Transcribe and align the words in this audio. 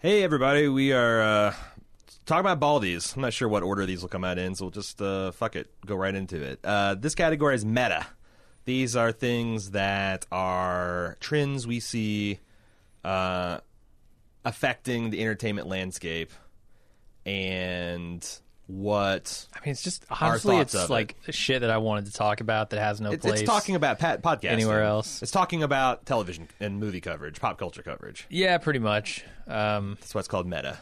Hey, 0.00 0.22
everybody. 0.22 0.68
We 0.68 0.92
are 0.92 1.20
uh, 1.20 1.54
talking 2.24 2.48
about 2.48 2.60
Baldies. 2.60 3.16
I'm 3.16 3.22
not 3.22 3.32
sure 3.32 3.48
what 3.48 3.64
order 3.64 3.84
these 3.84 4.00
will 4.00 4.08
come 4.08 4.22
out 4.22 4.38
in, 4.38 4.54
so 4.54 4.66
we'll 4.66 4.70
just 4.70 5.02
uh, 5.02 5.32
fuck 5.32 5.56
it, 5.56 5.72
go 5.84 5.96
right 5.96 6.14
into 6.14 6.40
it. 6.40 6.60
Uh, 6.62 6.94
this 6.94 7.16
category 7.16 7.56
is 7.56 7.64
meta. 7.64 8.06
These 8.64 8.94
are 8.94 9.10
things 9.10 9.72
that 9.72 10.24
are 10.30 11.16
trends 11.18 11.66
we 11.66 11.80
see 11.80 12.38
uh, 13.02 13.58
affecting 14.44 15.10
the 15.10 15.20
entertainment 15.20 15.66
landscape 15.66 16.30
and 17.26 18.24
what 18.68 19.46
I 19.54 19.64
mean, 19.64 19.72
it's 19.72 19.82
just 19.82 20.04
honestly, 20.10 20.56
thoughts 20.56 20.74
it's 20.74 20.84
of 20.84 20.90
like 20.90 21.16
shit 21.30 21.62
that 21.62 21.70
I 21.70 21.78
wanted 21.78 22.06
to 22.06 22.12
talk 22.12 22.42
about 22.42 22.70
that 22.70 22.78
has 22.78 23.00
no 23.00 23.12
it's, 23.12 23.24
place. 23.24 23.40
it's 23.40 23.48
talking 23.48 23.74
about 23.74 23.98
pat- 23.98 24.22
podcasting 24.22 24.50
anywhere 24.50 24.84
else. 24.84 25.22
It's 25.22 25.32
talking 25.32 25.62
about 25.62 26.04
television 26.04 26.48
and 26.60 26.78
movie 26.78 27.00
coverage, 27.00 27.40
pop 27.40 27.58
culture 27.58 27.82
coverage. 27.82 28.26
Yeah, 28.28 28.58
pretty 28.58 28.78
much. 28.78 29.24
Um, 29.46 29.96
That's 30.00 30.14
why 30.14 30.18
it's 30.18 30.28
called 30.28 30.46
meta. 30.46 30.76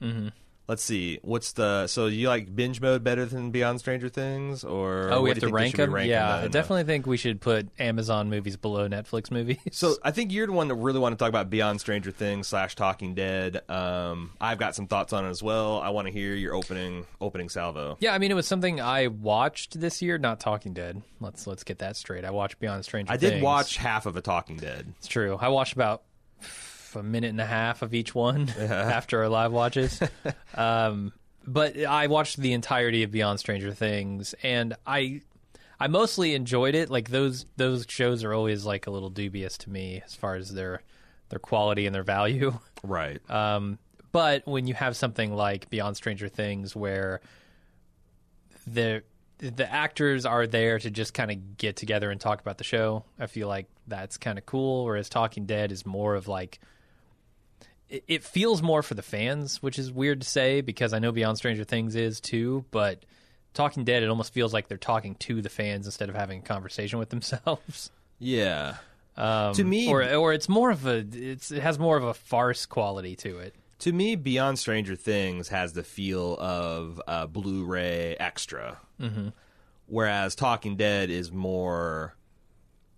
Mm-hmm. 0.00 0.28
Let's 0.72 0.82
see. 0.82 1.18
What's 1.20 1.52
the 1.52 1.86
so 1.86 2.06
you 2.06 2.28
like 2.28 2.56
binge 2.56 2.80
mode 2.80 3.04
better 3.04 3.26
than 3.26 3.50
Beyond 3.50 3.78
Stranger 3.78 4.08
Things, 4.08 4.64
or 4.64 5.12
oh, 5.12 5.20
we 5.20 5.28
have 5.28 5.38
to 5.40 5.48
rank 5.48 5.76
them. 5.76 5.94
Yeah. 5.98 6.34
I 6.34 6.48
definitely 6.48 6.84
think 6.84 7.06
we 7.06 7.18
should 7.18 7.42
put 7.42 7.68
Amazon 7.78 8.30
movies 8.30 8.56
below 8.56 8.88
Netflix 8.88 9.30
movies. 9.30 9.58
So 9.72 9.96
I 10.02 10.12
think 10.12 10.32
you're 10.32 10.46
the 10.46 10.54
one 10.54 10.68
that 10.68 10.76
really 10.76 10.98
want 10.98 11.12
to 11.12 11.18
talk 11.18 11.28
about 11.28 11.50
Beyond 11.50 11.78
Stranger 11.78 12.10
Things 12.10 12.48
slash 12.48 12.74
Talking 12.74 13.14
Dead. 13.14 13.60
Um, 13.68 14.30
I've 14.40 14.56
got 14.56 14.74
some 14.74 14.86
thoughts 14.86 15.12
on 15.12 15.26
it 15.26 15.28
as 15.28 15.42
well. 15.42 15.78
I 15.78 15.90
want 15.90 16.06
to 16.06 16.12
hear 16.12 16.34
your 16.34 16.54
opening 16.54 17.04
opening 17.20 17.50
salvo. 17.50 17.98
yeah, 18.00 18.14
I 18.14 18.18
mean, 18.18 18.30
it 18.30 18.34
was 18.34 18.46
something 18.46 18.80
I 18.80 19.08
watched 19.08 19.78
this 19.78 20.00
year. 20.00 20.16
Not 20.16 20.40
Talking 20.40 20.72
Dead. 20.72 21.02
Let's 21.20 21.46
let's 21.46 21.64
get 21.64 21.80
that 21.80 21.96
straight. 21.96 22.24
I 22.24 22.30
watched 22.30 22.58
Beyond 22.60 22.82
Stranger. 22.86 23.12
I 23.12 23.18
did 23.18 23.32
Things. 23.32 23.42
watch 23.42 23.76
half 23.76 24.06
of 24.06 24.16
a 24.16 24.22
Talking 24.22 24.56
Dead. 24.56 24.90
It's 24.96 25.06
true. 25.06 25.36
I 25.38 25.48
watched 25.48 25.74
about 25.74 26.04
a 26.96 27.02
minute 27.02 27.30
and 27.30 27.40
a 27.40 27.46
half 27.46 27.82
of 27.82 27.94
each 27.94 28.14
one 28.14 28.48
after 28.58 29.22
our 29.22 29.28
live 29.28 29.52
watches. 29.52 30.00
um, 30.54 31.12
but 31.46 31.76
I 31.76 32.06
watched 32.06 32.36
the 32.36 32.52
entirety 32.52 33.02
of 33.02 33.10
Beyond 33.10 33.40
Stranger 33.40 33.72
Things, 33.72 34.34
and 34.42 34.74
I 34.86 35.22
I 35.80 35.88
mostly 35.88 36.34
enjoyed 36.34 36.74
it. 36.74 36.90
Like 36.90 37.10
those 37.10 37.46
those 37.56 37.86
shows 37.88 38.22
are 38.22 38.32
always 38.32 38.64
like 38.64 38.86
a 38.86 38.90
little 38.90 39.10
dubious 39.10 39.58
to 39.58 39.70
me 39.70 40.02
as 40.04 40.14
far 40.14 40.36
as 40.36 40.52
their 40.52 40.82
their 41.28 41.40
quality 41.40 41.86
and 41.86 41.94
their 41.94 42.04
value. 42.04 42.56
Right. 42.84 43.18
Um, 43.30 43.78
but 44.12 44.46
when 44.46 44.66
you 44.66 44.74
have 44.74 44.96
something 44.96 45.34
like 45.34 45.70
Beyond 45.70 45.96
Stranger 45.96 46.28
Things, 46.28 46.76
where 46.76 47.20
the 48.66 49.02
the 49.38 49.70
actors 49.70 50.24
are 50.24 50.46
there 50.46 50.78
to 50.78 50.90
just 50.90 51.14
kind 51.14 51.30
of 51.30 51.56
get 51.56 51.74
together 51.74 52.10
and 52.10 52.20
talk 52.20 52.40
about 52.40 52.58
the 52.58 52.64
show, 52.64 53.04
I 53.18 53.26
feel 53.26 53.48
like 53.48 53.66
that's 53.88 54.18
kind 54.18 54.38
of 54.38 54.46
cool. 54.46 54.84
Whereas 54.84 55.08
Talking 55.08 55.46
Dead 55.46 55.72
is 55.72 55.84
more 55.84 56.14
of 56.14 56.28
like 56.28 56.60
it, 57.92 58.04
it 58.08 58.24
feels 58.24 58.60
more 58.62 58.82
for 58.82 58.94
the 58.94 59.02
fans, 59.02 59.62
which 59.62 59.78
is 59.78 59.92
weird 59.92 60.22
to 60.22 60.28
say 60.28 60.60
because 60.62 60.92
I 60.92 60.98
know 60.98 61.12
Beyond 61.12 61.38
Stranger 61.38 61.64
Things 61.64 61.94
is 61.94 62.20
too, 62.20 62.64
but. 62.70 63.04
Talking 63.54 63.84
Dead, 63.84 64.02
it 64.02 64.08
almost 64.08 64.32
feels 64.32 64.54
like 64.54 64.68
they're 64.68 64.78
talking 64.78 65.14
to 65.16 65.42
the 65.42 65.50
fans 65.50 65.84
instead 65.84 66.08
of 66.08 66.14
having 66.14 66.38
a 66.38 66.42
conversation 66.42 66.98
with 66.98 67.10
themselves. 67.10 67.90
yeah. 68.18 68.76
Um, 69.14 69.52
To 69.52 69.62
me- 69.62 69.90
or 69.90 70.02
or 70.14 70.32
it's 70.32 70.48
more 70.48 70.70
of 70.70 70.86
a 70.86 71.04
it's 71.12 71.50
it 71.50 71.60
has 71.62 71.78
more 71.78 71.98
of 71.98 72.02
a 72.02 72.14
farce 72.14 72.64
quality 72.64 73.14
to 73.16 73.40
it. 73.40 73.54
To 73.80 73.92
me, 73.92 74.16
Beyond 74.16 74.58
Stranger 74.58 74.96
Things 74.96 75.48
has 75.48 75.74
the 75.74 75.82
feel 75.82 76.38
of 76.40 76.98
a 77.06 77.26
Blu-ray 77.28 78.16
extra, 78.18 78.78
mm-hmm. 78.98 79.28
whereas 79.84 80.34
Talking 80.34 80.76
Dead 80.76 81.10
is 81.10 81.30
more 81.30 82.16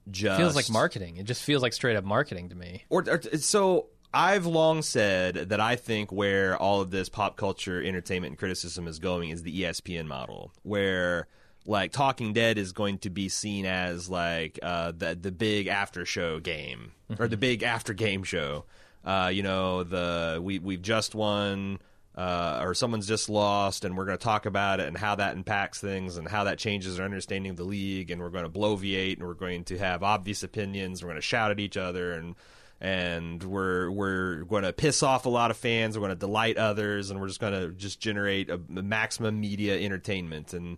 just 0.09 0.39
feels 0.39 0.55
like 0.55 0.71
marketing. 0.71 1.17
It 1.17 1.25
just 1.25 1.43
feels 1.43 1.63
like 1.63 1.73
straight 1.73 1.97
up 1.97 2.05
marketing 2.05 2.51
to 2.51 2.55
me. 2.55 2.85
or, 2.91 3.05
or 3.09 3.21
so 3.39 3.87
I've 4.15 4.47
long 4.47 4.83
said 4.83 5.35
that 5.51 5.61
I 5.61 5.75
think 5.75 6.13
where 6.13 6.57
all 6.57 6.81
of 6.81 6.91
this 6.91 7.09
pop 7.09 7.37
culture 7.37 7.83
entertainment 7.83 8.31
and 8.33 8.39
criticism 8.39 8.87
is 8.87 9.01
going 9.01 9.31
is 9.31 9.43
the 9.43 9.63
ESPN 9.63 10.07
model, 10.07 10.53
where 10.63 11.27
like 11.67 11.91
Talking 11.91 12.33
Dead 12.33 12.57
is 12.57 12.73
going 12.73 12.99
to 12.99 13.11
be 13.11 13.29
seen 13.29 13.67
as 13.67 14.09
like 14.09 14.59
uh, 14.63 14.93
the 14.97 15.19
the 15.21 15.33
big 15.33 15.67
after 15.67 16.07
show 16.07 16.39
game 16.39 16.93
or 17.19 17.27
the 17.27 17.37
big 17.37 17.65
after 17.65 17.93
game 17.93 18.23
show. 18.23 18.65
Uh, 19.05 19.31
you 19.33 19.43
know, 19.43 19.83
the 19.83 20.41
we 20.43 20.59
we've 20.59 20.83
just 20.83 21.15
won. 21.15 21.81
Uh, 22.17 22.61
or 22.63 22.75
someone's 22.75 23.09
just 23.09 23.29
lost, 23.29 23.85
and 23.85 23.97
we're 23.97 24.05
going 24.05 24.17
to 24.17 24.23
talk 24.23 24.47
about 24.47 24.79
it 24.79 24.87
and 24.87 24.97
how 24.97 25.17
that 25.17 25.35
impacts 25.37 25.81
things 25.81 26.17
and 26.17 26.29
how 26.29 26.45
that 26.45 26.59
changes 26.59 27.01
our 27.01 27.05
understanding 27.05 27.51
of 27.51 27.57
the 27.57 27.65
league. 27.65 28.09
And 28.09 28.23
we're 28.23 28.31
going 28.31 28.45
to 28.45 28.49
bloviate 28.49 29.15
and 29.15 29.27
we're 29.27 29.35
going 29.35 29.65
to 29.65 29.79
have 29.79 30.05
obvious 30.05 30.45
opinions. 30.45 31.03
We're 31.03 31.09
going 31.09 31.21
to 31.21 31.27
shout 31.27 31.51
at 31.51 31.59
each 31.59 31.77
other 31.77 32.13
and 32.13 32.37
and 32.85 33.43
we're 33.43 33.91
we're 33.91 34.45
going 34.45 34.63
to 34.63 34.73
piss 34.73 35.03
off 35.03 35.25
a 35.25 35.31
lot 35.31 35.51
of 35.51 35.57
fans. 35.57 35.97
We're 35.97 36.03
going 36.03 36.11
to 36.11 36.17
delight 36.17 36.59
others, 36.59 37.11
and 37.11 37.19
we're 37.19 37.29
just 37.29 37.41
going 37.41 37.55
to 37.55 37.71
just 37.71 37.99
generate 37.99 38.51
a, 38.51 38.61
a 38.77 38.83
maximum 38.83 39.41
media 39.41 39.81
entertainment. 39.81 40.53
And 40.53 40.77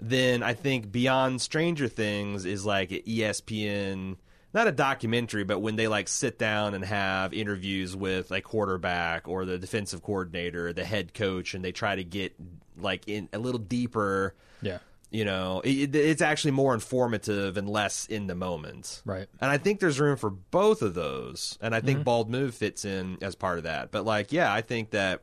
then 0.00 0.42
I 0.42 0.54
think 0.54 0.90
beyond 0.90 1.40
Stranger 1.40 1.86
Things 1.86 2.44
is 2.44 2.66
like 2.66 2.90
ESPN, 2.90 4.16
not 4.52 4.66
a 4.66 4.72
documentary, 4.72 5.44
but 5.44 5.60
when 5.60 5.76
they 5.76 5.86
like 5.86 6.08
sit 6.08 6.40
down 6.40 6.74
and 6.74 6.84
have 6.84 7.32
interviews 7.32 7.94
with 7.94 8.32
like 8.32 8.42
quarterback 8.42 9.28
or 9.28 9.44
the 9.44 9.56
defensive 9.56 10.02
coordinator, 10.02 10.72
the 10.72 10.84
head 10.84 11.14
coach, 11.14 11.54
and 11.54 11.64
they 11.64 11.70
try 11.70 11.94
to 11.94 12.02
get 12.02 12.34
like 12.76 13.06
in 13.06 13.28
a 13.32 13.38
little 13.38 13.60
deeper. 13.60 14.34
Yeah. 14.60 14.78
You 15.14 15.24
know, 15.24 15.60
it, 15.62 15.94
it's 15.94 16.22
actually 16.22 16.50
more 16.50 16.74
informative 16.74 17.56
and 17.56 17.68
less 17.68 18.06
in 18.06 18.26
the 18.26 18.34
moment. 18.34 19.00
Right. 19.04 19.28
And 19.40 19.48
I 19.48 19.58
think 19.58 19.78
there's 19.78 20.00
room 20.00 20.16
for 20.16 20.28
both 20.28 20.82
of 20.82 20.94
those. 20.94 21.56
And 21.60 21.72
I 21.72 21.80
think 21.80 21.98
mm-hmm. 21.98 22.04
Bald 22.04 22.30
Move 22.30 22.52
fits 22.52 22.84
in 22.84 23.18
as 23.22 23.36
part 23.36 23.58
of 23.58 23.62
that. 23.62 23.92
But 23.92 24.04
like, 24.04 24.32
yeah, 24.32 24.52
I 24.52 24.60
think 24.60 24.90
that 24.90 25.20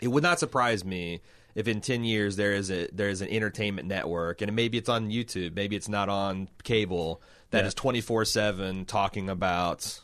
it 0.00 0.08
would 0.08 0.24
not 0.24 0.40
surprise 0.40 0.84
me 0.84 1.20
if 1.54 1.68
in 1.68 1.80
10 1.80 2.02
years 2.02 2.34
there 2.34 2.54
is 2.54 2.72
a 2.72 2.88
there 2.92 3.08
is 3.08 3.20
an 3.20 3.28
entertainment 3.28 3.86
network 3.86 4.42
and 4.42 4.52
maybe 4.56 4.78
it's 4.78 4.88
on 4.88 5.10
YouTube, 5.12 5.54
maybe 5.54 5.76
it's 5.76 5.88
not 5.88 6.08
on 6.08 6.48
cable 6.64 7.22
that 7.50 7.62
Yeah. 7.62 7.68
is 7.68 7.74
24/7 7.76 8.84
talking 8.84 9.30
about 9.30 10.00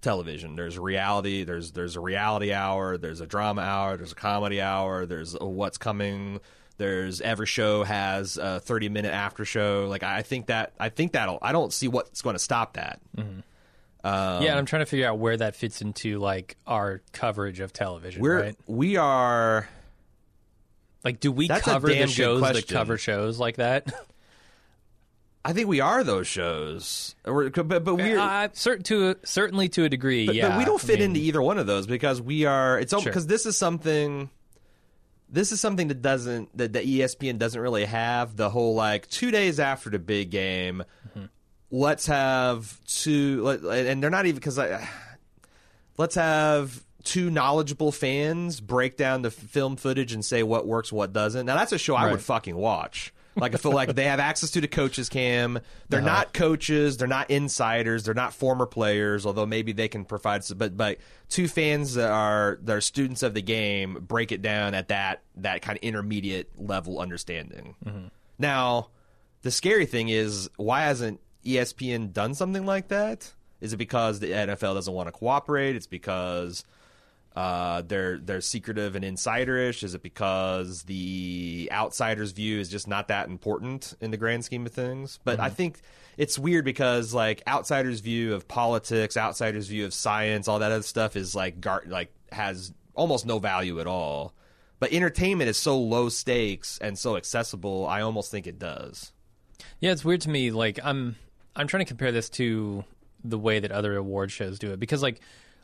television. 0.00 0.56
There's 0.56 0.76
reality, 0.76 1.44
there's 1.44 1.70
there's 1.70 1.94
a 1.94 2.00
reality 2.00 2.52
hour, 2.52 2.98
there's 2.98 3.20
a 3.20 3.26
drama 3.26 3.62
hour, 3.62 3.96
there's 3.96 4.10
a 4.10 4.16
comedy 4.16 4.60
hour, 4.60 5.06
there's 5.06 5.36
a 5.40 5.46
what's 5.46 5.78
coming 5.78 6.40
there's 6.78 7.20
every 7.20 7.46
show 7.46 7.84
has 7.84 8.38
a 8.38 8.60
30 8.60 8.88
minute 8.88 9.12
after 9.12 9.44
show. 9.44 9.86
Like 9.88 10.02
I 10.02 10.22
think 10.22 10.46
that 10.46 10.72
I 10.80 10.88
think 10.88 11.12
that'll 11.12 11.38
I 11.42 11.52
don't 11.52 11.72
see 11.72 11.88
what's 11.88 12.22
going 12.22 12.34
to 12.34 12.40
stop 12.40 12.74
that. 12.74 13.00
yeah, 13.16 13.32
and 14.04 14.58
I'm 14.58 14.64
trying 14.66 14.80
to 14.82 14.86
figure 14.86 15.06
out 15.06 15.18
where 15.18 15.36
that 15.36 15.54
fits 15.56 15.82
into 15.82 16.18
like 16.18 16.56
our 16.66 17.02
coverage 17.12 17.60
of 17.60 17.72
television. 17.72 18.22
We're 18.22 18.40
right? 18.40 18.56
we 18.66 18.96
are 18.96 19.68
Like, 21.04 21.20
do 21.20 21.30
we 21.30 21.48
cover 21.48 21.88
the 21.88 22.06
shows 22.06 22.40
that 22.40 22.66
cover 22.68 22.96
shows 22.96 23.38
like 23.38 23.56
that? 23.56 23.92
I 25.44 25.52
think 25.52 25.68
we 25.68 25.80
are 25.80 26.04
those 26.04 26.26
shows. 26.26 27.14
We're, 27.24 27.48
but 27.50 27.84
but 27.84 27.94
we're 27.94 28.18
uh, 28.18 28.48
certain 28.52 28.84
to 28.84 29.16
certainly 29.24 29.68
to 29.70 29.84
a 29.84 29.88
degree. 29.88 30.26
but, 30.26 30.34
yeah, 30.34 30.50
but 30.50 30.58
we 30.58 30.64
don't 30.64 30.82
I 30.82 30.86
fit 30.86 30.98
mean, 30.98 31.10
into 31.10 31.20
either 31.20 31.40
one 31.40 31.58
of 31.58 31.66
those 31.66 31.86
because 31.86 32.20
we 32.20 32.44
are 32.44 32.78
it's 32.78 32.92
Sure. 32.92 33.02
because 33.02 33.26
this 33.26 33.46
is 33.46 33.56
something 33.56 34.28
this 35.30 35.52
is 35.52 35.60
something 35.60 35.88
that 35.88 36.00
doesn't 36.02 36.56
that 36.56 36.72
the 36.72 36.80
ESPN 36.80 37.38
doesn't 37.38 37.60
really 37.60 37.84
have 37.84 38.36
the 38.36 38.48
whole 38.50 38.74
like 38.74 39.08
2 39.08 39.30
days 39.30 39.60
after 39.60 39.90
the 39.90 39.98
big 39.98 40.30
game 40.30 40.84
Mm-hmm. 41.10 41.26
let's 41.70 42.06
have 42.06 42.78
two 42.86 43.42
let- 43.42 43.86
and 43.86 44.02
they're 44.02 44.10
not 44.10 44.26
even 44.26 44.40
cuz 44.40 44.58
I 44.58 44.88
let's 45.98 46.14
have 46.14 46.84
two 47.04 47.30
knowledgeable 47.30 47.90
fans 47.92 48.60
break 48.60 48.96
down 48.96 49.22
the 49.22 49.30
film 49.30 49.76
footage 49.76 50.12
and 50.12 50.24
say 50.24 50.42
what 50.42 50.66
works 50.66 50.92
what 50.92 51.12
doesn't. 51.12 51.46
Now 51.46 51.56
that's 51.56 51.72
a 51.72 51.78
show 51.78 51.94
I 51.94 52.10
would 52.10 52.20
fucking 52.20 52.56
watch. 52.56 53.12
Like 53.38 53.54
I 53.54 53.58
feel 53.58 53.72
like 53.72 53.94
they 53.94 54.04
have 54.04 54.20
access 54.20 54.50
to 54.52 54.60
the 54.60 54.68
coaches 54.68 55.08
cam. 55.08 55.58
They're 55.88 56.00
Uh-huh. 56.00 56.06
not 56.08 56.32
coaches. 56.34 56.96
They're 56.96 57.08
not 57.08 57.30
insiders. 57.30 58.04
They're 58.04 58.14
not 58.14 58.32
former 58.34 58.66
players. 58.66 59.24
Although 59.24 59.46
maybe 59.46 59.72
they 59.72 59.88
can 59.88 60.04
provide. 60.04 60.44
Some, 60.44 60.58
but 60.58 60.76
but 60.76 60.98
two 61.28 61.48
fans 61.48 61.94
that 61.94 62.10
are 62.10 62.58
that 62.62 62.76
are 62.76 62.80
students 62.80 63.22
of 63.22 63.34
the 63.34 63.42
game 63.42 63.98
break 64.06 64.32
it 64.32 64.42
down 64.42 64.74
at 64.74 64.88
that 64.88 65.22
that 65.36 65.62
kind 65.62 65.78
of 65.78 65.82
intermediate 65.82 66.50
level 66.60 66.98
understanding. 67.00 67.74
Mm-hmm. 67.84 68.06
Now, 68.38 68.88
the 69.42 69.50
scary 69.50 69.86
thing 69.86 70.08
is 70.08 70.50
why 70.56 70.82
hasn't 70.82 71.20
ESPN 71.44 72.12
done 72.12 72.34
something 72.34 72.66
like 72.66 72.88
that? 72.88 73.32
Is 73.60 73.72
it 73.72 73.76
because 73.76 74.20
the 74.20 74.28
NFL 74.28 74.74
doesn't 74.74 74.92
want 74.94 75.08
to 75.08 75.12
cooperate? 75.12 75.74
It's 75.76 75.86
because 75.86 76.64
uh, 77.38 77.82
they're 77.82 78.18
they're 78.18 78.40
secretive 78.40 78.96
and 78.96 79.04
insiderish? 79.04 79.84
Is 79.84 79.94
it 79.94 80.02
because 80.02 80.82
the 80.82 81.68
outsider's 81.70 82.32
view 82.32 82.58
is 82.58 82.68
just 82.68 82.88
not 82.88 83.06
that 83.08 83.28
important 83.28 83.94
in 84.00 84.10
the 84.10 84.16
grand 84.16 84.44
scheme 84.44 84.66
of 84.66 84.72
things? 84.72 85.20
But 85.22 85.38
I 85.38 85.48
think 85.48 85.80
it's 86.16 86.36
weird 86.36 86.64
because 86.64 87.14
like 87.14 87.44
outsiders' 87.46 88.00
view 88.00 88.34
of 88.34 88.48
politics, 88.48 89.16
outsiders' 89.16 89.68
view 89.68 89.84
of 89.84 89.94
science, 89.94 90.48
all 90.48 90.58
that 90.58 90.72
other 90.72 90.82
stuff 90.82 91.14
is 91.14 91.36
like 91.36 91.60
gar- 91.60 91.84
like 91.86 92.12
has 92.32 92.72
almost 92.96 93.24
no 93.24 93.38
value 93.38 93.78
at 93.78 93.86
all. 93.86 94.34
But 94.80 94.92
entertainment 94.92 95.48
is 95.48 95.56
so 95.56 95.78
low 95.78 96.08
stakes 96.08 96.76
and 96.82 96.98
so 96.98 97.16
accessible. 97.16 97.86
I 97.86 98.00
almost 98.00 98.32
think 98.32 98.48
it 98.48 98.58
does. 98.58 99.12
Yeah, 99.78 99.92
it's 99.92 100.04
weird 100.04 100.22
to 100.22 100.28
me. 100.28 100.50
Like 100.50 100.80
I'm 100.82 101.14
I'm 101.54 101.68
trying 101.68 101.84
to 101.84 101.88
compare 101.88 102.10
this 102.10 102.30
to 102.30 102.82
the 103.22 103.38
way 103.38 103.60
that 103.60 103.70
other 103.70 103.96
award 103.96 104.32
shows 104.32 104.58
do 104.58 104.72
it 104.72 104.80
because 104.80 105.04
like 105.04 105.20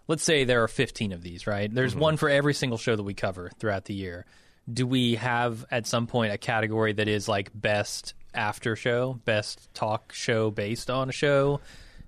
let's 0.09 0.23
say 0.23 0.45
there 0.45 0.63
are 0.65 0.69
15 0.69 1.13
of 1.13 1.23
these, 1.23 1.47
right? 1.47 1.73
There's 1.73 1.93
Mm-hmm. 1.93 2.01
one 2.01 2.17
for 2.17 2.29
every 2.29 2.55
single 2.55 2.79
show 2.79 2.95
that 2.97 3.03
we 3.03 3.15
cover 3.15 3.51
throughout 3.59 3.85
the 3.87 3.95
year. 3.95 4.27
Do 4.73 4.87
we 4.87 5.17
have 5.17 5.65
at 5.71 5.87
some 5.87 6.07
point 6.07 6.33
a 6.33 6.39
category 6.39 6.93
that 6.95 7.09
is 7.09 7.29
like 7.29 7.51
best 7.55 8.15
after 8.35 8.77
show, 8.77 9.21
best 9.25 9.73
talk 9.75 10.13
show 10.13 10.51
based 10.51 10.91
on 10.91 11.09
a 11.09 11.13
show? 11.13 11.61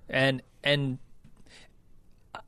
And 0.09 0.41
and 0.63 0.97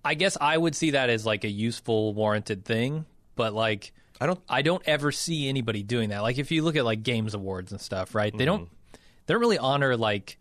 I 0.04 0.14
guess 0.16 0.38
I 0.40 0.58
would 0.58 0.76
see 0.76 0.92
that 0.92 1.10
as 1.10 1.26
like 1.26 1.44
a 1.44 1.50
useful 1.50 2.14
warranted 2.14 2.66
thing, 2.66 3.06
but 3.36 3.54
like 3.54 3.92
I 4.22 4.26
don't. 4.26 4.40
I 4.50 4.62
don't 4.64 4.84
ever 4.86 5.12
see 5.12 5.48
anybody 5.48 5.82
doing 5.84 6.10
that. 6.10 6.22
Like 6.24 6.38
if 6.38 6.52
you 6.52 6.62
look 6.64 6.76
at 6.76 6.84
like 6.86 7.04
games 7.04 7.34
awards 7.34 7.72
and 7.72 7.80
stuff, 7.80 8.14
right? 8.16 8.36
They 8.38 8.46
don't 8.46 8.64
Mm-hmm. 8.66 8.96
they 9.26 9.34
don't 9.34 9.42
really 9.42 9.58
honor 9.60 9.96
like 9.96 10.38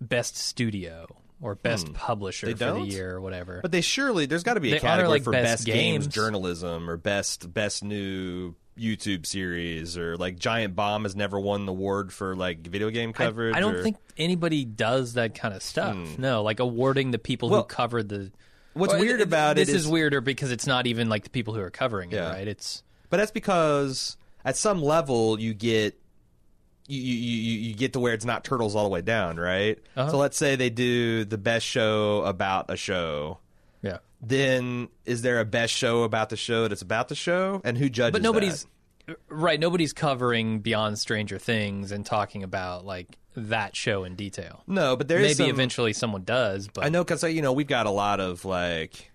best 0.00 0.36
studio 0.36 1.06
or 1.40 1.54
best 1.54 1.88
hmm. 1.88 1.94
publisher 1.94 2.46
They 2.46 2.52
for 2.52 2.58
don't? 2.58 2.88
the 2.88 2.94
year 2.94 3.16
or 3.16 3.20
whatever. 3.20 3.60
But 3.62 3.72
they 3.72 3.80
surely 3.80 4.26
there's 4.26 4.42
got 4.42 4.54
to 4.54 4.60
be 4.60 4.70
a 4.70 4.74
They 4.74 4.80
category 4.80 5.08
like, 5.08 5.22
for 5.24 5.32
best 5.32 5.44
best, 5.44 5.66
games. 5.66 6.06
games. 6.06 6.14
journalism 6.14 6.88
or 6.90 6.96
best 6.96 7.52
best 7.52 7.82
new 7.82 8.54
YouTube 8.78 9.26
series 9.26 9.98
or 9.98 10.16
like 10.16 10.38
Giant 10.38 10.74
Bomb 10.74 11.02
has 11.02 11.14
never 11.14 11.38
won 11.38 11.66
the 11.66 11.72
award 11.72 12.12
for 12.12 12.34
like 12.34 12.60
video 12.66 12.90
game 12.90 13.12
coverage. 13.12 13.54
I, 13.54 13.60
don't 13.60 13.76
or- 13.76 13.82
think 13.82 13.96
anybody 14.16 14.64
does 14.64 15.14
that 15.14 15.34
kind 15.34 15.54
of 15.54 15.62
stuff. 15.62 15.94
Hmm. 15.94 16.14
No, 16.18 16.42
like 16.42 16.60
awarding 16.60 17.10
the 17.10 17.18
people 17.18 17.50
Well, 17.50 17.62
who 17.62 17.66
covered 17.66 18.08
the. 18.08 18.30
What's 18.72 18.92
Well, 18.92 19.00
weird 19.00 19.18
th- 19.18 19.26
about 19.26 19.56
this 19.56 19.68
it 19.68 19.74
is 19.74 19.84
is, 19.86 19.88
weirder 19.90 20.20
because 20.20 20.52
it's 20.52 20.66
not 20.66 20.86
even 20.86 21.08
like 21.08 21.24
the 21.24 21.30
people 21.30 21.54
who 21.54 21.60
are 21.60 21.70
covering 21.70 22.12
it, 22.12 22.20
right? 22.20 22.46
It's 22.46 22.82
but 23.10 23.16
that's 23.16 23.32
because 23.32 24.16
at 24.44 24.56
some 24.56 24.80
level 24.80 25.40
you 25.40 25.54
get 25.54 25.98
you 26.98 27.14
you, 27.14 27.58
you, 27.68 27.74
get 27.74 27.92
to 27.94 28.00
where 28.00 28.12
it's 28.12 28.24
not 28.24 28.44
turtles 28.44 28.74
all 28.74 28.84
the 28.84 28.90
way 28.90 29.00
down, 29.02 29.38
right? 29.38 29.78
Uh-huh. 29.96 30.10
So 30.10 30.16
let's 30.18 30.36
say 30.36 30.56
they 30.56 30.70
do 30.70 31.24
the 31.24 31.38
best 31.38 31.64
show 31.66 32.22
about 32.24 32.66
a 32.70 32.76
show. 32.76 33.38
yeah. 33.82 33.98
Then 34.22 34.88
is 35.06 35.22
there 35.22 35.40
a 35.40 35.44
best 35.44 35.72
show 35.72 36.02
about 36.02 36.28
the 36.30 36.36
show 36.36 36.68
that's 36.68 36.82
about 36.82 37.08
the 37.08 37.14
show, 37.14 37.60
and 37.64 37.78
who 37.78 37.88
judges? 37.88 38.12
But 38.12 38.22
nobody's 38.22 38.66
that? 39.06 39.16
right. 39.28 39.58
Nobody's 39.58 39.92
covering 39.94 40.60
Beyond 40.60 40.98
Stranger 40.98 41.38
Things 41.38 41.90
and 41.92 42.04
talking 42.04 42.42
about 42.42 42.84
like 42.84 43.16
that 43.36 43.74
show 43.76 44.04
in 44.04 44.16
detail. 44.16 44.62
no, 44.66 44.96
but 44.96 45.08
there 45.08 45.18
is 45.20 45.38
Maybe 45.38 45.48
some- 45.48 45.54
eventually 45.54 45.92
someone 45.92 46.24
does, 46.24 46.68
but 46.68 46.84
I 46.84 46.88
know 46.88 47.02
because 47.04 47.22
you 47.24 47.40
know 47.42 47.52
we've 47.52 47.66
got 47.68 47.86
a 47.86 47.90
lot 47.90 48.20
of 48.20 48.44
like, 48.44 49.10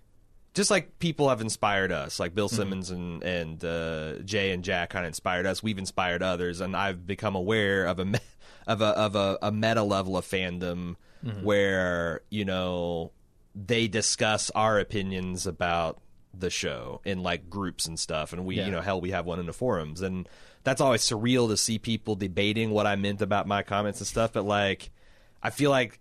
just 0.56 0.70
like 0.72 0.98
people 0.98 1.28
have 1.28 1.40
inspired 1.40 1.92
us, 1.92 2.18
like 2.18 2.34
Bill 2.34 2.48
Simmons 2.48 2.90
and 2.90 3.22
and 3.22 3.64
uh, 3.64 4.18
Jay 4.24 4.50
and 4.50 4.64
Jack 4.64 4.90
kind 4.90 5.04
of 5.04 5.08
inspired 5.10 5.46
us. 5.46 5.62
We've 5.62 5.78
inspired 5.78 6.22
others, 6.24 6.60
and 6.60 6.74
I've 6.74 7.06
become 7.06 7.36
aware 7.36 7.84
of 7.86 8.00
a 8.00 8.04
me- 8.06 8.18
of 8.66 8.80
a 8.80 8.86
of 8.86 9.14
a, 9.14 9.38
a 9.42 9.52
meta 9.52 9.84
level 9.84 10.16
of 10.16 10.24
fandom 10.24 10.96
where 11.42 12.20
you 12.30 12.44
know 12.44 13.12
they 13.54 13.88
discuss 13.88 14.50
our 14.50 14.78
opinions 14.78 15.46
about 15.46 16.00
the 16.38 16.50
show 16.50 17.00
in 17.04 17.22
like 17.22 17.48
groups 17.48 17.86
and 17.86 17.98
stuff, 17.98 18.32
and 18.32 18.44
we 18.44 18.56
Yeah. 18.56 18.66
you 18.66 18.72
know 18.72 18.80
hell 18.80 19.00
we 19.00 19.10
have 19.12 19.26
one 19.26 19.38
in 19.40 19.46
the 19.46 19.52
forums, 19.52 20.02
and 20.02 20.28
that's 20.64 20.80
always 20.80 21.02
surreal 21.02 21.48
to 21.48 21.56
see 21.56 21.78
people 21.78 22.14
debating 22.16 22.70
what 22.70 22.86
I 22.86 22.96
meant 22.96 23.22
about 23.22 23.46
my 23.46 23.62
comments 23.62 24.00
and 24.00 24.06
stuff, 24.06 24.32
but 24.32 24.44
like. 24.44 24.90
I 25.42 25.50
feel 25.50 25.70
like 25.70 26.00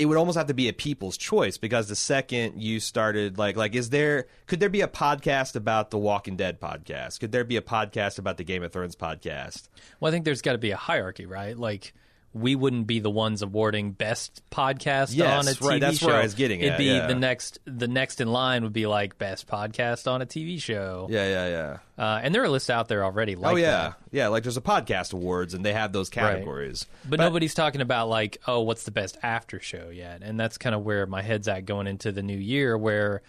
it 0.00 0.06
would 0.06 0.16
almost 0.16 0.38
have 0.38 0.46
to 0.46 0.54
be 0.54 0.66
a 0.66 0.72
people's 0.72 1.18
choice 1.18 1.58
because 1.58 1.88
the 1.88 1.94
second 1.94 2.62
you 2.62 2.80
started 2.80 3.36
like 3.36 3.54
like 3.54 3.74
is 3.74 3.90
there 3.90 4.28
could 4.46 4.58
there 4.58 4.70
be 4.70 4.80
a 4.80 4.88
podcast 4.88 5.54
about 5.54 5.90
the 5.90 5.98
Walking 5.98 6.36
Dead 6.36 6.58
podcast? 6.58 7.20
Could 7.20 7.32
there 7.32 7.44
be 7.44 7.58
a 7.58 7.60
podcast 7.60 8.18
about 8.18 8.38
the 8.38 8.44
Game 8.44 8.62
of 8.62 8.72
Thrones 8.72 8.96
podcast? 8.96 9.68
Well, 10.00 10.08
I 10.08 10.12
think 10.12 10.24
there's 10.24 10.40
got 10.40 10.52
to 10.52 10.58
be 10.58 10.70
a 10.70 10.76
hierarchy, 10.76 11.26
right? 11.26 11.54
Like 11.54 11.92
we 12.32 12.54
wouldn't 12.54 12.86
be 12.86 13.00
the 13.00 13.10
ones 13.10 13.42
awarding 13.42 13.90
best 13.90 14.42
podcast 14.50 15.14
Yes, 15.14 15.46
on 15.46 15.48
a 15.48 15.56
TV 15.56 15.68
right, 15.68 15.80
that's 15.80 15.98
show. 15.98 16.06
where 16.06 16.16
I 16.16 16.22
was 16.22 16.34
getting 16.34 16.60
It'd 16.60 16.74
at, 16.74 16.78
be 16.78 16.84
yeah. 16.84 17.06
the 17.08 17.16
next 17.16 17.58
the 17.64 17.88
next 17.88 18.20
in 18.20 18.28
line 18.28 18.62
would 18.62 18.72
be 18.72 18.86
like 18.86 19.18
best 19.18 19.48
podcast 19.48 20.10
on 20.10 20.22
a 20.22 20.26
TV 20.26 20.62
show. 20.62 21.08
Yeah, 21.10 21.28
yeah, 21.28 21.48
yeah. 21.48 21.78
Uh, 21.98 22.20
and 22.22 22.34
there 22.34 22.42
are 22.44 22.48
lists 22.48 22.70
out 22.70 22.88
there 22.88 23.04
already 23.04 23.34
like 23.34 23.52
oh 23.52 23.56
yeah. 23.56 23.70
that. 23.70 23.94
Yeah, 24.12 24.28
like 24.28 24.44
there's 24.44 24.56
a 24.56 24.62
podcast 24.62 25.12
awards 25.12 25.54
and 25.54 25.64
they 25.64 25.72
have 25.72 25.92
those 25.92 26.08
categories. 26.08 26.86
But, 27.08 27.18
nobody's 27.18 27.54
talking 27.54 27.80
about 27.80 28.08
like, 28.08 28.38
oh, 28.46 28.60
what's 28.60 28.84
the 28.84 28.92
best 28.92 29.18
after 29.22 29.58
show 29.60 29.90
yet? 29.90 30.22
And 30.22 30.38
that's 30.38 30.56
kind 30.56 30.74
of 30.74 30.82
where 30.82 31.06
my 31.06 31.22
head's 31.22 31.48
at 31.48 31.64
going 31.64 31.88
into 31.88 32.12
the 32.12 32.22
new 32.22 32.38
year 32.38 32.78
where 32.78 33.22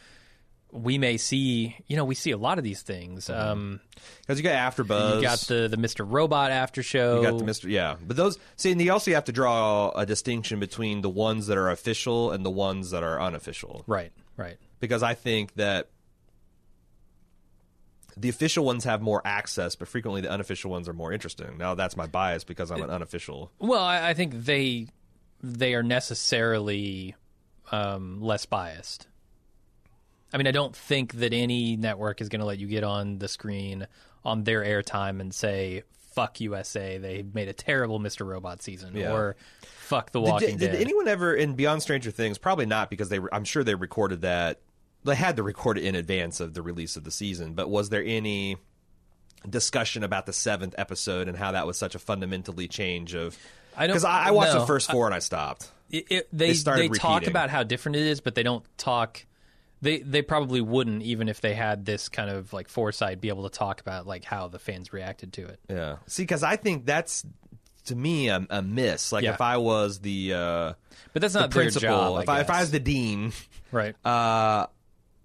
we 0.72 0.98
may 0.98 1.18
see, 1.18 1.76
you 1.88 1.98
know, 1.98 2.06
we 2.06 2.16
see 2.16 2.32
a 2.32 2.38
lot 2.38 2.58
of 2.58 2.64
these 2.64 2.82
things. 2.82 3.30
Um, 3.30 3.82
Because 4.22 4.40
you 4.40 4.44
got 4.44 4.74
AfterBuzz. 4.74 5.16
you 5.18 5.22
got 5.22 5.40
the 5.40 5.68
the 5.68 5.78
Mr. 5.78 6.06
Robot 6.10 6.52
after 6.52 6.82
show. 6.82 7.22
You 7.22 7.30
got 7.30 7.38
the 7.38 7.44
Mr. 7.46 7.70
Yeah, 7.70 7.96
but 8.06 8.16
those 8.16 8.38
see, 8.56 8.72
and 8.72 8.82
you 8.82 8.92
also 8.92 9.12
have 9.12 9.26
to 9.26 9.32
draw 9.32 9.90
a 9.92 10.06
distinction 10.06 10.60
between 10.60 11.02
the 11.02 11.10
ones 11.10 11.48
that 11.48 11.58
are 11.58 11.70
official 11.70 12.32
and 12.32 12.46
the 12.46 12.50
ones 12.52 12.92
that 12.92 13.04
are 13.04 13.20
unofficial. 13.22 13.84
Right, 13.88 14.12
right. 14.38 14.58
because 14.80 15.04
I 15.04 15.14
think 15.14 15.54
that 15.56 15.90
the 18.18 18.30
official 18.30 18.66
ones 18.66 18.84
have 18.84 19.02
more 19.02 19.22
access, 19.26 19.76
but 19.76 19.88
frequently 19.88 20.22
the 20.22 20.30
unofficial 20.32 20.72
ones 20.72 20.88
are 20.88 20.94
more 20.94 21.12
interesting. 21.12 21.58
Now 21.58 21.76
that's 21.76 21.98
my 21.98 22.08
bias 22.08 22.44
because 22.44 22.72
I'm 22.72 22.82
an 22.82 22.90
unofficial. 22.90 23.52
Well, 23.60 23.82
I, 23.82 24.10
I 24.10 24.14
think 24.14 24.34
they 24.46 24.88
they 25.42 25.74
are 25.74 25.84
necessarily 25.84 27.16
um, 27.72 28.22
less 28.22 28.46
biased. 28.46 29.08
I 30.34 30.38
mean, 30.38 30.48
I 30.48 30.52
don't 30.52 30.76
think 30.76 31.14
that 31.16 31.34
any 31.34 31.76
network 31.76 32.22
is 32.22 32.30
going 32.30 32.40
to 32.40 32.46
let 32.46 32.58
you 32.58 32.68
get 32.68 32.84
on 32.84 33.18
the 33.20 33.28
screen 33.28 33.88
on 34.24 34.44
their 34.44 34.64
airtime 34.64 35.20
and 35.20 35.34
say 35.34 35.84
"fuck 36.14 36.40
USA." 36.40 36.98
They 36.98 37.24
made 37.34 37.48
a 37.48 37.54
terrible 37.54 38.00
Mr. 38.00 38.26
Robot 38.26 38.62
season, 38.62 38.96
Yeah. 38.96 39.14
or 39.14 39.36
"fuck 39.62 40.12
The 40.12 40.22
Did, 40.22 40.30
Walking 40.30 40.58
did 40.58 40.72
Dead." 40.72 40.82
anyone 40.82 41.08
ever 41.08 41.34
in 41.34 41.56
Beyond 41.56 41.82
Stranger 41.82 42.12
Things? 42.12 42.38
Probably 42.38 42.66
not 42.66 42.90
because 42.90 43.10
they. 43.10 43.20
I'm 43.32 43.44
sure 43.44 43.64
they 43.64 43.76
recorded 43.76 44.22
that. 44.22 44.62
They 45.04 45.16
had 45.16 45.36
to 45.38 45.44
record 45.44 45.78
it 45.78 45.84
in 45.84 45.96
advance 45.96 46.40
of 46.40 46.54
the 46.54 46.62
release 46.62 46.96
of 46.96 47.04
the 47.04 47.12
season. 47.12 47.54
But 47.54 47.70
was 47.70 47.90
there 47.90 48.04
any 48.04 48.58
discussion 49.50 50.04
about 50.04 50.26
the 50.26 50.34
seventh 50.34 50.76
episode 50.78 51.28
and 51.28 51.38
how 51.38 51.52
that 51.54 51.66
was 51.66 51.78
such 51.78 51.96
a 51.96 52.00
fundamentally 52.00 52.68
change 52.68 53.16
of? 53.16 53.38
I 53.76 53.88
don't 53.88 53.94
Because 53.94 54.06
I, 54.06 54.28
I 54.28 54.32
watched 54.32 54.54
no. 54.54 54.60
the 54.60 54.68
first 54.68 54.92
four 54.92 55.06
and 55.06 55.16
I 55.16 55.20
stopped. 55.20 55.72
It, 55.90 56.06
it, 56.10 56.28
they 56.32 56.48
They 56.48 56.54
started 56.54 56.92
they 56.92 56.98
talk 56.98 57.26
about 57.28 57.50
how 57.50 57.64
different 57.64 57.96
it 57.96 58.04
is, 58.04 58.22
but 58.22 58.36
they 58.36 58.44
don't 58.44 58.64
talk. 58.78 59.26
They 59.82 60.00
they 60.00 60.22
probably 60.22 60.62
wouldn't 60.62 61.02
even 61.04 61.28
if 61.28 61.42
they 61.42 61.54
had 61.56 61.86
this 61.86 62.08
kind 62.10 62.30
of 62.30 62.54
like 62.54 62.70
foresight 62.70 63.20
be 63.20 63.30
able 63.30 63.50
to 63.50 63.58
talk 63.58 63.82
about 63.82 64.06
like 64.06 64.24
how 64.24 64.48
the 64.48 64.60
fans 64.60 64.94
reacted 64.94 65.34
to 65.34 65.48
it. 65.48 65.60
Yeah. 65.70 65.98
See, 66.08 66.24
because 66.24 66.44
I 66.44 66.56
think 66.56 66.86
that's 66.86 67.26
to 67.86 67.96
me 67.96 68.30
a, 68.30 68.46
a 68.50 68.62
miss. 68.62 69.12
Like 69.12 69.24
Yeah. 69.24 69.34
if 69.34 69.42
I 69.42 69.58
was 69.58 70.00
the 70.00 70.34
uh, 70.34 70.74
But 71.14 71.22
that's 71.24 71.34
the 71.34 71.40
not 71.42 71.52
their 71.52 71.64
principal, 71.64 71.88
job. 71.90 72.22
if 72.24 72.30
I 72.30 72.42
if 72.42 72.50
I 72.52 72.62
was 72.62 72.70
the 72.72 72.80
dean, 72.80 73.34
right. 73.72 73.96
uh, 74.06 74.68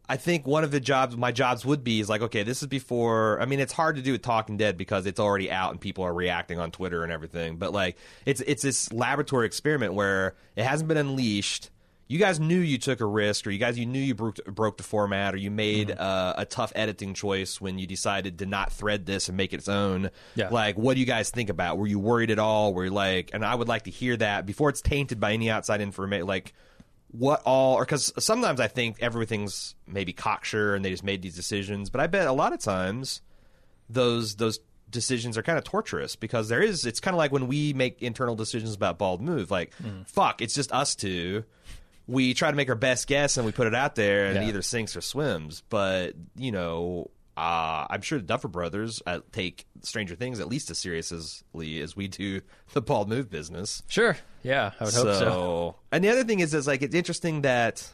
I 0.08 0.16
think 0.16 0.46
one 0.46 0.62
of 0.64 0.70
the 0.70 0.78
jobs, 0.80 1.16
my 1.16 1.32
jobs 1.32 1.66
would 1.66 1.82
be 1.82 1.98
is 2.00 2.08
like, 2.08 2.22
okay, 2.22 2.44
this 2.44 2.62
is 2.62 2.68
before. 2.68 3.40
I 3.42 3.44
mean, 3.44 3.58
it's 3.58 3.72
hard 3.72 3.96
to 3.96 4.02
do 4.02 4.12
with 4.12 4.22
Talking 4.22 4.56
Dead 4.56 4.76
because 4.78 5.04
it's 5.04 5.18
already 5.18 5.50
out 5.50 5.72
and 5.72 5.80
people 5.80 6.04
are 6.04 6.14
reacting 6.14 6.60
on 6.60 6.70
Twitter 6.70 7.02
and 7.02 7.10
everything. 7.12 7.56
But 7.56 7.72
like, 7.72 7.98
it's 8.24 8.40
it's 8.40 8.62
this 8.62 8.90
laboratory 8.92 9.46
experiment 9.46 9.94
where 9.94 10.36
it 10.54 10.62
hasn't 10.64 10.86
been 10.88 10.96
unleashed. 10.96 11.70
You 12.08 12.18
guys 12.18 12.38
knew 12.38 12.58
you 12.60 12.78
took 12.78 13.00
a 13.00 13.06
risk, 13.06 13.46
or 13.46 13.50
you 13.50 13.58
guys 13.58 13.76
you 13.78 13.84
knew 13.86 13.98
you 14.00 14.14
broke 14.14 14.36
broke 14.44 14.76
the 14.76 14.82
format, 14.84 15.34
or 15.34 15.38
you 15.38 15.50
made 15.50 15.88
Mm-hmm. 15.88 16.00
uh, 16.00 16.34
a 16.36 16.44
tough 16.44 16.72
editing 16.76 17.14
choice 17.14 17.60
when 17.60 17.78
you 17.78 17.86
decided 17.86 18.38
to 18.38 18.46
not 18.46 18.72
thread 18.72 19.06
this 19.06 19.28
and 19.28 19.36
make 19.36 19.52
it 19.52 19.56
its 19.56 19.68
own. 19.68 20.10
Yeah. 20.36 20.50
Like, 20.50 20.76
what 20.78 20.94
do 20.94 21.00
you 21.00 21.06
guys 21.06 21.30
think 21.30 21.50
about? 21.50 21.78
Were 21.78 21.86
you 21.86 21.98
worried 21.98 22.30
at 22.30 22.38
all? 22.38 22.74
Were 22.74 22.84
you 22.84 22.90
like, 22.92 23.30
and 23.32 23.44
I 23.44 23.54
would 23.54 23.66
like 23.68 23.84
to 23.84 23.90
hear 23.90 24.16
that 24.18 24.46
before 24.46 24.68
it's 24.70 24.80
tainted 24.80 25.18
by 25.18 25.32
any 25.32 25.50
outside 25.50 25.80
information. 25.80 26.26
Like, 26.26 26.52
what 27.10 27.42
all 27.44 27.76
or 27.76 27.84
because 27.84 28.12
sometimes 28.18 28.60
I 28.60 28.68
think 28.68 28.98
everything's 29.00 29.74
maybe 29.86 30.12
cocksure 30.12 30.74
and 30.74 30.84
they 30.84 30.90
just 30.90 31.04
made 31.04 31.22
these 31.22 31.34
decisions, 31.34 31.90
but 31.90 32.00
I 32.00 32.06
bet 32.06 32.26
a 32.28 32.32
lot 32.32 32.52
of 32.52 32.60
times 32.60 33.22
those 33.88 34.36
those 34.36 34.60
decisions 34.90 35.36
are 35.36 35.42
kind 35.42 35.58
of 35.58 35.64
torturous 35.64 36.14
because 36.14 36.48
there 36.48 36.62
is 36.62 36.86
it's 36.86 37.00
kind 37.00 37.14
of 37.14 37.18
like 37.18 37.32
when 37.32 37.48
we 37.48 37.72
make 37.72 38.00
internal 38.02 38.36
decisions 38.36 38.72
about 38.74 38.98
bald 38.98 39.20
move 39.20 39.50
like 39.50 39.72
fuck 40.06 40.40
it's 40.40 40.54
just 40.54 40.70
us 40.72 40.94
two 40.94 41.42
we 42.06 42.34
try 42.34 42.50
to 42.50 42.56
make 42.56 42.68
our 42.68 42.74
best 42.76 43.06
guess 43.06 43.36
and 43.36 43.44
we 43.46 43.52
put 43.52 43.66
it 43.66 43.74
out 43.74 43.94
there 43.96 44.26
and 44.26 44.36
Yeah. 44.36 44.42
it 44.42 44.48
either 44.48 44.62
sinks 44.62 44.96
or 44.96 45.00
swims 45.00 45.62
but 45.68 46.14
you 46.36 46.52
know 46.52 47.10
uh, 47.36 47.86
I'm 47.90 48.00
sure 48.00 48.18
the 48.18 48.24
Duffer 48.24 48.48
Brothers 48.48 49.02
uh, 49.06 49.20
take 49.30 49.66
Stranger 49.82 50.14
Things 50.14 50.40
at 50.40 50.48
least 50.48 50.70
as 50.70 50.78
seriously 50.78 51.80
as 51.82 51.94
we 51.94 52.08
do 52.08 52.40
the 52.72 52.80
bald 52.80 53.10
move 53.10 53.28
business. 53.28 53.82
Sure. 53.88 54.16
Yeah, 54.42 54.70
I 54.80 54.84
would 54.84 54.94
hope 54.94 55.14
so. 55.18 55.76
And 55.92 56.02
the 56.02 56.08
other 56.08 56.24
thing 56.24 56.40
is, 56.40 56.54
is 56.54 56.66
like 56.66 56.80
it's 56.80 56.94
interesting 56.94 57.42
that 57.42 57.86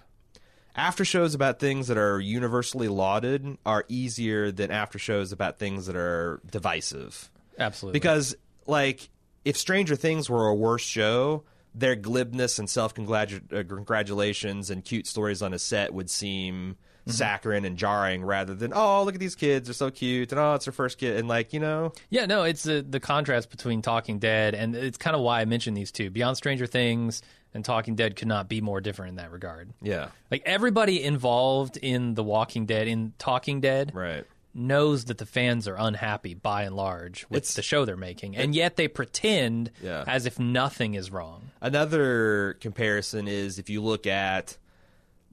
after 0.77 1.05
shows 1.05 1.35
about 1.35 1.59
things 1.59 1.89
that 1.89 1.99
are 1.99 2.21
universally 2.21 2.87
lauded 2.87 3.59
are 3.67 3.85
easier 3.89 4.53
than 4.53 4.71
after 4.71 4.97
shows 5.01 5.33
about 5.33 5.59
things 5.59 5.87
that 5.87 5.97
are 5.97 6.41
divisive. 6.49 7.29
Absolutely. 7.59 7.99
Because 7.99 8.37
like 8.67 9.09
if 9.45 9.57
Stranger 9.57 9.97
Things 9.97 10.31
were 10.31 10.47
a 10.47 10.55
worse 10.55 10.83
show, 10.83 11.43
their 11.75 11.97
glibness 11.97 12.59
and 12.59 12.69
self 12.69 12.99
uh, 12.99 13.27
congratulations 13.51 14.71
and 14.71 14.85
cute 14.85 15.07
stories 15.07 15.43
on 15.43 15.55
a 15.55 15.59
set 15.59 15.93
would 15.95 16.11
seem 16.11 16.73
mm-hmm. 16.75 17.11
saccharine 17.11 17.65
and 17.65 17.77
jarring 17.77 18.25
rather 18.25 18.55
than 18.55 18.73
oh 18.75 19.03
look 19.05 19.15
at 19.15 19.21
these 19.21 19.35
kids 19.35 19.69
they're 19.69 19.75
so 19.75 19.91
cute 19.91 20.31
and 20.33 20.39
oh 20.39 20.55
it's 20.55 20.67
their 20.67 20.73
first 20.73 20.99
kid 20.99 21.17
and 21.17 21.29
like 21.29 21.53
you 21.53 21.61
know 21.61 21.93
Yeah, 22.11 22.27
no, 22.27 22.45
it's 22.45 22.63
the 22.65 22.85
the 22.89 23.01
contrast 23.01 23.51
between 23.51 23.83
Talking 23.83 24.19
Dead 24.19 24.55
and 24.55 24.75
it's 24.75 24.99
kind 24.99 25.17
of 25.17 25.23
why 25.23 25.41
I 25.41 25.45
mentioned 25.45 25.77
these 25.77 25.91
two. 25.93 26.11
Beyond 26.11 26.37
Stranger 26.37 26.67
Things, 26.67 27.23
and 27.55 27.65
Talking 27.65 27.95
Dead 27.95 28.17
could 28.17 28.29
not 28.29 28.49
be 28.49 28.61
more 28.61 28.81
different 28.81 29.11
in 29.11 29.17
that 29.17 29.31
regard. 29.31 29.73
Yeah. 29.83 30.09
Like 30.31 30.43
everybody 30.47 31.03
involved 31.03 31.77
in 31.77 32.15
The 32.15 32.23
Walking 32.23 32.67
Dead, 32.67 32.89
in 32.89 33.13
Talking 33.19 33.61
Dead, 33.61 33.93
Right. 33.95 34.25
Knows 34.55 35.07
that 35.07 35.19
the 35.19 35.27
fans 35.27 35.67
are 35.67 35.77
unhappy 35.79 36.35
by 36.35 36.65
and 36.65 36.77
large 36.77 37.25
with 37.31 37.39
It's- 37.39 37.55
the 37.55 37.63
show 37.63 37.85
they're 37.85 37.97
making, 37.97 38.37
and 38.37 38.55
yet 38.55 38.77
they 38.77 38.87
pretend 38.89 39.71
Yeah. 39.83 40.05
as 40.07 40.27
if 40.27 40.39
nothing 40.39 40.95
is 40.95 41.11
wrong. 41.11 41.51
Another 41.61 42.55
comparison 42.61 43.29
is 43.29 43.59
if 43.59 43.71
you 43.71 43.83
look 43.83 44.07
at 44.07 44.59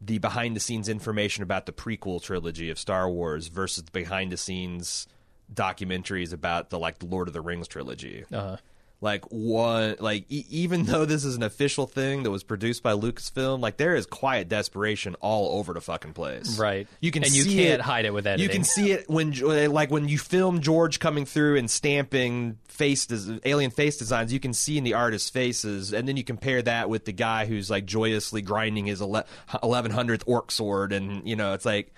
the 0.01 0.17
behind 0.19 0.55
the 0.55 0.59
scenes 0.61 0.87
information 0.87 1.43
about 1.43 1.65
the 1.65 1.73
prequel 1.73 2.21
trilogy 2.21 2.69
of 2.69 2.79
Star 2.79 3.09
Wars 3.09 3.47
versus 3.47 3.83
the 3.83 3.91
behind 3.91 4.31
the 4.31 4.37
scenes 4.37 5.07
documentaries 5.53 6.31
about 6.31 6.69
the 6.69 6.79
like 6.79 6.99
the 6.99 7.05
Lord 7.05 7.27
of 7.27 7.33
the 7.33 7.41
Rings 7.41 7.67
trilogy. 7.67 8.23
Uh, 8.31 8.57
Like 9.01 9.25
one, 9.31 9.95
like 9.99 10.25
e- 10.29 10.45
even 10.49 10.83
though 10.85 11.05
this 11.05 11.23
is 11.23 11.35
an 11.35 11.43
official 11.43 11.87
thing 11.87 12.23
that 12.23 12.31
was 12.31 12.43
produced 12.43 12.83
by 12.83 12.93
Lucasfilm, 12.93 13.59
like 13.61 13.77
there 13.77 13.95
is 13.95 14.05
quiet 14.05 14.49
desperation 14.49 15.15
all 15.21 15.57
over 15.57 15.73
the 15.73 15.81
fucking 15.81 16.13
place. 16.13 16.59
Right. 16.59 16.87
You 16.99 17.11
can 17.11 17.23
And 17.23 17.33
you 17.33 17.43
see 17.43 17.55
can't 17.55 17.79
it, 17.79 17.81
hide 17.81 18.05
it 18.05 18.13
with 18.13 18.25
You 18.39 18.49
can 18.49 18.63
see 18.63 18.91
it 18.91 19.09
when, 19.09 19.31
like, 19.71 19.89
when 19.89 20.07
you 20.09 20.17
film 20.17 20.59
George 20.61 20.99
coming 20.99 21.25
through 21.25 21.57
and 21.57 21.71
stamping 21.71 22.57
face, 22.67 23.05
des- 23.05 23.39
alien 23.45 23.71
face 23.71 23.97
designs. 23.97 24.33
You 24.33 24.39
can 24.39 24.53
see 24.53 24.77
in 24.77 24.83
the 24.83 24.93
artist's 24.95 25.29
faces, 25.29 25.93
and 25.93 26.07
then 26.07 26.17
you 26.17 26.23
compare 26.23 26.61
that 26.61 26.89
with 26.89 27.05
the 27.05 27.11
guy 27.13 27.45
who's 27.45 27.69
like 27.69 27.85
joyously 27.85 28.41
grinding 28.41 28.85
his 28.85 29.01
ele- 29.01 29.25
1100th 29.49 30.23
orc 30.25 30.51
sword, 30.51 30.91
and 30.93 31.27
you 31.27 31.35
know, 31.35 31.53
it's 31.53 31.65
like 31.65 31.93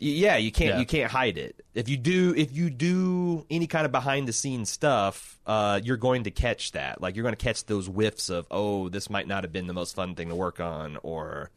yeah, 0.00 0.36
you 0.36 0.50
can't 0.50 0.70
Yeah. 0.74 0.78
you 0.80 0.86
can't 0.86 1.10
hide 1.10 1.38
it. 1.38 1.64
If 1.74 1.88
you 1.88 1.96
do 1.96 2.34
if 2.36 2.52
you 2.52 2.70
do 2.70 3.46
any 3.50 3.66
kind 3.66 3.86
of 3.86 3.92
behind 3.92 4.26
the 4.26 4.32
scenes 4.32 4.70
stuff, 4.70 5.38
uh, 5.46 5.80
you're 5.84 5.96
going 5.98 6.24
to 6.24 6.30
catch 6.30 6.72
that. 6.72 7.00
Like 7.00 7.14
you're 7.14 7.22
going 7.22 7.36
to 7.36 7.44
catch 7.44 7.64
those 7.66 7.86
whiffs 7.86 8.30
of 8.30 8.46
oh, 8.50 8.88
this 8.88 9.08
might 9.10 9.28
not 9.28 9.44
have 9.44 9.52
been 9.52 9.66
the 9.68 9.72
most 9.74 9.94
fun 9.94 10.14
thing 10.14 10.28
to 10.30 10.34
work 10.34 10.58
on, 10.58 10.98
or 11.02 11.50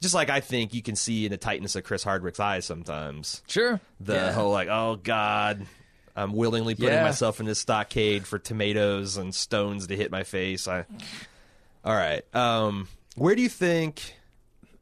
just 0.00 0.14
like 0.14 0.30
I 0.30 0.40
think 0.40 0.74
you 0.74 0.82
can 0.82 0.96
see 0.96 1.24
in 1.26 1.30
the 1.30 1.36
tightness 1.36 1.76
of 1.76 1.84
Chris 1.84 2.02
Hardwick's 2.02 2.40
eyes 2.40 2.64
sometimes. 2.64 3.42
sure. 3.46 3.80
The 4.00 4.14
Yeah. 4.14 4.32
whole 4.32 4.50
like 4.50 4.68
oh 4.68 4.96
god. 5.02 5.66
I'm 6.16 6.32
willingly 6.32 6.74
putting 6.76 6.92
Yeah. 6.92 7.02
myself 7.02 7.40
in 7.40 7.46
this 7.46 7.58
stockade 7.58 8.24
for 8.24 8.38
tomatoes 8.38 9.16
and 9.16 9.34
stones 9.34 9.88
to 9.88 9.96
hit 9.96 10.12
my 10.12 10.22
face. 10.22 10.68
I, 10.68 10.84
all 11.84 11.92
right. 11.94 12.22
Um, 12.34 12.86
where 13.16 13.34
do 13.34 13.42
you 13.42 13.48
think? 13.48 14.14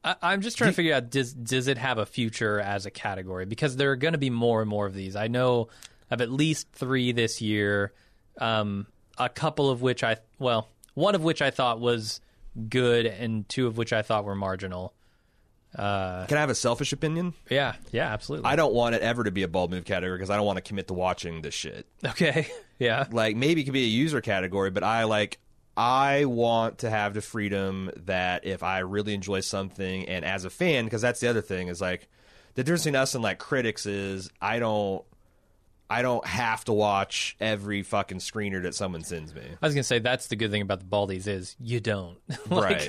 I, 0.04 0.16
I'm 0.22 0.40
just 0.40 0.58
trying 0.58 0.70
to 0.70 0.74
figure 0.74 0.94
out 0.94 1.10
does 1.10 1.32
does 1.32 1.68
it 1.68 1.78
have 1.78 1.98
a 1.98 2.06
future 2.06 2.60
as 2.60 2.86
a 2.86 2.90
category? 2.90 3.44
Because 3.46 3.76
there 3.76 3.90
are 3.92 3.96
going 3.96 4.12
to 4.12 4.18
be 4.18 4.30
more 4.30 4.60
and 4.60 4.68
more 4.68 4.86
of 4.86 4.94
these. 4.94 5.16
I 5.16 5.28
know 5.28 5.68
of 6.10 6.20
at 6.20 6.30
least 6.30 6.68
three 6.72 7.12
this 7.12 7.40
year. 7.40 7.92
Um, 8.38 8.86
a 9.18 9.28
couple 9.28 9.70
of 9.70 9.82
which 9.82 10.02
I 10.02 10.16
well, 10.38 10.68
one 10.94 11.14
of 11.14 11.22
which 11.22 11.42
I 11.42 11.50
thought 11.50 11.80
was 11.80 12.20
good, 12.68 13.06
and 13.06 13.48
two 13.48 13.66
of 13.66 13.76
which 13.76 13.92
I 13.92 14.02
thought 14.02 14.24
were 14.24 14.34
marginal. 14.34 14.94
Uh, 15.76 16.26
Can 16.26 16.36
I 16.36 16.40
have 16.40 16.50
a 16.50 16.54
selfish 16.54 16.92
opinion? 16.92 17.32
yeah, 17.48 17.76
yeah, 17.92 18.12
absolutely. 18.12 18.46
I 18.46 18.56
don't 18.56 18.74
want 18.74 18.94
it 18.94 19.00
ever 19.00 19.24
to 19.24 19.30
be 19.30 19.42
a 19.42 19.48
bald 19.48 19.70
move 19.70 19.86
category 19.86 20.18
because 20.18 20.28
I 20.28 20.36
don't 20.36 20.44
want 20.44 20.58
to 20.58 20.62
commit 20.62 20.88
to 20.88 20.94
watching 20.94 21.40
this 21.40 21.54
shit. 21.54 21.86
okay, 22.04 22.46
yeah, 22.78 23.06
Like 23.10 23.36
maybe 23.36 23.62
it 23.62 23.64
could 23.64 23.72
be 23.72 23.84
a 23.84 23.88
user 23.88 24.20
category, 24.20 24.70
but 24.70 24.82
I 24.84 25.04
like 25.04 25.38
I 25.76 26.26
want 26.26 26.78
to 26.78 26.90
have 26.90 27.14
the 27.14 27.22
freedom 27.22 27.90
that 28.04 28.44
if 28.44 28.62
I 28.62 28.80
really 28.80 29.14
enjoy 29.14 29.40
something 29.40 30.08
and 30.08 30.24
as 30.24 30.44
a 30.44 30.50
fan, 30.50 30.84
because 30.84 31.02
that's 31.02 31.20
the 31.20 31.28
other 31.28 31.40
thing 31.40 31.68
is 31.68 31.80
like 31.80 32.08
the 32.54 32.62
difference 32.62 32.82
between 32.82 32.96
us 32.96 33.14
and 33.14 33.24
like 33.24 33.38
critics 33.38 33.86
is 33.86 34.30
I 34.40 34.58
don't 34.58 35.04
I 35.88 36.02
don't 36.02 36.26
have 36.26 36.64
to 36.64 36.72
watch 36.72 37.36
every 37.40 37.82
fucking 37.82 38.18
screener 38.18 38.62
that 38.62 38.74
someone 38.74 39.02
sends 39.02 39.34
me. 39.34 39.42
I 39.42 39.66
was 39.66 39.74
gonna 39.74 39.82
say 39.82 39.98
that's 39.98 40.28
the 40.28 40.36
good 40.36 40.50
thing 40.50 40.62
about 40.62 40.80
the 40.80 40.86
Baldies 40.86 41.26
is 41.26 41.56
you 41.58 41.80
don't 41.80 42.18
Like, 42.50 42.64
Right. 42.64 42.88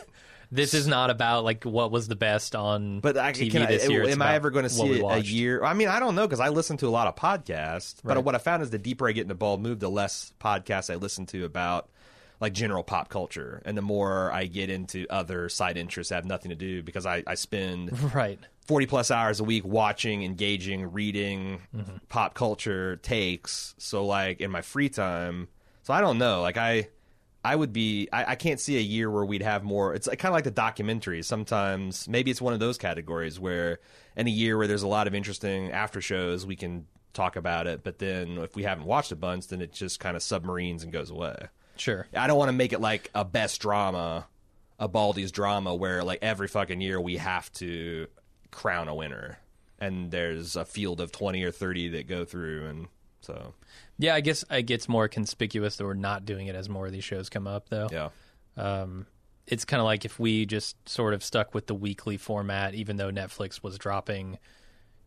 This 0.52 0.76
is 0.76 0.86
not 0.86 1.10
about 1.10 1.44
like 1.44 1.64
what 1.64 1.90
was 1.90 2.08
the 2.08 2.16
best 2.16 2.56
on 2.56 3.00
But 3.00 3.18
I, 3.18 3.32
TV 3.32 3.52
can 3.52 3.64
I, 3.64 3.66
this 3.66 3.90
year. 3.90 4.04
It's 4.04 4.12
am 4.12 4.22
I 4.22 4.36
ever 4.36 4.52
going 4.52 4.64
to 4.64 4.70
see 4.70 5.00
a 5.00 5.18
year? 5.18 5.64
I 5.64 5.74
mean, 5.74 5.88
I 5.88 6.00
don't 6.00 6.14
know 6.14 6.28
because 6.28 6.40
I 6.40 6.50
listen 6.50 6.78
to 6.78 6.88
a 6.88 6.92
lot 6.92 7.08
of 7.08 7.16
podcasts. 7.16 7.96
But 8.04 8.24
what 8.24 8.36
I 8.36 8.38
found 8.38 8.62
is 8.62 8.70
the 8.70 8.78
deeper 8.78 9.10
I 9.10 9.14
get 9.14 9.24
into 9.24 9.34
bald 9.34 9.64
move, 9.64 9.80
the 9.80 9.90
less 9.90 10.32
podcasts 10.40 10.94
I 10.94 10.96
listen 10.98 11.26
to 11.28 11.44
about 11.46 11.90
like 12.44 12.54
general 12.54 12.84
pop 12.84 13.10
culture, 13.10 13.62
and 13.66 13.76
the 13.78 13.82
more 13.82 14.32
I 14.32 14.46
get 14.46 14.70
into 14.70 15.08
other 15.10 15.50
side 15.50 15.78
interests 15.78 16.10
that 16.10 16.16
have 16.18 16.26
nothing 16.26 16.50
to 16.50 16.56
do 16.56 16.84
because 16.84 17.06
I, 17.06 17.24
I 17.26 17.34
spend 17.36 17.98
Right. 18.14 18.38
40 18.68 18.86
plus 18.86 19.10
hours 19.12 19.40
a 19.40 19.44
week 19.44 19.66
watching, 19.66 20.24
engaging, 20.24 20.92
reading 20.92 21.62
Mm-hmm. 21.76 21.98
pop 22.10 22.34
culture 22.36 22.98
takes. 22.98 23.74
So 23.78 24.06
like 24.06 24.40
in 24.42 24.52
my 24.52 24.62
free 24.62 24.90
time, 24.90 25.48
so 25.84 25.94
I 25.94 26.02
don't 26.02 26.18
know. 26.18 26.42
Like 26.42 26.58
I, 26.58 26.90
I 27.46 27.56
would 27.56 27.74
be. 27.74 28.08
I, 28.14 28.32
I 28.32 28.36
can't 28.36 28.60
see 28.60 28.78
a 28.78 28.82
year 28.82 29.10
where 29.12 29.26
we'd 29.26 29.42
have 29.42 29.64
more. 29.64 29.94
It's 29.96 30.08
kind 30.08 30.26
of 30.26 30.34
like 30.34 30.46
the 30.46 30.52
documentaries. 30.52 31.26
Sometimes 31.26 32.08
maybe 32.08 32.32
it's 32.32 32.42
one 32.42 32.54
of 32.54 32.60
those 32.62 32.78
categories 32.78 33.38
where 33.40 33.80
in 34.16 34.28
a 34.28 34.30
year 34.32 34.58
where 34.58 34.68
there's 34.68 34.84
a 34.84 34.88
lot 34.88 35.08
of 35.08 35.14
interesting 35.16 35.72
after 35.72 36.00
shows, 36.00 36.46
we 36.46 36.56
can 36.56 36.86
talk 37.12 37.36
about 37.36 37.68
it. 37.68 37.84
But 37.84 38.00
then 38.00 38.38
if 38.38 38.56
we 38.56 38.64
haven't 38.64 38.86
watched 38.86 39.12
a 39.12 39.16
bunch, 39.18 39.48
then 39.50 39.62
it 39.62 39.74
just 39.74 40.00
kind 40.00 40.16
of 40.16 40.24
submarines 40.24 40.84
and 40.84 40.94
goes 40.94 41.10
away. 41.10 41.36
Sure. 41.76 42.08
I 42.16 42.28
don't 42.28 42.38
want 42.38 42.50
to 42.50 42.54
make 42.54 42.74
it 42.74 42.80
like 42.82 43.10
a 43.16 43.26
best 43.26 43.62
drama, 43.62 44.28
a 44.80 44.88
Baldy's 44.88 45.32
drama, 45.32 45.74
where 45.76 46.04
like 46.04 46.20
every 46.22 46.48
fucking 46.48 46.82
year 46.82 47.00
we 47.02 47.18
have 47.18 47.52
to 47.54 48.08
crown 48.52 48.88
a 48.88 48.96
winner, 48.96 49.40
and 49.80 50.12
there's 50.12 50.56
a 50.56 50.66
field 50.66 51.02
of 51.02 51.12
twenty 51.12 51.44
or 51.44 51.52
thirty 51.52 51.90
that 51.90 52.08
go 52.08 52.26
through, 52.26 52.68
and 52.68 52.88
so 53.22 53.54
Yeah, 53.98 54.16
I 54.16 54.22
guess 54.22 54.44
it 54.52 54.64
gets 54.64 54.88
more 54.90 55.08
conspicuous 55.08 55.78
that 55.78 55.86
we're 55.86 55.94
not 55.94 56.26
doing 56.26 56.48
it 56.48 56.56
as 56.56 56.70
more 56.70 56.86
of 56.86 56.92
these 56.92 57.04
shows 57.04 57.30
come 57.30 57.48
up, 57.48 57.70
though. 57.70 57.88
yeah, 57.92 58.10
Um, 58.58 59.08
it's 59.48 59.66
kind 59.66 59.80
of 59.82 59.86
like 59.86 60.06
if 60.06 60.20
we 60.20 60.46
just 60.46 60.78
sort 60.88 61.14
of 61.14 61.24
stuck 61.24 61.54
with 61.54 61.68
the 61.68 61.76
weekly 61.76 62.18
format, 62.18 62.74
even 62.76 62.98
though 62.98 63.12
Netflix 63.12 63.64
was 63.64 63.78
dropping 63.78 64.38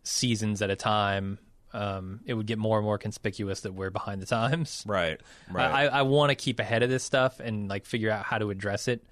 seasons 0.02 0.62
at 0.62 0.70
a 0.70 0.76
time, 0.76 1.38
um, 1.76 2.20
it 2.26 2.34
would 2.34 2.46
get 2.46 2.58
more 2.58 2.78
and 2.78 2.84
more 2.84 2.98
conspicuous 2.98 3.60
that 3.60 3.72
we're 3.74 3.90
behind 3.90 4.22
the 4.22 4.26
times. 4.26 4.82
right, 4.88 5.20
right, 5.50 5.70
I, 5.70 5.98
I 5.98 6.02
want 6.02 6.30
to 6.30 6.34
keep 6.34 6.58
ahead 6.58 6.82
of 6.82 6.90
this 6.90 7.04
stuff 7.04 7.38
and 7.40 7.68
like 7.68 7.84
figure 7.84 8.10
out 8.10 8.24
how 8.24 8.38
to 8.38 8.50
address 8.50 8.88
it. 8.88 9.04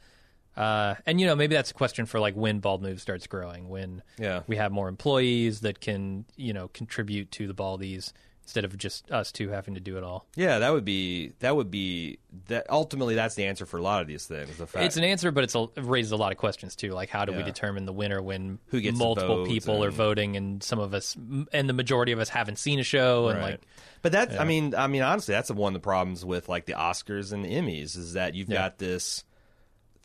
Uh, 0.56 0.94
and 1.04 1.20
you 1.20 1.26
know, 1.26 1.34
maybe 1.34 1.54
that's 1.56 1.72
a 1.72 1.74
question 1.74 2.06
for 2.06 2.20
like 2.20 2.34
when 2.34 2.60
Bald 2.60 2.80
Move 2.80 3.00
starts 3.00 3.26
growing, 3.26 3.68
when 3.68 4.02
Yeah. 4.18 4.42
we 4.46 4.56
have 4.56 4.70
more 4.72 4.88
employees 4.88 5.60
that 5.62 5.80
can 5.80 6.24
you 6.36 6.52
know 6.52 6.68
contribute 6.68 7.30
to 7.32 7.46
the 7.46 7.54
Baldies 7.54 8.12
instead 8.44 8.64
of 8.64 8.76
just 8.78 9.10
us 9.10 9.32
two 9.32 9.48
having 9.48 9.74
to 9.74 9.80
do 9.80 9.96
it 9.96 10.04
all. 10.04 10.26
yeah. 10.36 10.58
That 10.60 10.72
would 10.72 10.84
be 10.84 11.32
that 11.40 11.56
would 11.56 11.70
be 11.70 12.18
that. 12.48 12.66
Ultimately, 12.70 13.14
that's 13.14 13.34
the 13.34 13.46
answer 13.46 13.66
for 13.66 13.78
a 13.78 13.82
lot 13.82 14.02
of 14.02 14.06
these 14.06 14.26
things. 14.26 14.56
The 14.56 14.66
fact 14.66 14.84
It's 14.84 14.96
an 14.96 15.04
answer, 15.04 15.30
but 15.32 15.44
it's 15.44 15.54
a, 15.54 15.62
it 15.76 15.84
raises 15.84 16.12
a 16.12 16.16
lot 16.16 16.30
of 16.30 16.38
questions 16.38 16.76
too. 16.76 16.90
Like, 16.92 17.08
how 17.08 17.24
do 17.24 17.32
we 17.32 17.42
determine 17.42 17.86
the 17.86 17.92
winner 17.92 18.22
when 18.22 18.58
Who 18.68 18.80
gets 18.80 18.98
multiple 18.98 19.46
people 19.46 19.82
are 19.82 19.90
voting, 19.90 20.36
and 20.36 20.62
some 20.62 20.78
of 20.78 20.94
us, 20.94 21.16
and 21.52 21.68
the 21.68 21.72
majority 21.72 22.12
of 22.12 22.18
us 22.20 22.28
haven't 22.28 22.58
seen 22.58 22.78
a 22.78 22.84
show, 22.84 23.28
and 23.28 23.38
Right. 23.38 23.50
like, 23.52 23.60
But 24.02 24.12
that, 24.12 24.38
I 24.40 24.44
mean, 24.44 24.74
I 24.74 24.86
mean, 24.86 25.02
honestly, 25.02 25.32
that's 25.32 25.50
one 25.50 25.74
of 25.74 25.80
the 25.80 25.84
problems 25.84 26.24
with 26.24 26.48
like 26.48 26.66
the 26.66 26.74
Oscars 26.74 27.32
and 27.32 27.44
the 27.44 27.48
Emmys 27.48 27.96
is 27.96 28.12
that 28.12 28.34
you've 28.34 28.48
Yeah. 28.50 28.58
got 28.58 28.78
this. 28.78 29.24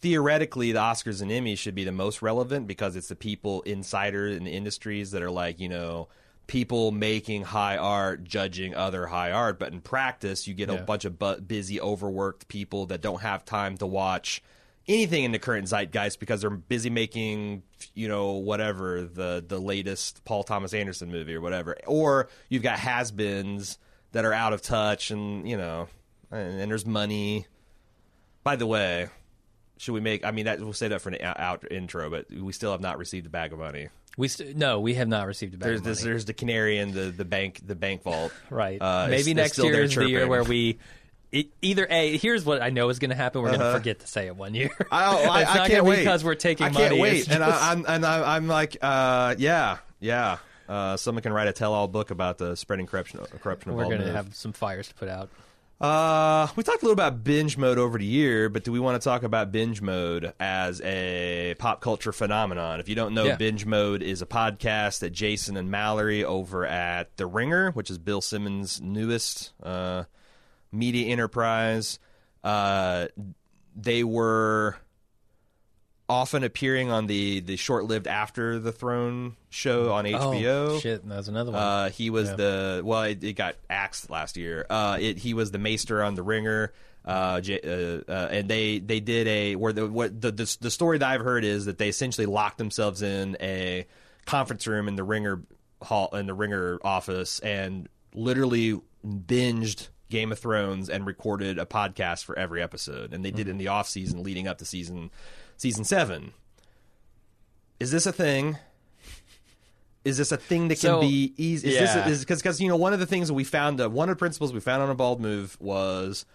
Theoretically, 0.01 0.71
the 0.71 0.79
Oscars 0.79 1.21
and 1.21 1.29
Emmys 1.29 1.57
should 1.57 1.75
be 1.75 1.83
the 1.83 1.91
most 1.91 2.21
relevant 2.21 2.67
because 2.67 2.95
it's 2.95 3.09
the 3.09 3.17
people 3.17 3.61
insider 3.63 4.27
in 4.27 4.45
the 4.45 4.51
industries 4.51 5.11
that 5.11 5.21
are 5.21 5.29
like, 5.31 5.59
you 5.59 5.67
know, 5.67 6.07
people 6.49 6.91
making 6.91 7.43
high 7.43 7.77
art, 7.77 8.23
judging 8.23 8.73
other 8.73 9.05
high 9.05 9.31
art. 9.31 9.59
But 9.59 9.71
in 9.71 9.81
practice, 9.81 10.47
you 10.47 10.55
get 10.55 10.71
a 10.71 10.77
bunch 10.77 11.05
of 11.05 11.19
bu- 11.19 11.41
busy, 11.41 11.79
overworked 11.79 12.47
people 12.47 12.87
that 12.87 13.01
don't 13.01 13.21
have 13.21 13.45
time 13.45 13.77
to 13.77 13.85
watch 13.85 14.41
anything 14.87 15.23
in 15.23 15.31
the 15.31 15.37
current 15.37 15.67
zeitgeist 15.67 16.19
because 16.19 16.41
they're 16.41 16.49
busy 16.49 16.89
making 16.89 17.61
you 17.93 18.07
know 18.07 18.31
whatever 18.31 19.03
the 19.03 19.45
the 19.47 19.59
latest 19.59 20.25
Paul 20.25 20.43
Thomas 20.43 20.73
Anderson 20.73 21.11
movie 21.11 21.35
or 21.35 21.41
whatever. 21.41 21.77
Or 21.85 22.27
you've 22.49 22.63
got 22.63 22.79
has-beens 22.79 23.77
that 24.11 24.25
are 24.25 24.33
out 24.33 24.51
of 24.51 24.63
touch 24.63 25.11
and 25.11 25.47
you 25.47 25.55
know 25.55 25.87
and, 26.31 26.59
and 26.59 26.71
there's 26.71 26.85
money. 26.85 27.45
By 28.43 28.55
the 28.55 28.65
way 28.65 29.09
should 29.79 29.93
we 29.93 29.99
make 29.99 30.23
I 30.23 30.29
mean 30.29 30.45
that 30.45 30.59
we'll 30.59 30.73
say 30.73 30.89
that 30.89 31.01
for 31.01 31.09
an 31.09 31.17
out, 31.21 31.39
out 31.39 31.71
intro 31.71 32.09
but 32.11 32.29
we 32.31 32.53
still 32.53 32.71
have 32.71 32.81
not 32.81 32.99
received 32.99 33.25
a 33.25 33.29
bag 33.29 33.51
of 33.53 33.57
money 33.59 33.89
we 34.17 34.27
st- 34.27 34.57
no, 34.57 34.81
we 34.81 34.95
have 34.95 35.07
not 35.07 35.27
received 35.27 35.53
a 35.53 35.57
bag 35.57 35.67
there's 35.67 35.79
of 35.79 35.85
this 35.85 36.01
money. 36.01 36.11
there's 36.11 36.25
the 36.25 36.33
canary 36.33 36.77
in 36.77 36.91
the 36.91 37.11
the 37.11 37.23
bank 37.25 37.61
the 37.65 37.75
bank 37.75 38.03
vault 38.03 38.33
Right. 38.49 38.81
Uh, 38.81 39.07
Maybe 39.09 39.33
next 39.33 39.57
year 39.57 39.81
is 39.83 39.95
the 39.95 40.09
year 40.09 40.27
where 40.27 40.43
we. 40.43 40.77
It, 41.31 41.49
either 41.61 41.85
a 41.89 42.17
here's 42.17 42.43
what 42.43 42.59
I 42.61 42.71
know 42.71 42.89
is 42.89 42.97
going 42.97 43.11
to 43.11 43.15
happen. 43.15 43.43
We're 43.43 43.49
going 43.49 43.59
to 43.61 43.71
forget 43.71 43.99
to 43.99 44.07
say 44.07 44.25
it 44.25 44.35
one 44.35 44.55
year. 44.55 44.71
Uh-huh. 44.79 44.87
I, 44.91 45.13
I, 45.29 45.41
it's 45.43 45.51
I 45.51 45.53
not 45.57 45.67
can't 45.69 45.85
wait 45.85 45.97
because 45.99 46.23
we're 46.23 46.33
taking 46.35 46.65
I 46.65 46.69
can't 46.71 46.89
money. 46.89 47.01
wait, 47.01 47.17
It's 47.19 47.27
and 47.29 47.37
just- 47.37 47.63
I, 47.63 47.71
I'm 47.71 47.85
and 47.87 48.03
I, 48.05 48.35
I'm 48.35 48.47
like, 48.47 48.77
uh, 48.81 49.35
yeah, 49.37 49.77
yeah. 49.99 50.39
Uh, 50.67 50.97
someone 50.97 51.21
can 51.21 51.31
write 51.31 51.47
a 51.47 51.53
tell-all 51.53 51.87
book 51.87 52.09
about 52.11 52.39
the 52.39 52.55
spreading 52.55 52.87
corruption, 52.87 53.19
corruption 53.41 53.73
we're 53.73 53.85
going 53.85 54.01
to 54.01 54.11
have 54.11 54.35
some 54.35 54.53
fires 54.53 54.87
to 54.87 54.93
put 54.95 55.07
out. 55.07 55.29
Uh, 55.81 56.47
we 56.57 56.63
talked 56.63 56.81
a 56.81 56.85
little 56.85 56.91
about 56.91 57.23
binge 57.23 57.57
mode 57.57 57.77
over 57.77 57.97
the 57.97 58.05
year, 58.05 58.49
but 58.49 58.65
do 58.65 58.71
we 58.71 58.81
want 58.81 59.01
to 59.01 59.03
talk 59.09 59.23
about 59.23 59.51
binge 59.51 59.81
mode 59.81 60.33
as 60.39 60.81
a 60.81 61.55
pop 61.57 61.79
culture 61.79 62.11
phenomenon? 62.11 62.81
If 62.81 62.89
you 62.89 62.95
don't 62.95 63.13
know, 63.13 63.25
Yeah. 63.27 63.37
binge 63.37 63.65
mode 63.65 64.03
is 64.03 64.21
a 64.21 64.25
podcast 64.25 64.99
that 64.99 65.11
Jason 65.11 65.55
and 65.55 65.71
Mallory 65.71 66.25
over 66.25 66.65
at 66.65 67.15
The 67.15 67.25
Ringer, 67.25 67.71
which 67.71 67.89
is 67.89 67.97
Bill 67.97 68.19
Simmons' 68.19 68.81
newest 68.81 69.53
uh, 69.63 70.03
media 70.69 71.07
enterprise, 71.07 71.97
uh, 72.43 73.07
they 73.73 74.03
were 74.03 74.75
often 76.09 76.43
appearing 76.43 76.91
on 76.91 77.07
the 77.07 77.39
the 77.39 77.55
short-lived 77.55 78.07
After 78.07 78.59
the 78.59 78.71
Throne 78.71 79.35
show 79.49 79.91
on 79.93 80.05
HBO. 80.05 80.69
Oh, 80.69 80.79
shit, 80.79 81.07
that's 81.07 81.27
another 81.27 81.51
one. 81.51 81.61
Uh, 81.61 81.89
he 81.89 82.09
was 82.09 82.35
the 82.35 82.81
well, 82.83 83.03
it, 83.03 83.23
it 83.23 83.33
got 83.33 83.55
axed 83.69 84.09
last 84.09 84.35
year. 84.35 84.65
Uh, 84.69 84.97
it 84.99 85.17
he 85.17 85.33
was 85.33 85.51
the 85.51 85.59
Maester 85.59 86.03
on 86.03 86.15
the 86.15 86.23
Ringer. 86.23 86.73
Uh, 87.05 87.41
uh, 87.49 88.01
uh, 88.07 88.27
and 88.31 88.49
they 88.49 88.79
they 88.79 88.99
did 88.99 89.27
a 89.27 89.55
where 89.55 89.71
the 89.71 89.87
what 89.87 90.19
the, 90.19 90.31
the 90.31 90.57
the 90.59 90.71
story 90.71 90.97
that 90.97 91.09
I've 91.09 91.21
heard 91.21 91.45
is 91.45 91.65
that 91.65 91.77
they 91.77 91.87
essentially 91.87 92.25
locked 92.25 92.57
themselves 92.57 93.01
in 93.01 93.37
a 93.39 93.85
conference 94.25 94.67
room 94.67 94.87
in 94.87 94.95
the 94.95 95.03
Ringer 95.03 95.41
hall 95.81 96.09
in 96.13 96.25
the 96.25 96.33
Ringer 96.33 96.79
office 96.83 97.39
and 97.39 97.87
literally 98.13 98.79
binged 99.05 99.87
Game 100.09 100.31
of 100.31 100.39
Thrones 100.39 100.89
and 100.89 101.05
recorded 101.05 101.57
a 101.57 101.65
podcast 101.65 102.25
for 102.25 102.37
every 102.37 102.61
episode. 102.61 103.13
And 103.13 103.23
they 103.23 103.31
did 103.31 103.47
it 103.47 103.51
in 103.51 103.57
the 103.57 103.69
off 103.69 103.87
season 103.87 104.23
leading 104.23 104.47
up 104.47 104.57
to 104.57 104.65
season 104.65 105.11
season 105.59 105.83
seven. 105.83 106.33
Is 107.79 107.91
this 107.91 108.05
a 108.07 108.11
thing? 108.11 108.57
Is 110.05 110.17
this 110.17 110.31
a 110.31 110.37
thing 110.37 110.69
that 110.69 110.75
can 110.75 110.89
So, 110.89 111.01
be 111.01 111.33
easy? 111.37 111.67
Is 111.69 111.75
yeah. 111.75 112.07
this 112.07 112.19
because 112.21 112.39
because 112.41 112.59
you 112.61 112.67
know 112.69 112.77
one 112.77 112.93
of 112.93 112.99
the 112.99 113.05
things 113.05 113.27
that 113.27 113.33
we 113.33 113.43
found 113.43 113.79
uh, 113.79 113.89
one 113.89 114.09
of 114.09 114.15
the 114.15 114.19
principles 114.19 114.51
we 114.53 114.59
found 114.59 114.81
on 114.81 114.89
a 114.89 114.95
bald 114.95 115.19
move 115.21 115.57
was 115.59 116.25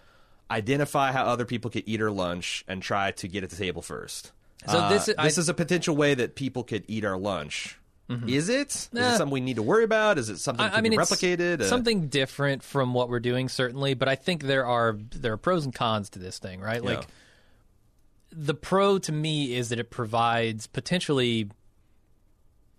identify 0.49 1.11
how 1.11 1.25
other 1.25 1.45
people 1.45 1.71
could 1.71 1.83
eat 1.87 2.01
our 2.01 2.11
lunch 2.11 2.63
and 2.67 2.81
try 2.81 3.11
to 3.11 3.27
get 3.27 3.43
at 3.43 3.49
the 3.49 3.55
table 3.55 3.81
first. 3.81 4.31
So 4.67 4.77
Uh, 4.77 4.89
this 4.89 5.07
is- 5.09 5.15
this 5.21 5.37
I- 5.37 5.41
is 5.41 5.49
a 5.49 5.53
potential 5.53 5.95
way 5.95 6.13
that 6.13 6.35
people 6.35 6.63
could 6.63 6.85
eat 6.87 7.03
our 7.03 7.17
lunch. 7.17 7.77
Is 8.27 8.49
it? 8.49 8.67
Is 8.69 8.89
Nah. 8.93 9.15
it 9.15 9.17
something 9.17 9.33
we 9.33 9.41
need 9.41 9.55
to 9.55 9.63
worry 9.63 9.83
about? 9.83 10.19
Is 10.19 10.29
it 10.29 10.37
something 10.37 10.63
I, 10.63 10.77
I 10.77 10.81
mean, 10.81 10.93
replicated? 10.93 11.61
Uh, 11.61 11.67
something 11.67 12.07
different 12.07 12.61
from 12.61 12.93
what 12.93 13.09
we're 13.09 13.19
doing, 13.19 13.49
certainly. 13.49 13.95
But 13.95 14.07
I 14.07 14.13
think 14.13 14.43
there 14.43 14.63
are 14.67 14.95
there 15.11 15.33
are 15.33 15.37
pros 15.37 15.65
and 15.65 15.73
cons 15.73 16.11
to 16.11 16.19
this 16.19 16.37
thing, 16.37 16.59
right? 16.61 16.83
Like 16.83 17.07
the 18.35 18.53
pro 18.53 18.97
to 18.99 19.11
me 19.11 19.55
is 19.55 19.69
that 19.69 19.79
it 19.79 19.89
provides 19.89 20.67
potentially 20.67 21.49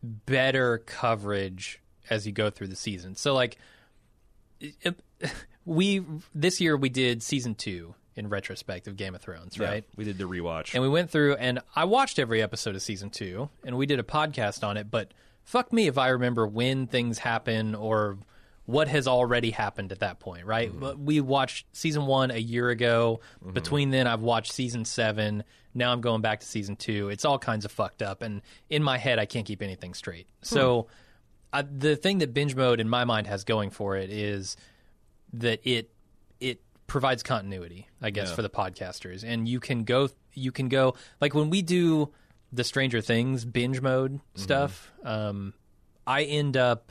better 0.02 0.78
coverage 0.78 1.80
as 2.10 2.26
you 2.26 2.32
go 2.32 2.50
through 2.50 2.68
the 2.68 2.76
season. 2.76 3.16
So, 3.16 3.34
like, 3.34 3.58
we 5.64 6.04
this 6.34 6.60
year 6.60 6.76
we 6.76 6.88
did 6.88 7.22
season 7.22 7.54
two 7.54 7.94
in 8.14 8.28
retrospect 8.28 8.88
of 8.88 8.96
Game 8.96 9.14
of 9.14 9.20
Thrones, 9.20 9.58
yeah, 9.58 9.68
right? 9.68 9.84
we 9.96 10.04
did 10.04 10.18
the 10.18 10.24
rewatch. 10.24 10.74
And 10.74 10.82
we 10.82 10.88
went 10.88 11.10
through, 11.10 11.34
and 11.34 11.60
I 11.74 11.84
watched 11.84 12.18
every 12.18 12.42
episode 12.42 12.74
of 12.74 12.82
season 12.82 13.10
two, 13.10 13.50
and 13.64 13.76
we 13.76 13.84
did 13.84 13.98
a 13.98 14.02
podcast 14.02 14.66
on 14.66 14.76
it. 14.76 14.90
But 14.90 15.12
fuck 15.44 15.72
me 15.72 15.86
if 15.86 15.98
I 15.98 16.08
remember 16.08 16.46
when 16.46 16.86
things 16.86 17.18
happen 17.18 17.74
or 17.74 18.18
what 18.66 18.88
has 18.88 19.06
already 19.08 19.50
happened 19.50 19.92
at 19.92 20.00
that 20.00 20.18
point, 20.20 20.44
right? 20.44 20.70
But 20.78 20.98
We 20.98 21.20
watched 21.20 21.66
season 21.72 22.06
one 22.06 22.30
a 22.30 22.38
year 22.38 22.68
ago. 22.70 23.20
Between 23.52 23.90
then, 23.90 24.06
I've 24.06 24.20
watched 24.22 24.52
season 24.52 24.84
seven. 24.84 25.44
Now 25.72 25.92
I'm 25.92 26.00
going 26.00 26.20
back 26.20 26.40
to 26.40 26.46
season 26.46 26.76
two. 26.76 27.08
It's 27.08 27.24
all 27.24 27.38
kinds 27.38 27.64
of 27.64 27.70
fucked 27.72 28.02
up, 28.02 28.22
and 28.22 28.42
in 28.68 28.82
my 28.82 28.98
head, 28.98 29.18
I 29.18 29.26
can't 29.26 29.46
keep 29.46 29.62
anything 29.62 29.94
straight. 29.94 30.26
So, 30.42 30.88
I, 31.52 31.62
the 31.62 31.96
thing 31.96 32.18
that 32.18 32.34
binge 32.34 32.54
mode 32.56 32.80
in 32.80 32.88
my 32.88 33.04
mind 33.04 33.26
has 33.28 33.44
going 33.44 33.70
for 33.70 33.96
it 33.96 34.10
is 34.10 34.56
that 35.34 35.60
it 35.64 35.90
it 36.40 36.60
provides 36.86 37.22
continuity, 37.22 37.88
I 38.02 38.10
guess, 38.10 38.30
Yeah. 38.30 38.34
for 38.36 38.42
the 38.42 38.50
podcasters, 38.50 39.22
and 39.24 39.48
you 39.48 39.60
can 39.60 39.84
go 39.84 40.08
you 40.34 40.50
can 40.50 40.68
go 40.68 40.94
like 41.20 41.34
when 41.34 41.50
we 41.50 41.62
do 41.62 42.10
the 42.52 42.64
Stranger 42.64 43.00
Things 43.00 43.44
binge 43.44 43.80
mode 43.80 44.12
Mm-hmm. 44.14 44.40
stuff. 44.42 44.90
Um, 45.04 45.52
I 46.06 46.22
end 46.24 46.56
up 46.56 46.90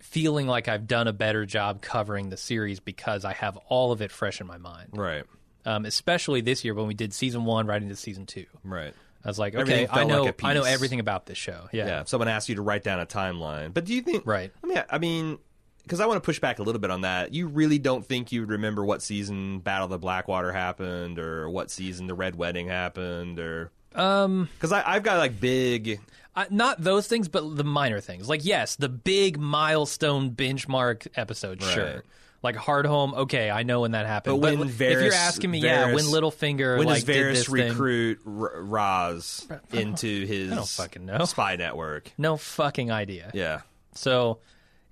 feeling 0.00 0.46
like 0.46 0.68
I've 0.68 0.86
done 0.86 1.06
a 1.08 1.12
better 1.12 1.46
job 1.46 1.80
covering 1.82 2.30
the 2.30 2.36
series 2.36 2.80
because 2.80 3.24
I 3.24 3.32
have 3.34 3.56
all 3.68 3.92
of 3.92 4.02
it 4.02 4.10
fresh 4.10 4.40
in 4.40 4.46
my 4.46 4.58
mind. 4.58 4.88
right, 4.92 5.24
Um, 5.64 5.84
especially 5.84 6.40
this 6.40 6.64
year 6.64 6.74
when 6.74 6.86
we 6.86 6.94
did 6.94 7.12
season 7.12 7.44
one 7.44 7.66
right 7.66 7.80
into 7.82 7.96
season 7.96 8.26
two. 8.26 8.46
right. 8.64 8.94
I 9.22 9.28
was 9.28 9.38
like, 9.38 9.54
okay, 9.54 9.86
I 9.90 10.04
know 10.04 10.22
like 10.22 10.42
I 10.42 10.54
know 10.54 10.62
everything 10.62 10.98
about 10.98 11.26
this 11.26 11.36
show. 11.36 11.68
Yeah. 11.72 11.86
Yeah. 11.86 12.00
If 12.00 12.08
someone 12.08 12.28
asks 12.28 12.48
you 12.48 12.54
to 12.54 12.62
write 12.62 12.82
down 12.82 13.00
a 13.00 13.04
timeline, 13.06 13.74
but 13.74 13.84
do 13.84 13.92
you 13.92 14.00
think? 14.00 14.24
Right. 14.26 14.50
I 14.64 14.66
mean, 14.66 14.82
I 14.88 14.96
mean, 14.96 15.38
because 15.82 16.00
I 16.00 16.06
want 16.06 16.16
to 16.16 16.24
push 16.24 16.40
back 16.40 16.58
a 16.58 16.62
little 16.62 16.80
bit 16.80 16.90
on 16.90 17.02
that. 17.02 17.34
You 17.34 17.46
really 17.46 17.78
don't 17.78 18.02
think 18.06 18.32
you 18.32 18.40
would 18.40 18.48
remember 18.50 18.82
what 18.82 19.02
season 19.02 19.58
Battle 19.58 19.84
of 19.84 19.90
the 19.90 19.98
Blackwater 19.98 20.52
happened, 20.52 21.18
or 21.18 21.50
what 21.50 21.70
season 21.70 22.06
the 22.06 22.14
Red 22.14 22.34
Wedding 22.34 22.68
happened, 22.68 23.38
or 23.38 23.70
Um, 23.94 24.48
because 24.54 24.72
I 24.72 24.82
I've 24.86 25.02
got 25.02 25.18
like 25.18 25.40
big. 25.40 26.00
Uh, 26.36 26.44
not 26.50 26.80
those 26.82 27.08
things, 27.08 27.28
but 27.28 27.56
the 27.56 27.64
minor 27.64 28.00
things. 28.00 28.28
Like, 28.28 28.44
yes, 28.44 28.76
the 28.76 28.88
big 28.88 29.38
milestone 29.38 30.30
benchmark 30.30 31.08
episode, 31.16 31.60
Right. 31.62 31.72
sure. 31.74 32.04
Like 32.42 32.54
Hardhome, 32.56 33.14
okay, 33.14 33.50
I 33.50 33.64
know 33.64 33.80
when 33.82 33.90
that 33.90 34.06
happened. 34.06 34.40
But 34.40 34.56
when 34.56 34.68
if 34.68 34.80
you're 34.80 35.12
asking 35.12 35.50
me, 35.50 35.58
yeah, 35.58 35.92
when 35.92 36.04
Varys- 36.04 36.12
Littlefinger 36.22 36.78
When 36.78 36.86
like 36.86 37.04
does 37.04 37.04
did 37.04 37.16
Varys 37.26 37.32
this 37.34 37.46
thing, 37.48 37.68
recruit 37.68 38.20
R- 38.26 38.62
Raz 38.62 39.46
into 39.72 40.24
his 40.24 40.52
I 40.52 40.54
don't 40.54 40.68
fucking 40.68 41.04
know. 41.04 41.24
spy 41.26 41.56
network? 41.56 42.10
no 42.16 42.36
fucking 42.38 42.90
idea. 42.90 43.30
Yeah, 43.34 43.60
So 43.94 44.38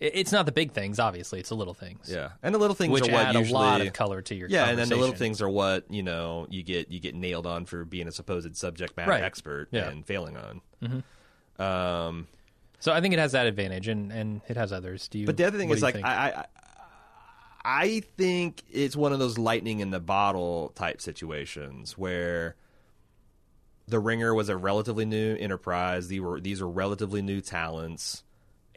it's 0.00 0.30
not 0.32 0.46
the 0.46 0.52
big 0.52 0.72
things, 0.72 0.98
obviously. 0.98 1.40
It's 1.40 1.48
the 1.48 1.56
little 1.56 1.74
things, 1.74 2.08
yeah, 2.12 2.30
and 2.42 2.54
the 2.54 2.58
little 2.58 2.76
things 2.76 2.92
which 2.92 3.08
are 3.08 3.12
what 3.12 3.26
add 3.26 3.34
usually 3.34 3.50
a 3.50 3.64
lot 3.66 3.80
of 3.80 3.92
color 3.92 4.22
to 4.22 4.34
your 4.34 4.48
yeah, 4.48 4.68
and 4.68 4.78
then 4.78 4.88
the 4.88 4.96
little 4.96 5.14
things 5.14 5.42
are 5.42 5.48
what 5.48 5.90
you 5.90 6.02
know 6.02 6.46
you 6.50 6.62
get 6.62 6.90
you 6.90 7.00
get 7.00 7.14
nailed 7.14 7.46
on 7.46 7.64
for 7.66 7.84
being 7.84 8.06
a 8.08 8.12
supposed 8.12 8.56
subject 8.56 8.96
matter 8.96 9.10
Right. 9.10 9.22
expert 9.24 9.68
Yeah. 9.72 9.88
and 9.88 10.06
failing 10.06 10.36
on. 10.36 10.60
Mm-hmm. 10.82 11.62
Um, 11.62 12.28
So 12.80 12.92
I 12.92 13.00
think 13.00 13.12
it 13.14 13.18
has 13.18 13.32
that 13.32 13.46
advantage, 13.46 13.88
and, 13.88 14.12
and 14.12 14.40
it 14.48 14.56
has 14.56 14.72
others. 14.72 15.08
Do 15.08 15.18
you? 15.18 15.26
But 15.26 15.36
the 15.36 15.44
other 15.44 15.58
thing 15.58 15.70
is 15.70 15.82
like 15.82 15.94
think? 15.94 16.06
I, 16.06 16.28
I 16.30 16.44
I 17.64 18.00
think 18.16 18.62
it's 18.70 18.94
one 18.96 19.12
of 19.12 19.18
those 19.18 19.36
lightning 19.36 19.80
in 19.80 19.90
the 19.90 20.00
bottle 20.00 20.70
type 20.76 21.00
situations 21.00 21.98
where 21.98 22.54
the 23.88 23.98
ringer 23.98 24.32
was 24.34 24.48
a 24.48 24.56
relatively 24.56 25.04
new 25.04 25.34
enterprise. 25.36 26.08
These 26.08 26.20
were 26.20 26.40
these 26.40 26.60
were 26.60 26.68
relatively 26.68 27.20
new 27.20 27.40
talents 27.40 28.22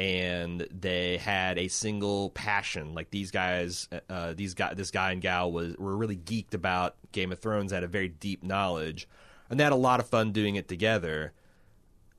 and 0.02 0.68
they 0.72 1.18
had 1.18 1.60
a 1.60 1.68
single 1.68 2.32
passion. 2.32 2.96
Like 2.96 3.12
these 3.12 3.30
guys, 3.30 3.88
uh, 4.10 4.34
these 4.34 4.56
guy, 4.56 4.74
this 4.74 4.90
guy 4.90 5.12
and 5.12 5.22
gal 5.22 5.52
was 5.52 5.78
were 5.78 5.96
really 5.96 6.18
geeked 6.18 6.56
about 6.56 6.96
Game 7.12 7.32
of 7.32 7.38
Thrones. 7.38 7.72
Had 7.72 7.84
a 7.84 7.88
very 7.88 8.08
deep 8.08 8.44
knowledge, 8.44 9.08
and 9.48 9.60
they 9.60 9.64
had 9.64 9.74
a 9.74 9.76
lot 9.76 10.00
of 10.00 10.10
fun 10.10 10.32
doing 10.32 10.56
it 10.56 10.68
together. 10.68 11.34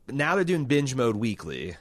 But 0.07 0.15
now 0.15 0.37
they're 0.37 0.45
doing 0.45 0.67
binge 0.67 0.95
mode 0.95 1.17
weekly, 1.17 1.77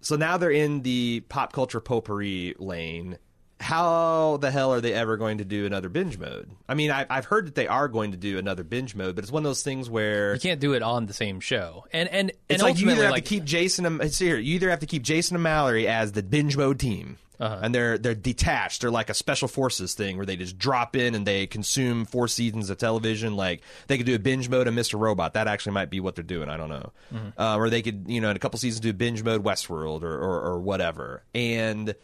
so 0.00 0.16
now 0.16 0.36
they're 0.36 0.50
in 0.50 0.82
the 0.82 1.20
pop 1.28 1.52
culture 1.52 1.80
potpourri 1.80 2.56
lane. 2.58 3.18
How 3.60 4.36
the 4.36 4.50
hell 4.50 4.72
are 4.72 4.80
they 4.80 4.92
ever 4.94 5.16
going 5.16 5.38
to 5.38 5.44
do 5.44 5.66
another 5.66 5.88
binge 5.88 6.16
mode? 6.16 6.48
I 6.68 6.74
mean, 6.74 6.90
I, 6.92 7.06
I've 7.10 7.24
heard 7.24 7.46
that 7.46 7.54
they 7.56 7.66
are 7.66 7.88
going 7.88 8.12
to 8.12 8.16
do 8.16 8.38
another 8.38 8.62
binge 8.62 8.94
mode, 8.94 9.16
but 9.16 9.24
it's 9.24 9.32
one 9.32 9.44
of 9.44 9.48
those 9.48 9.62
things 9.62 9.90
where 9.90 10.34
you 10.34 10.40
can't 10.40 10.60
do 10.60 10.74
it 10.74 10.82
on 10.82 11.06
the 11.06 11.12
same 11.12 11.40
show, 11.40 11.84
and 11.92 12.08
and 12.08 12.30
and 12.30 12.32
it's 12.48 12.62
like 12.62 12.78
you 12.78 12.88
either 12.90 13.02
have 13.02 13.10
like 13.10 13.24
to 13.24 13.28
keep 13.28 13.44
Jason 13.44 13.84
and 13.84 14.02
here. 14.02 14.38
You 14.38 14.54
either 14.54 14.70
have 14.70 14.80
to 14.80 14.86
keep 14.86 15.02
Jason 15.02 15.34
and 15.36 15.42
Mallory 15.42 15.88
as 15.88 16.12
the 16.12 16.22
binge 16.22 16.56
mode 16.56 16.78
team, 16.78 17.18
Uh-huh. 17.40 17.58
and 17.60 17.74
they're 17.74 17.98
they're 17.98 18.14
detached. 18.14 18.82
They're 18.82 18.92
like 18.92 19.10
a 19.10 19.14
special 19.14 19.48
forces 19.48 19.94
thing 19.94 20.16
where 20.18 20.26
they 20.26 20.36
just 20.36 20.56
drop 20.56 20.94
in 20.94 21.16
and 21.16 21.26
they 21.26 21.48
consume 21.48 22.04
four 22.04 22.28
seasons 22.28 22.70
of 22.70 22.78
television. 22.78 23.34
Like 23.34 23.62
they 23.88 23.96
could 23.96 24.06
do 24.06 24.14
a 24.14 24.20
binge 24.20 24.48
mode 24.48 24.68
of 24.68 24.74
Mister 24.74 24.96
Robot. 24.96 25.34
That 25.34 25.48
actually 25.48 25.72
might 25.72 25.90
be 25.90 25.98
what 25.98 26.14
they're 26.14 26.22
doing. 26.22 26.48
I 26.48 26.56
don't 26.56 26.68
know. 26.70 26.92
Mm-hmm. 27.12 27.40
Uh, 27.40 27.56
or 27.56 27.70
they 27.70 27.82
could 27.82 28.04
you 28.06 28.20
know 28.20 28.30
in 28.30 28.36
a 28.36 28.38
couple 28.38 28.60
seasons 28.60 28.80
do 28.80 28.90
a 28.90 28.94
binge 28.94 29.24
mode 29.24 29.42
Westworld 29.42 30.02
or, 30.04 30.14
or 30.16 30.40
or 30.42 30.60
whatever. 30.60 31.24
And 31.34 31.96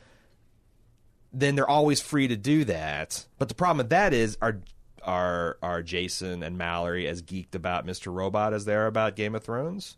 then 1.35 1.57
they're 1.57 1.69
always 1.69 2.01
free 2.01 2.29
to 2.29 2.37
do 2.37 2.65
that. 2.65 3.27
But 3.39 3.49
the 3.49 3.55
problem 3.55 3.79
with 3.79 3.91
that 3.91 4.15
is 4.15 4.39
are 4.41 4.61
are 5.03 5.59
are 5.63 5.83
Jason 5.83 6.43
and 6.43 6.57
Mallory 6.57 7.07
as 7.07 7.23
geeked 7.23 7.55
about 7.55 7.87
Mr. 7.87 8.13
Robot 8.13 8.55
as 8.55 8.65
they 8.65 8.75
are 8.75 8.87
about 8.87 9.17
Game 9.17 9.35
of 9.35 9.43
Thrones? 9.43 9.97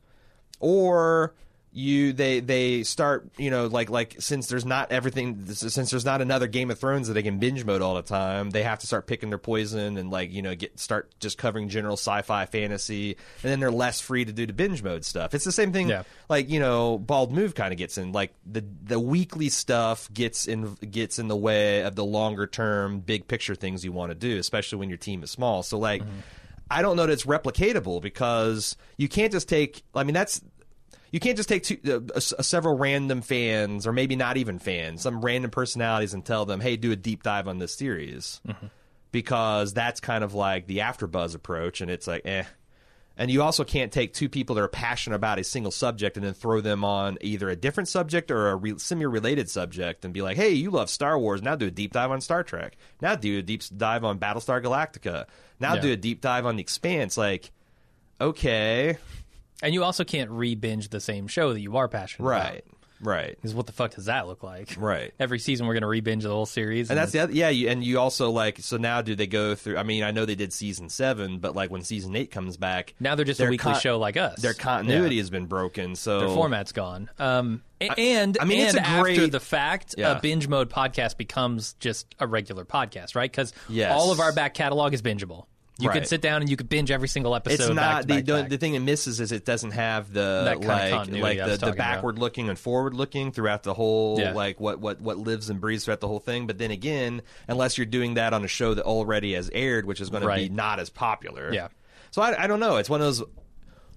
Or 0.58 1.34
you 1.72 2.14
they 2.14 2.40
they 2.40 2.82
start 2.84 3.28
you 3.36 3.50
know 3.50 3.66
like 3.66 3.90
like 3.90 4.16
since 4.18 4.46
there's 4.46 4.64
not 4.64 4.90
everything 4.92 5.44
since 5.46 5.90
there's 5.90 6.06
not 6.06 6.22
another 6.22 6.46
Game 6.46 6.70
of 6.70 6.78
Thrones 6.78 7.08
that 7.08 7.14
they 7.14 7.22
can 7.22 7.38
binge 7.38 7.66
mode 7.66 7.82
all 7.82 7.94
the 7.94 8.02
time 8.02 8.48
they 8.48 8.62
have 8.62 8.78
to 8.78 8.86
start 8.86 9.06
picking 9.06 9.28
their 9.28 9.38
poison 9.38 9.98
and 9.98 10.10
like 10.10 10.32
you 10.32 10.40
know 10.40 10.54
get 10.54 10.78
start 10.80 11.10
just 11.20 11.36
covering 11.36 11.68
general 11.68 11.98
sci-fi 11.98 12.46
fantasy 12.46 13.10
and 13.42 13.52
then 13.52 13.60
they're 13.60 13.70
less 13.70 14.00
free 14.00 14.24
to 14.24 14.32
do 14.32 14.46
the 14.46 14.54
binge 14.54 14.82
mode 14.82 15.04
stuff. 15.04 15.34
It's 15.34 15.44
the 15.44 15.52
same 15.52 15.70
thing 15.72 15.88
Yeah. 15.90 16.04
like 16.30 16.48
you 16.48 16.60
know 16.60 16.96
bald 16.98 17.30
move 17.30 17.54
kind 17.54 17.72
of 17.72 17.78
gets 17.78 17.98
in 17.98 18.12
like 18.12 18.32
the 18.50 18.64
the 18.82 18.98
weekly 18.98 19.50
stuff 19.50 20.10
gets 20.14 20.48
in 20.48 20.74
gets 20.90 21.18
in 21.18 21.28
the 21.28 21.36
way 21.36 21.82
of 21.82 21.94
the 21.94 22.04
longer 22.04 22.46
term 22.46 23.00
big 23.00 23.28
picture 23.28 23.54
things 23.54 23.84
you 23.84 23.92
want 23.92 24.10
to 24.10 24.14
do 24.14 24.38
especially 24.38 24.78
when 24.78 24.88
your 24.88 24.98
team 24.98 25.22
is 25.22 25.30
small. 25.30 25.62
So 25.62 25.78
like 25.78 26.00
mm-hmm. 26.00 26.20
i 26.70 26.80
don't 26.80 26.96
know 26.96 27.04
that 27.04 27.12
it's 27.12 27.26
replicatable 27.26 28.00
because 28.00 28.76
you 28.96 29.08
can't 29.08 29.30
just 29.30 29.48
take 29.48 29.82
i 29.94 30.02
mean 30.04 30.14
that's 30.14 30.40
you 31.16 31.20
can't 31.20 31.38
just 31.38 31.48
take 31.48 31.62
two, 31.62 31.78
uh, 31.86 32.14
uh, 32.14 32.20
several 32.20 32.76
random 32.76 33.22
fans 33.22 33.86
or 33.86 33.92
maybe 33.94 34.16
not 34.16 34.36
even 34.36 34.58
fans 34.58 35.00
some 35.00 35.22
random 35.24 35.50
personalities 35.50 36.12
and 36.12 36.26
tell 36.26 36.44
them 36.44 36.60
hey 36.60 36.76
do 36.76 36.92
a 36.92 36.96
deep 36.96 37.22
dive 37.22 37.48
on 37.48 37.56
this 37.58 37.74
series 37.74 38.42
because 39.12 39.72
that's 39.72 39.98
kind 39.98 40.22
of 40.22 40.34
like 40.34 40.66
the 40.66 40.78
afterbuzz 40.80 41.34
approach 41.34 41.80
and 41.80 41.90
it's 41.90 42.06
like 42.06 42.20
eh 42.26 42.44
and 43.16 43.30
you 43.30 43.40
also 43.42 43.64
can't 43.64 43.92
take 43.92 44.12
two 44.12 44.28
people 44.28 44.56
that 44.56 44.60
are 44.62 44.68
passionate 44.68 45.16
about 45.16 45.38
a 45.38 45.44
single 45.44 45.72
subject 45.72 46.18
and 46.18 46.26
then 46.26 46.34
throw 46.34 46.60
them 46.60 46.84
on 46.84 47.16
either 47.22 47.48
a 47.48 47.56
different 47.56 47.88
subject 47.88 48.30
or 48.30 48.48
a 48.50 48.56
re- 48.56 48.76
semi-related 48.76 49.48
subject 49.48 50.04
and 50.04 50.12
be 50.12 50.20
like, 50.20 50.36
"Hey, 50.36 50.50
you 50.50 50.70
love 50.70 50.90
Star 50.90 51.18
Wars. 51.18 51.40
Now 51.40 51.56
do 51.56 51.68
a 51.68 51.70
deep 51.70 51.94
dive 51.94 52.10
on 52.10 52.20
Star 52.20 52.42
Trek. 52.44 52.76
Now 53.00 53.14
do 53.14 53.38
a 53.38 53.42
deep 53.42 53.62
dive 53.74 54.04
on 54.04 54.18
Battlestar 54.18 54.62
Galactica. 54.62 55.24
Now 55.58 55.76
Yeah. 55.76 55.80
do 55.80 55.92
a 55.92 55.96
deep 55.96 56.20
dive 56.20 56.44
on 56.44 56.56
The 56.56 56.60
Expanse." 56.60 57.16
Like, 57.16 57.52
okay, 58.20 58.98
And 59.62 59.72
you 59.74 59.84
also 59.84 60.04
can't 60.04 60.30
re-binge 60.30 60.88
the 60.90 61.00
same 61.00 61.26
show 61.28 61.52
that 61.52 61.60
you 61.60 61.76
are 61.78 61.88
passionate 61.88 62.26
about. 62.28 62.42
right, 62.52 62.64
right, 63.00 63.30
Because 63.36 63.54
what 63.54 63.66
the 63.66 63.72
fuck 63.72 63.94
does 63.94 64.04
that 64.04 64.26
look 64.26 64.42
like? 64.42 64.74
right. 64.78 65.14
Every 65.20 65.38
season 65.38 65.66
we're 65.66 65.72
going 65.74 65.80
to 65.82 65.86
re-binge 65.88 66.24
the 66.24 66.28
whole 66.30 66.44
series. 66.46 66.90
And 66.90 66.98
that's 66.98 67.12
the 67.12 67.20
other, 67.20 67.32
yeah. 67.32 67.48
You, 67.48 67.68
and 67.70 67.82
you 67.82 67.98
also 67.98 68.30
like 68.30 68.58
so 68.60 68.76
now 68.76 69.00
do 69.02 69.14
they 69.14 69.26
go 69.26 69.54
through? 69.54 69.78
I 69.78 69.82
mean, 69.82 70.02
I 70.02 70.10
know 70.10 70.24
they 70.26 70.34
did 70.34 70.52
season 70.52 70.88
seven, 70.90 71.38
but 71.38 71.54
like 71.56 71.70
when 71.70 71.82
season 71.82 72.14
eight 72.16 72.30
comes 72.30 72.56
back, 72.58 72.94
now 73.00 73.14
they're 73.14 73.24
just 73.24 73.40
a 73.40 73.44
weekly 73.46 73.72
con- 73.72 73.80
show 73.80 73.98
like 73.98 74.16
us. 74.18 74.40
their 74.40 74.54
continuity 74.54 75.16
Yeah. 75.16 75.22
has 75.22 75.30
been 75.30 75.46
broken. 75.46 75.94
So 75.96 76.20
Their 76.20 76.28
format's 76.28 76.72
gone. 76.72 77.08
Um, 77.18 77.62
and 77.80 78.36
I 78.40 78.44
mean, 78.44 78.60
and 78.60 78.68
it's 78.68 78.76
a 78.76 78.86
after 78.86 79.26
the 79.26 79.40
fact, 79.40 79.94
Yeah. 79.96 80.16
a 80.18 80.20
binge 80.20 80.48
mode 80.48 80.68
podcast 80.70 81.16
becomes 81.16 81.74
just 81.80 82.14
a 82.20 82.26
regular 82.26 82.64
podcast, 82.66 83.14
right? 83.14 83.30
Because 83.30 83.52
Yes. 83.70 83.92
all 83.94 84.12
of 84.12 84.20
our 84.20 84.32
back 84.32 84.52
catalog 84.54 84.92
is 84.94 85.00
bingeable. 85.02 85.46
You 85.78 85.88
Right. 85.90 85.94
could 85.98 86.08
sit 86.08 86.22
down 86.22 86.40
and 86.40 86.50
you 86.50 86.56
could 86.56 86.70
binge 86.70 86.90
every 86.90 87.06
single 87.08 87.34
episode. 87.34 87.60
It's 87.66 87.74
not 87.74 88.06
the 88.06 88.22
the, 88.22 88.46
the 88.48 88.56
thing 88.56 88.74
it 88.74 88.80
misses 88.80 89.20
is 89.20 89.30
it 89.30 89.44
doesn't 89.44 89.72
have 89.72 90.10
the 90.12 90.42
That 90.44 90.60
like 90.60 91.10
like 91.12 91.38
the, 91.38 91.44
the 91.44 91.58
talking 91.58 91.68
about. 91.74 91.76
backward 91.76 92.18
looking 92.18 92.48
and 92.48 92.58
forward 92.58 92.94
looking 92.94 93.30
throughout 93.30 93.62
the 93.62 93.74
whole 93.74 94.18
Yeah. 94.18 94.32
like 94.32 94.58
what 94.58 94.80
what 94.80 95.02
what 95.02 95.18
lives 95.18 95.50
and 95.50 95.60
breathes 95.60 95.84
throughout 95.84 96.00
the 96.00 96.08
whole 96.08 96.18
thing. 96.20 96.46
But 96.46 96.56
then 96.56 96.70
again, 96.70 97.20
unless 97.46 97.76
you're 97.76 97.84
doing 97.84 98.14
that 98.14 98.32
on 98.32 98.42
a 98.42 98.48
show 98.48 98.72
that 98.72 98.84
already 98.86 99.34
has 99.34 99.50
aired, 99.52 99.84
which 99.84 100.00
is 100.00 100.08
going 100.08 100.22
to 100.22 100.34
be 100.34 100.48
not 100.48 100.80
as 100.80 100.88
popular. 100.88 101.52
Yeah. 101.52 101.68
So 102.10 102.22
I, 102.22 102.44
I 102.44 102.46
don't 102.46 102.60
know. 102.60 102.76
It's 102.76 102.88
one 102.88 103.02
of 103.02 103.06
those 103.06 103.22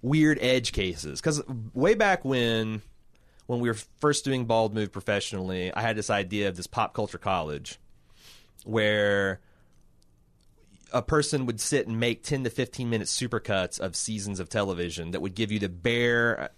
weird 0.01 0.37
edge 0.41 0.73
cases 0.73 1.21
because 1.21 1.41
way 1.73 1.93
back 1.93 2.25
when 2.25 2.81
when 3.45 3.61
we 3.61 3.69
were 3.69 3.77
first 3.99 4.25
doing 4.25 4.43
Bald 4.45 4.73
Move 4.73 4.91
professionally, 4.91 5.73
I 5.73 5.81
had 5.81 5.95
this 5.95 6.09
idea 6.09 6.49
of 6.49 6.57
this 6.57 6.67
pop 6.67 6.93
culture 6.93 7.17
college 7.17 7.79
where 8.65 9.39
a 10.91 11.01
person 11.01 11.45
would 11.45 11.59
sit 11.59 11.87
and 11.87 11.99
make 11.99 12.23
10 12.23 12.43
to 12.43 12.49
15 12.49 12.89
minute 12.89 13.07
supercuts 13.07 13.79
of 13.79 13.95
seasons 13.95 14.39
of 14.39 14.49
television 14.49 15.11
that 15.11 15.21
would 15.21 15.35
give 15.35 15.51
you 15.51 15.59
the 15.59 15.69
bare 15.69 16.49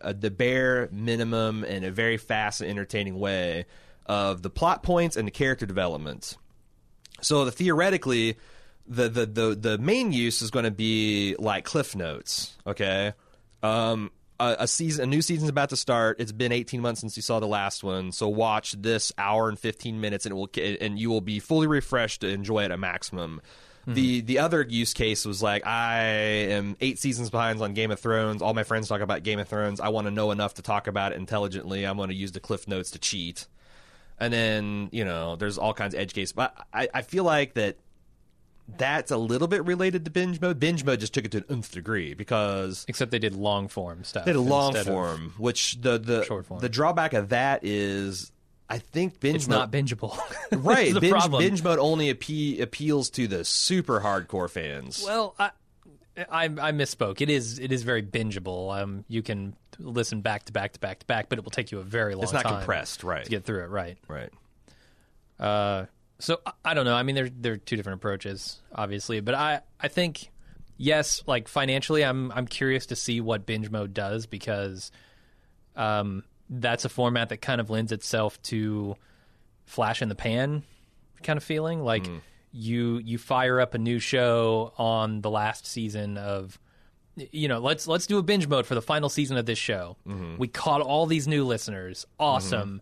uh, 0.00 0.12
the 0.12 0.30
bare 0.30 0.88
minimum 0.92 1.64
in 1.64 1.84
a 1.84 1.90
very 1.90 2.16
fast 2.16 2.60
and 2.60 2.70
entertaining 2.70 3.18
way 3.18 3.66
of 4.06 4.42
the 4.42 4.50
plot 4.50 4.82
points 4.82 5.16
and 5.16 5.26
the 5.26 5.32
character 5.32 5.66
developments. 5.66 6.36
So 7.20 7.44
the, 7.44 7.52
theoretically 7.52 8.36
the, 8.86 9.08
the 9.08 9.26
the 9.26 9.54
the 9.54 9.78
main 9.78 10.12
use 10.12 10.42
is 10.42 10.50
going 10.50 10.64
to 10.64 10.70
be 10.70 11.36
like 11.38 11.64
cliff 11.64 11.96
notes 11.96 12.56
okay? 12.66 13.14
Um 13.62 14.10
a, 14.38 14.56
a 14.60 14.68
season 14.68 15.04
a 15.04 15.06
new 15.06 15.22
season's 15.22 15.48
about 15.48 15.70
to 15.70 15.76
start. 15.76 16.20
It's 16.20 16.32
been 16.32 16.52
18 16.52 16.80
months 16.80 17.00
since 17.00 17.16
you 17.16 17.22
saw 17.22 17.40
the 17.40 17.46
last 17.46 17.82
one 17.82 18.12
so 18.12 18.28
watch 18.28 18.72
this 18.72 19.12
hour 19.16 19.48
and 19.48 19.58
15 19.58 20.00
minutes 20.00 20.26
and 20.26 20.32
it 20.32 20.36
will 20.36 20.50
and 20.80 20.98
you 20.98 21.10
will 21.10 21.20
be 21.20 21.40
fully 21.40 21.66
refreshed 21.66 22.20
to 22.20 22.28
enjoy 22.28 22.64
it 22.64 22.70
at 22.70 22.78
maximum 22.78 23.40
the 23.86 24.20
the 24.20 24.38
other 24.40 24.62
use 24.68 24.94
case 24.94 25.24
was 25.24 25.42
like 25.42 25.66
I 25.66 25.98
am 26.00 26.76
eight 26.80 26.98
seasons 26.98 27.30
behind 27.30 27.60
on 27.62 27.72
Game 27.74 27.90
of 27.90 28.00
Thrones. 28.00 28.42
All 28.42 28.52
my 28.54 28.64
friends 28.64 28.88
talk 28.88 29.00
about 29.00 29.22
Game 29.22 29.38
of 29.38 29.48
Thrones. 29.48 29.80
I 29.80 29.88
want 29.90 30.06
to 30.06 30.10
know 30.10 30.30
enough 30.30 30.54
to 30.54 30.62
talk 30.62 30.86
about 30.86 31.12
it 31.12 31.16
intelligently. 31.18 31.84
I'm 31.84 31.96
going 31.96 32.08
to 32.08 32.14
use 32.14 32.32
the 32.32 32.40
cliff 32.40 32.66
notes 32.66 32.90
to 32.92 32.98
cheat. 32.98 33.46
And 34.18 34.32
then 34.32 34.88
you 34.92 35.04
know, 35.04 35.36
there's 35.36 35.58
all 35.58 35.72
kinds 35.74 35.94
of 35.94 36.00
edge 36.00 36.14
cases. 36.14 36.32
But 36.32 36.54
I, 36.72 36.88
I 36.92 37.02
feel 37.02 37.24
like 37.24 37.54
that 37.54 37.76
that's 38.76 39.12
a 39.12 39.16
little 39.16 39.46
bit 39.46 39.64
related 39.64 40.04
to 40.06 40.10
binge 40.10 40.40
mode. 40.40 40.58
Binge 40.58 40.82
mode 40.84 40.98
just 40.98 41.14
took 41.14 41.24
it 41.24 41.30
to 41.32 41.38
an 41.38 41.44
nth 41.48 41.70
degree 41.70 42.14
because 42.14 42.84
Except 42.88 43.12
they 43.12 43.18
did 43.20 43.34
long 43.36 43.68
form 43.68 44.02
stuff. 44.02 44.24
they 44.24 44.32
did 44.32 44.38
a 44.38 44.40
long 44.40 44.74
form, 44.74 45.34
which 45.38 45.80
the 45.80 45.98
the 45.98 46.24
short 46.24 46.46
form. 46.46 46.60
the 46.60 46.68
drawback 46.68 47.12
of 47.12 47.28
that 47.28 47.60
is 47.62 48.32
I 48.68 48.78
think 48.78 49.20
binge 49.20 49.36
It's 49.36 49.48
mode 49.48 49.58
not 49.58 49.70
bingeable. 49.70 50.18
right. 50.52 50.92
The 50.92 51.00
binge, 51.00 51.12
problem. 51.12 51.42
binge 51.42 51.62
mode 51.62 51.78
only 51.78 52.12
appe- 52.12 52.60
appeals 52.60 53.10
to 53.10 53.28
the 53.28 53.44
super 53.44 54.00
hardcore 54.00 54.50
fans. 54.50 55.02
Well, 55.04 55.34
I, 55.38 55.50
I 56.16 56.44
I 56.46 56.72
misspoke. 56.72 57.20
It 57.20 57.30
is 57.30 57.58
it 57.58 57.70
is 57.70 57.82
very 57.84 58.02
bingeable. 58.02 58.76
Um, 58.76 59.04
you 59.08 59.22
can 59.22 59.54
listen 59.78 60.20
back 60.20 60.44
to 60.46 60.52
back 60.52 60.72
to 60.72 60.80
back 60.80 61.00
to 61.00 61.06
back, 61.06 61.28
but 61.28 61.38
it 61.38 61.44
will 61.44 61.50
take 61.50 61.70
you 61.70 61.78
a 61.78 61.82
very 61.84 62.14
long 62.14 62.24
it's 62.24 62.32
not 62.32 62.42
time 62.42 62.56
compressed, 62.56 63.04
right? 63.04 63.24
to 63.24 63.30
get 63.30 63.44
through 63.44 63.64
it. 63.64 63.68
Right. 63.68 63.98
right. 64.08 64.30
Uh, 65.38 65.86
so 66.18 66.40
I- 66.46 66.52
I 66.64 66.74
don't 66.74 66.84
know. 66.86 66.94
I 66.94 67.02
mean, 67.02 67.14
there 67.14 67.28
there 67.28 67.52
are 67.52 67.58
two 67.58 67.76
different 67.76 68.00
approaches, 68.00 68.60
obviously, 68.74 69.20
but 69.20 69.34
I 69.34 69.60
I 69.78 69.88
think 69.88 70.30
yes, 70.76 71.22
like 71.26 71.46
financially, 71.48 72.04
I'm 72.04 72.32
I'm 72.32 72.46
curious 72.46 72.86
to 72.86 72.96
see 72.96 73.20
what 73.20 73.46
binge 73.46 73.70
mode 73.70 73.94
does 73.94 74.26
because, 74.26 74.90
um, 75.76 76.24
that's 76.48 76.84
a 76.84 76.88
format 76.88 77.30
that 77.30 77.38
kind 77.38 77.60
of 77.60 77.70
lends 77.70 77.92
itself 77.92 78.40
to 78.42 78.96
flash 79.64 80.02
in 80.02 80.08
the 80.08 80.14
pan 80.14 80.62
kind 81.22 81.36
of 81.36 81.44
feeling. 81.44 81.82
Like 81.82 82.06
hmm. 82.06 82.18
you 82.52 82.98
you 82.98 83.18
fire 83.18 83.60
up 83.60 83.74
a 83.74 83.78
new 83.78 83.98
show 83.98 84.72
on 84.78 85.20
the 85.20 85.30
last 85.30 85.66
season 85.66 86.16
of 86.18 86.58
you 87.16 87.48
know, 87.48 87.58
let's 87.58 87.88
let's 87.88 88.06
do 88.06 88.18
a 88.18 88.22
binge 88.22 88.46
mode 88.46 88.66
for 88.66 88.74
the 88.74 88.82
final 88.82 89.08
season 89.08 89.36
of 89.36 89.46
this 89.46 89.58
show. 89.58 89.96
Mm-hmm. 90.06 90.36
We 90.36 90.48
caught 90.48 90.82
all 90.82 91.06
these 91.06 91.26
new 91.26 91.44
listeners. 91.44 92.06
Awesome. 92.18 92.68
Mm-hmm. 92.68 92.78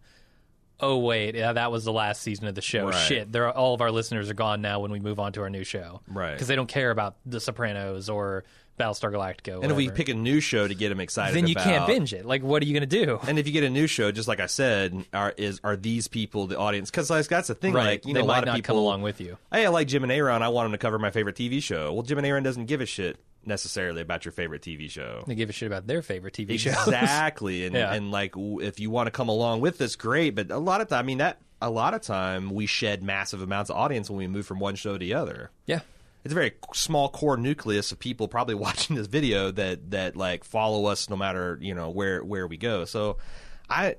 Oh 0.81 0.99
wait, 0.99 1.37
yeah, 1.37 1.53
that 1.53 1.71
was 1.71 1.85
the 1.85 1.93
last 1.93 2.21
season 2.21 2.49
of 2.49 2.57
the 2.57 2.61
show. 2.61 2.89
Right. 2.89 2.95
Shit, 2.95 3.31
they're 3.31 3.51
all 3.51 3.75
of 3.75 3.81
our 3.81 3.93
listeners 3.93 4.29
are 4.29 4.35
gone 4.35 4.61
now 4.61 4.81
when 4.81 4.91
we 4.91 4.99
move 4.99 5.21
on 5.21 5.33
to 5.35 5.43
our 5.43 5.51
new 5.51 5.63
show. 5.63 6.01
Right. 6.09 6.33
Because 6.33 6.49
they 6.49 6.57
don't 6.57 6.69
care 6.69 6.91
about 6.91 7.17
The 7.25 7.41
Sopranos 7.41 8.09
or 8.09 8.45
Battlestar 8.79 9.13
Galactica. 9.13 9.55
And 9.63 9.71
if 9.71 9.77
we 9.77 9.85
whatever. 9.85 9.97
pick 9.97 10.09
a 10.09 10.15
new 10.15 10.41
show 10.41 10.67
to 10.67 10.75
get 10.75 10.89
them 10.89 11.01
excited, 11.01 11.37
then 11.37 11.47
you 11.47 11.55
can't 11.55 11.87
binge 11.87 12.13
it. 12.13 12.25
Like, 12.27 12.43
what 12.43 12.63
are 12.63 12.67
you 12.67 12.73
going 12.79 12.89
to 12.89 13.05
do? 13.07 13.21
And 13.27 13.39
if 13.39 13.47
you 13.47 13.53
get 13.53 13.63
a 13.65 13.71
new 13.71 13.87
show, 13.87 14.11
just 14.11 14.27
like 14.29 14.41
I 14.41 14.47
said, 14.47 15.05
are 15.13 15.33
is 15.37 15.61
are 15.63 15.77
these 15.77 16.09
people 16.09 16.47
the 16.49 16.59
audience? 16.59 16.91
Because 16.91 17.09
like, 17.11 17.27
that's 17.29 17.49
the 17.49 17.55
thing. 17.55 17.73
Like 17.73 18.05
you 18.05 18.15
they 18.15 18.21
know, 18.21 18.25
a 18.25 18.29
might 18.29 18.35
lot 18.39 18.45
not 18.47 18.49
of 18.49 18.55
people 18.57 18.75
come 18.75 18.79
along 18.83 19.03
with 19.03 19.21
you. 19.21 19.39
Hey, 19.53 19.65
I 19.67 19.69
like 19.69 19.87
Jim 19.89 20.03
and 20.03 20.11
Aaron. 20.13 20.43
I 20.43 20.49
want 20.49 20.67
them 20.67 20.73
to 20.73 20.79
cover 20.79 20.99
my 20.99 21.11
favorite 21.11 21.37
TV 21.37 21.63
show. 21.63 21.93
Well, 21.93 22.03
Jim 22.03 22.19
and 22.19 22.27
Aaron 22.27 22.43
doesn't 22.43 22.67
give 22.67 22.81
a 22.81 22.87
shit 22.87 23.19
necessarily 23.47 24.01
about 24.01 24.25
your 24.25 24.33
favorite 24.33 24.63
TV 24.63 24.91
show. 24.91 25.23
They 25.27 25.35
give 25.35 25.51
a 25.51 25.53
shit 25.53 25.67
about 25.67 25.87
their 25.87 26.01
favorite 26.03 26.33
TV 26.35 26.59
show. 26.59 26.71
Exactly, 26.71 27.67
and 27.67 27.75
Yeah. 27.75 27.93
and 27.93 28.11
like 28.11 28.33
w- 28.33 28.61
if 28.61 28.81
you 28.81 28.91
want 28.91 29.07
to 29.07 29.11
come 29.11 29.29
along 29.29 29.61
with 29.61 29.79
this, 29.79 29.97
great. 29.97 30.35
But 30.35 30.51
a 30.51 30.59
lot 30.59 30.81
of 30.81 30.89
time, 30.89 30.99
I 30.99 31.03
mean 31.03 31.19
that 31.19 31.39
a 31.63 31.71
lot 31.71 31.95
of 31.95 32.03
time 32.03 32.51
we 32.51 32.67
shed 32.67 33.03
massive 33.03 33.41
amounts 33.43 33.71
of 33.71 33.77
audience 33.77 34.11
when 34.11 34.19
we 34.19 34.27
move 34.27 34.47
from 34.47 34.59
one 34.61 34.75
show 34.75 34.93
to 34.95 34.99
the 34.99 35.15
other. 35.15 35.51
yeah. 35.67 35.81
It's 36.25 36.33
a 36.33 36.35
very 36.35 36.55
small 36.73 37.09
core 37.11 37.37
nucleus 37.37 37.93
of 37.93 37.99
people 37.99 38.29
probably 38.29 38.55
watching 38.67 38.97
this 38.97 39.07
video 39.07 39.51
that 39.53 39.91
that 39.91 40.17
like 40.17 40.43
follow 40.45 40.87
us 40.87 41.09
no 41.11 41.17
matter 41.17 41.59
you 41.61 41.75
know 41.75 41.91
where 41.91 42.25
where 42.25 42.47
we 42.47 42.57
go. 42.57 42.85
So, 42.85 43.19
I. 43.71 43.97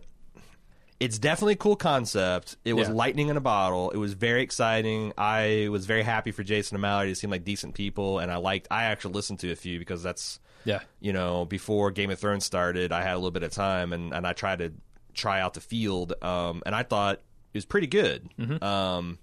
It's 0.98 1.20
definitely 1.20 1.54
a 1.54 1.58
cool 1.58 1.76
concept. 1.76 2.56
It 2.64 2.72
was 2.72 2.88
Yeah. 2.88 2.94
lightning 2.94 3.28
in 3.28 3.36
a 3.36 3.42
bottle. 3.42 3.90
It 3.92 3.98
was 3.98 4.14
very 4.14 4.42
exciting. 4.42 5.12
I 5.18 5.68
was 5.70 5.86
very 5.86 6.04
happy 6.04 6.32
for 6.32 6.42
Jason 6.42 6.76
and 6.76 6.82
Mallory. 6.82 7.10
They 7.10 7.16
seemed 7.16 7.32
like 7.32 7.44
decent 7.44 7.74
people, 7.76 8.20
and 8.20 8.32
I 8.32 8.38
liked. 8.38 8.68
I 8.72 8.86
actually 8.86 9.14
listened 9.14 9.40
to 9.40 9.52
a 9.52 9.58
few 9.58 9.78
because 9.78 10.02
that's 10.02 10.40
Yeah. 10.64 10.80
you 11.02 11.12
know, 11.12 11.44
before 11.44 11.92
Game 11.92 12.12
of 12.12 12.18
Thrones 12.20 12.46
started, 12.46 12.94
I 12.94 13.02
had 13.02 13.14
a 13.14 13.18
little 13.18 13.32
bit 13.32 13.44
of 13.44 13.52
time 13.52 13.92
and, 13.92 14.14
and 14.14 14.26
I 14.26 14.32
tried 14.32 14.60
to 14.60 14.72
try 15.14 15.42
out 15.42 15.54
the 15.54 15.60
field, 15.62 16.14
um, 16.24 16.64
and 16.66 16.74
I 16.74 16.84
thought 16.84 17.18
it 17.54 17.58
was 17.58 17.66
pretty 17.66 17.88
good. 17.88 18.30
Um, 18.64 19.20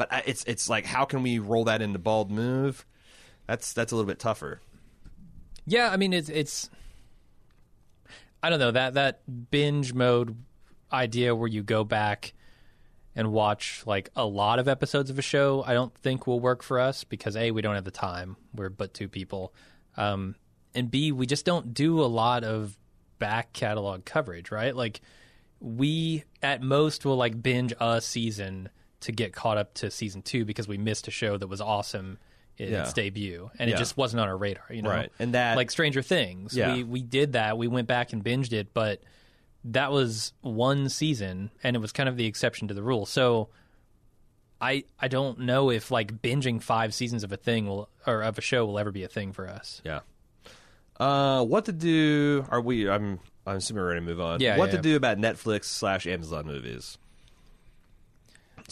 but 0.00 0.24
it's 0.26 0.44
it's 0.44 0.70
like, 0.70 0.86
how 0.86 1.04
can 1.04 1.22
we 1.22 1.38
roll 1.38 1.64
that 1.64 1.82
into 1.82 1.98
bald 1.98 2.30
move? 2.30 2.86
That's 3.46 3.74
that's 3.74 3.92
a 3.92 3.94
little 3.94 4.08
bit 4.08 4.18
tougher. 4.18 4.62
Yeah, 5.66 5.90
I 5.90 5.98
mean 5.98 6.14
it's 6.14 6.30
it's 6.30 6.70
I 8.42 8.48
don't 8.48 8.60
know 8.60 8.70
that 8.70 8.94
that 8.94 9.50
binge 9.50 9.92
mode 9.92 10.36
idea 10.90 11.34
where 11.34 11.48
you 11.48 11.62
go 11.62 11.84
back 11.84 12.32
and 13.14 13.30
watch 13.30 13.82
like 13.84 14.08
a 14.16 14.24
lot 14.24 14.58
of 14.58 14.68
episodes 14.68 15.10
of 15.10 15.18
a 15.18 15.22
show. 15.22 15.62
I 15.66 15.74
don't 15.74 15.94
think 15.96 16.26
will 16.26 16.40
work 16.40 16.62
for 16.62 16.80
us 16.80 17.04
because 17.04 17.36
a 17.36 17.50
we 17.50 17.60
don't 17.60 17.74
have 17.74 17.84
the 17.84 17.90
time. 17.90 18.38
We're 18.54 18.70
but 18.70 18.94
two 18.94 19.06
people, 19.06 19.52
um, 19.98 20.34
and 20.74 20.90
b 20.90 21.12
we 21.12 21.26
just 21.26 21.44
don't 21.44 21.74
do 21.74 22.00
a 22.00 22.08
lot 22.08 22.42
of 22.42 22.78
back 23.18 23.52
catalog 23.52 24.06
coverage. 24.06 24.50
Right, 24.50 24.74
like 24.74 25.02
we 25.60 26.24
at 26.42 26.62
most 26.62 27.04
will 27.04 27.16
like 27.16 27.42
binge 27.42 27.74
a 27.78 28.00
season 28.00 28.70
to 29.00 29.12
get 29.12 29.32
caught 29.32 29.56
up 29.58 29.74
to 29.74 29.90
season 29.90 30.22
two 30.22 30.44
because 30.44 30.68
we 30.68 30.76
missed 30.78 31.08
a 31.08 31.10
show 31.10 31.36
that 31.36 31.46
was 31.46 31.60
awesome 31.60 32.18
in 32.58 32.70
Yeah. 32.72 32.82
its 32.82 32.92
debut 32.92 33.50
and 33.58 33.70
Yeah. 33.70 33.76
it 33.76 33.78
just 33.78 33.96
wasn't 33.96 34.20
on 34.20 34.28
our 34.28 34.36
radar. 34.36 34.64
You 34.70 34.82
know, 34.82 34.90
Right. 34.90 35.10
And 35.18 35.34
that- 35.34 35.56
like 35.56 35.70
Stranger 35.70 36.02
Things. 36.02 36.54
Yeah. 36.56 36.74
We 36.74 36.84
we 36.84 37.02
did 37.02 37.32
that. 37.32 37.56
We 37.56 37.68
went 37.68 37.88
back 37.88 38.12
and 38.12 38.22
binged 38.24 38.52
it, 38.52 38.74
but 38.74 39.02
that 39.64 39.90
was 39.92 40.32
one 40.42 40.88
season 40.88 41.50
and 41.62 41.76
it 41.76 41.78
was 41.78 41.92
kind 41.92 42.08
of 42.08 42.16
the 42.16 42.26
exception 42.26 42.68
to 42.68 42.74
the 42.74 42.82
rule. 42.82 43.06
So 43.06 43.48
I 44.60 44.84
I 44.98 45.08
don't 45.08 45.38
know 45.40 45.70
if 45.70 45.90
like 45.90 46.20
binging 46.20 46.62
five 46.62 46.92
seasons 46.92 47.24
of 47.24 47.32
a 47.32 47.36
thing 47.38 47.66
will 47.66 47.88
or 48.06 48.20
of 48.22 48.36
a 48.36 48.42
show 48.42 48.66
will 48.66 48.78
ever 48.78 48.92
be 48.92 49.04
a 49.04 49.08
thing 49.08 49.32
for 49.32 49.48
us. 49.48 49.80
Yeah. 49.84 50.00
Uh, 50.98 51.42
what 51.44 51.64
to 51.64 51.72
do? 51.72 52.44
Are 52.50 52.60
we? 52.60 52.88
I'm 52.90 53.20
I'm 53.46 53.56
assuming 53.56 53.82
we're 53.82 53.88
ready 53.88 54.00
to 54.00 54.06
move 54.06 54.20
on. 54.20 54.40
Yeah, 54.40 54.58
What 54.58 54.70
to 54.72 54.78
do 54.78 54.96
about 54.96 55.16
Netflix 55.16 55.64
slash 55.64 56.06
Amazon 56.06 56.46
movies? 56.46 56.98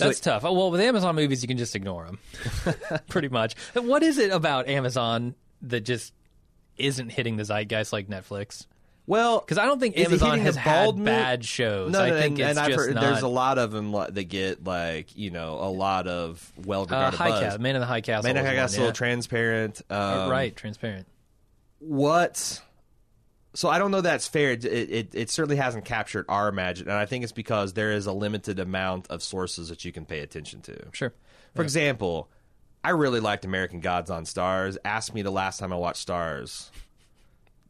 That's 0.06 0.20
tough. 0.20 0.44
Oh, 0.44 0.52
Well, 0.52 0.70
with 0.70 0.80
Amazon 0.80 1.14
movies, 1.16 1.42
you 1.42 1.48
can 1.48 1.58
just 1.58 1.74
ignore 1.76 2.04
them, 2.06 2.18
pretty 3.08 3.28
much. 3.28 3.54
What 3.74 4.02
is 4.02 4.18
it 4.18 4.30
about 4.30 4.68
Amazon 4.68 5.34
that 5.62 5.80
just 5.80 6.12
isn't 6.76 7.10
hitting 7.10 7.36
the 7.36 7.44
zeitgeist 7.44 7.92
like 7.92 8.08
Netflix? 8.08 8.66
Well, 9.06 9.40
Because 9.40 9.56
I 9.56 9.64
don't 9.64 9.80
think 9.80 9.96
Amazon 9.98 10.38
has 10.40 10.54
had 10.54 11.02
bad 11.02 11.42
shows. 11.44 11.90
No, 11.92 12.02
I 12.02 12.10
think 12.10 12.38
and, 12.38 12.40
it's 12.40 12.48
and 12.50 12.58
I've 12.58 12.66
just 12.68 12.86
heard 12.86 12.94
not. 12.94 13.00
there's 13.00 13.22
a 13.22 13.28
lot 13.28 13.56
of 13.56 13.70
them 13.70 13.92
that 13.92 14.24
get 14.28 14.64
like 14.64 15.16
you 15.16 15.30
know 15.30 15.54
a 15.54 15.70
lot 15.70 16.06
of 16.06 16.52
well 16.66 16.82
uh, 16.82 16.84
regarded 16.84 17.16
high 17.16 17.30
buzz. 17.30 17.40
castle, 17.40 17.60
Man 17.62 17.74
in 17.76 17.80
the 17.80 17.86
High 17.86 18.02
Castle. 18.02 18.28
Man 18.28 18.36
in 18.36 18.44
the 18.44 18.50
High 18.50 18.56
Castle, 18.56 18.84
yeah. 18.84 18.92
transparent. 18.92 19.80
Um, 19.88 19.96
Uh, 19.98 20.28
right, 20.28 20.54
transparent. 20.54 21.06
what 21.78 22.60
so 23.58 23.68
I 23.68 23.78
don't 23.78 23.90
know 23.90 24.02
that's 24.02 24.28
fair. 24.28 24.52
It, 24.52 24.64
it 24.64 25.08
it 25.14 25.30
certainly 25.30 25.56
hasn't 25.56 25.84
captured 25.84 26.26
our 26.28 26.46
imagine, 26.48 26.86
and 26.88 26.96
I 26.96 27.06
think 27.06 27.24
it's 27.24 27.32
because 27.32 27.72
there 27.72 27.90
is 27.90 28.06
a 28.06 28.12
limited 28.12 28.60
amount 28.60 29.08
of 29.08 29.20
sources 29.20 29.68
that 29.70 29.84
you 29.84 29.90
can 29.90 30.04
pay 30.04 30.20
attention 30.20 30.60
to. 30.62 30.76
Sure. 30.92 31.12
For 31.56 31.62
example, 31.62 32.30
I 32.84 32.90
really 32.90 33.18
liked 33.18 33.44
American 33.44 33.80
Gods 33.80 34.10
on 34.10 34.26
Starz. 34.26 34.76
Ask 34.84 35.12
me 35.12 35.22
the 35.22 35.32
last 35.32 35.58
time 35.58 35.72
I 35.72 35.76
watched 35.76 36.06
Starz. 36.06 36.70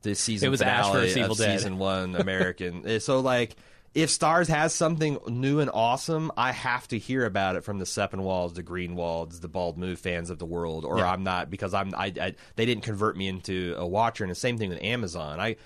The 0.02 0.14
season 0.14 0.48
It 0.48 0.50
was 0.50 0.60
Ash 0.60 0.88
finale. 0.88 1.08
Evil 1.08 1.32
of 1.32 1.38
Dead. 1.38 1.58
season 1.58 1.78
one 1.78 2.14
American. 2.16 2.82
Eh, 2.86 2.98
so 2.98 3.20
like, 3.20 3.56
if 3.94 4.10
Starz 4.10 4.48
has 4.48 4.74
something 4.74 5.16
new 5.26 5.58
and 5.60 5.70
awesome, 5.72 6.30
I 6.36 6.52
have 6.52 6.86
to 6.88 6.98
hear 6.98 7.24
about 7.24 7.56
it 7.56 7.64
from 7.64 7.78
the 7.78 7.86
Seppenwalds, 7.86 8.52
the 8.52 8.62
Greenwalds, 8.62 9.40
the 9.40 9.48
Bald 9.48 9.78
Move 9.78 9.98
fans 9.98 10.28
of 10.28 10.38
the 10.38 10.44
world, 10.44 10.84
or 10.84 10.98
Yeah. 10.98 11.10
I'm 11.10 11.24
not 11.24 11.48
because 11.48 11.72
I'm 11.72 11.94
I, 11.94 12.12
I 12.20 12.34
they 12.56 12.66
didn't 12.66 12.84
convert 12.84 13.16
me 13.16 13.26
into 13.26 13.74
a 13.78 13.86
watcher. 13.86 14.22
And 14.22 14.30
the 14.30 14.34
same 14.34 14.58
thing 14.58 14.68
with 14.68 14.82
Amazon. 14.82 15.40
I 15.40 15.56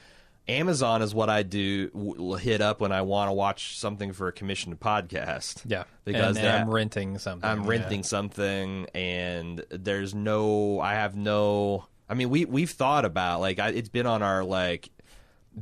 Amazon 0.48 1.02
is 1.02 1.14
what 1.14 1.30
I 1.30 1.42
do 1.42 1.88
w- 1.90 2.34
hit 2.34 2.60
up 2.60 2.80
when 2.80 2.92
I 2.92 3.02
want 3.02 3.28
to 3.28 3.32
watch 3.32 3.78
something 3.78 4.12
for 4.12 4.28
a 4.28 4.32
commissioned 4.32 4.80
podcast. 4.80 5.62
Yeah. 5.64 5.84
because 6.04 6.36
I'm 6.38 6.68
renting 6.68 7.18
something. 7.18 7.48
I'm 7.48 7.62
yeah. 7.62 7.68
renting 7.68 8.02
something, 8.02 8.86
and 8.94 9.64
there's 9.70 10.14
no. 10.14 10.80
I 10.80 10.94
have 10.94 11.16
no. 11.16 11.86
I 12.08 12.14
mean, 12.14 12.30
we 12.30 12.44
we've 12.44 12.70
thought 12.70 13.04
about 13.04 13.40
like 13.40 13.58
I, 13.58 13.68
it's 13.68 13.88
been 13.88 14.06
on 14.06 14.22
our 14.22 14.44
like 14.44 14.90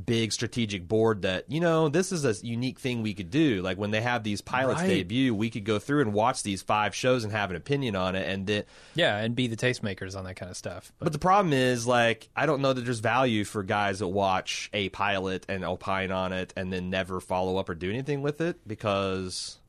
big 0.05 0.31
strategic 0.31 0.87
board 0.87 1.23
that 1.23 1.43
you 1.51 1.59
know 1.59 1.89
this 1.89 2.11
is 2.11 2.23
a 2.23 2.45
unique 2.45 2.79
thing 2.79 3.01
we 3.01 3.13
could 3.13 3.29
do. 3.29 3.61
Like 3.61 3.77
when 3.77 3.91
they 3.91 4.01
have 4.01 4.23
these 4.23 4.41
pilots 4.41 4.81
Right. 4.81 4.87
debut, 4.87 5.35
we 5.35 5.49
could 5.49 5.65
go 5.65 5.79
through 5.79 6.01
and 6.01 6.13
watch 6.13 6.43
these 6.43 6.61
five 6.61 6.95
shows 6.95 7.23
and 7.23 7.33
have 7.33 7.49
an 7.49 7.55
opinion 7.55 7.95
on 7.95 8.15
it, 8.15 8.27
and 8.27 8.47
then. 8.47 8.63
Yeah, 8.95 9.17
and 9.17 9.35
be 9.35 9.47
the 9.47 9.57
tastemakers 9.57 10.17
on 10.17 10.23
that 10.25 10.35
kind 10.35 10.49
of 10.49 10.57
stuff. 10.57 10.91
But 10.99 11.05
But 11.05 11.13
the 11.13 11.19
problem 11.19 11.51
is, 11.53 11.85
like, 11.85 12.29
I 12.35 12.45
don't 12.45 12.61
know 12.61 12.71
that 12.71 12.81
there's 12.85 12.99
value 12.99 13.43
for 13.43 13.63
guys 13.63 13.99
that 13.99 14.07
watch 14.07 14.69
a 14.71 14.89
pilot 14.89 15.45
and 15.49 15.65
opine 15.65 16.11
on 16.11 16.31
it 16.31 16.53
and 16.55 16.71
then 16.71 16.89
never 16.89 17.19
follow 17.19 17.57
up 17.57 17.67
or 17.67 17.75
do 17.75 17.89
anything 17.89 18.21
with 18.21 18.39
it 18.39 18.65
because 18.65 19.59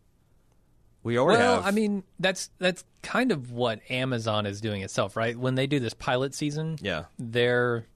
we 1.03 1.19
already 1.19 1.41
well, 1.41 1.57
have. 1.57 1.67
I 1.67 1.73
mean, 1.73 2.05
that's 2.21 2.51
that's 2.59 2.85
kind 3.03 3.33
of 3.33 3.51
what 3.51 3.81
Amazon 3.91 4.47
is 4.47 4.61
doing 4.61 4.83
itself, 4.83 5.17
right? 5.17 5.37
When 5.37 5.57
they 5.57 5.67
do 5.67 5.81
this 5.81 5.95
pilot 5.95 6.33
season, 6.33 6.79
yeah, 6.81 7.07
they're 7.19 7.87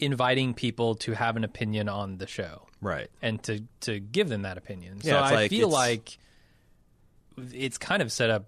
inviting 0.00 0.54
people 0.54 0.94
to 0.96 1.12
have 1.12 1.36
an 1.36 1.44
opinion 1.44 1.88
on 1.88 2.18
the 2.18 2.26
show 2.26 2.66
right. 2.80 3.08
and 3.22 3.42
to 3.44 3.62
to 3.80 4.00
give 4.00 4.28
them 4.28 4.42
that 4.42 4.58
opinion. 4.58 4.98
Yeah, 5.02 5.12
so 5.12 5.18
I 5.18 5.30
like- 5.32 5.50
feel 5.50 5.68
it's- 5.68 5.72
like 5.72 6.18
it's 7.52 7.78
kind 7.78 8.02
of 8.02 8.10
set 8.12 8.30
up 8.30 8.46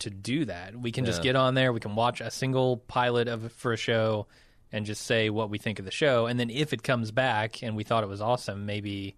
to 0.00 0.10
do 0.10 0.44
that. 0.46 0.76
We 0.76 0.90
can 0.90 1.04
just 1.04 1.22
get 1.22 1.36
on 1.36 1.54
there, 1.54 1.72
we 1.72 1.80
can 1.80 1.94
watch 1.94 2.20
a 2.20 2.30
single 2.30 2.78
pilot 2.78 3.28
of 3.28 3.52
for 3.52 3.72
a 3.72 3.76
show 3.76 4.26
and 4.72 4.86
just 4.86 5.02
say 5.02 5.28
what 5.30 5.50
we 5.50 5.58
think 5.58 5.78
of 5.78 5.84
the 5.84 5.90
show 5.90 6.26
and 6.26 6.40
then 6.40 6.48
if 6.50 6.72
it 6.72 6.82
comes 6.82 7.10
back 7.10 7.62
and 7.62 7.76
we 7.76 7.84
thought 7.84 8.02
it 8.02 8.08
was 8.08 8.20
awesome, 8.22 8.64
maybe 8.66 9.16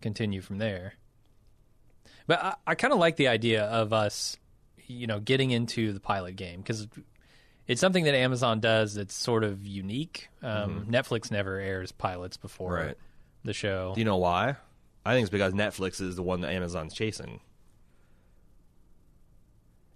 continue 0.00 0.40
from 0.40 0.58
there. 0.58 0.94
But 2.26 2.42
I, 2.42 2.54
I 2.68 2.74
kind 2.74 2.92
of 2.92 2.98
like 2.98 3.16
the 3.16 3.28
idea 3.28 3.64
of 3.64 3.92
us, 3.92 4.36
you 4.86 5.06
know, 5.06 5.20
getting 5.20 5.50
into 5.50 5.92
the 5.92 6.00
pilot 6.00 6.36
game 6.36 6.60
because 6.60 6.88
it's 7.66 7.80
something 7.80 8.04
that 8.04 8.14
Amazon 8.14 8.60
does 8.60 8.94
that's 8.94 9.14
sort 9.14 9.42
of 9.44 9.66
unique. 9.66 10.28
Um, 10.42 10.86
Netflix 10.90 11.30
never 11.30 11.58
airs 11.58 11.92
pilots 11.92 12.36
before 12.36 12.72
Mm-hmm. 12.78 12.86
Right. 12.88 12.96
the 13.44 13.52
show. 13.52 13.92
Do 13.94 14.00
you 14.00 14.04
know 14.04 14.16
why? 14.18 14.56
I 15.04 15.12
think 15.14 15.22
it's 15.24 15.30
because 15.30 15.52
Netflix 15.52 16.00
is 16.00 16.16
the 16.16 16.22
one 16.22 16.40
that 16.40 16.52
Amazon's 16.52 16.92
chasing. 16.94 17.40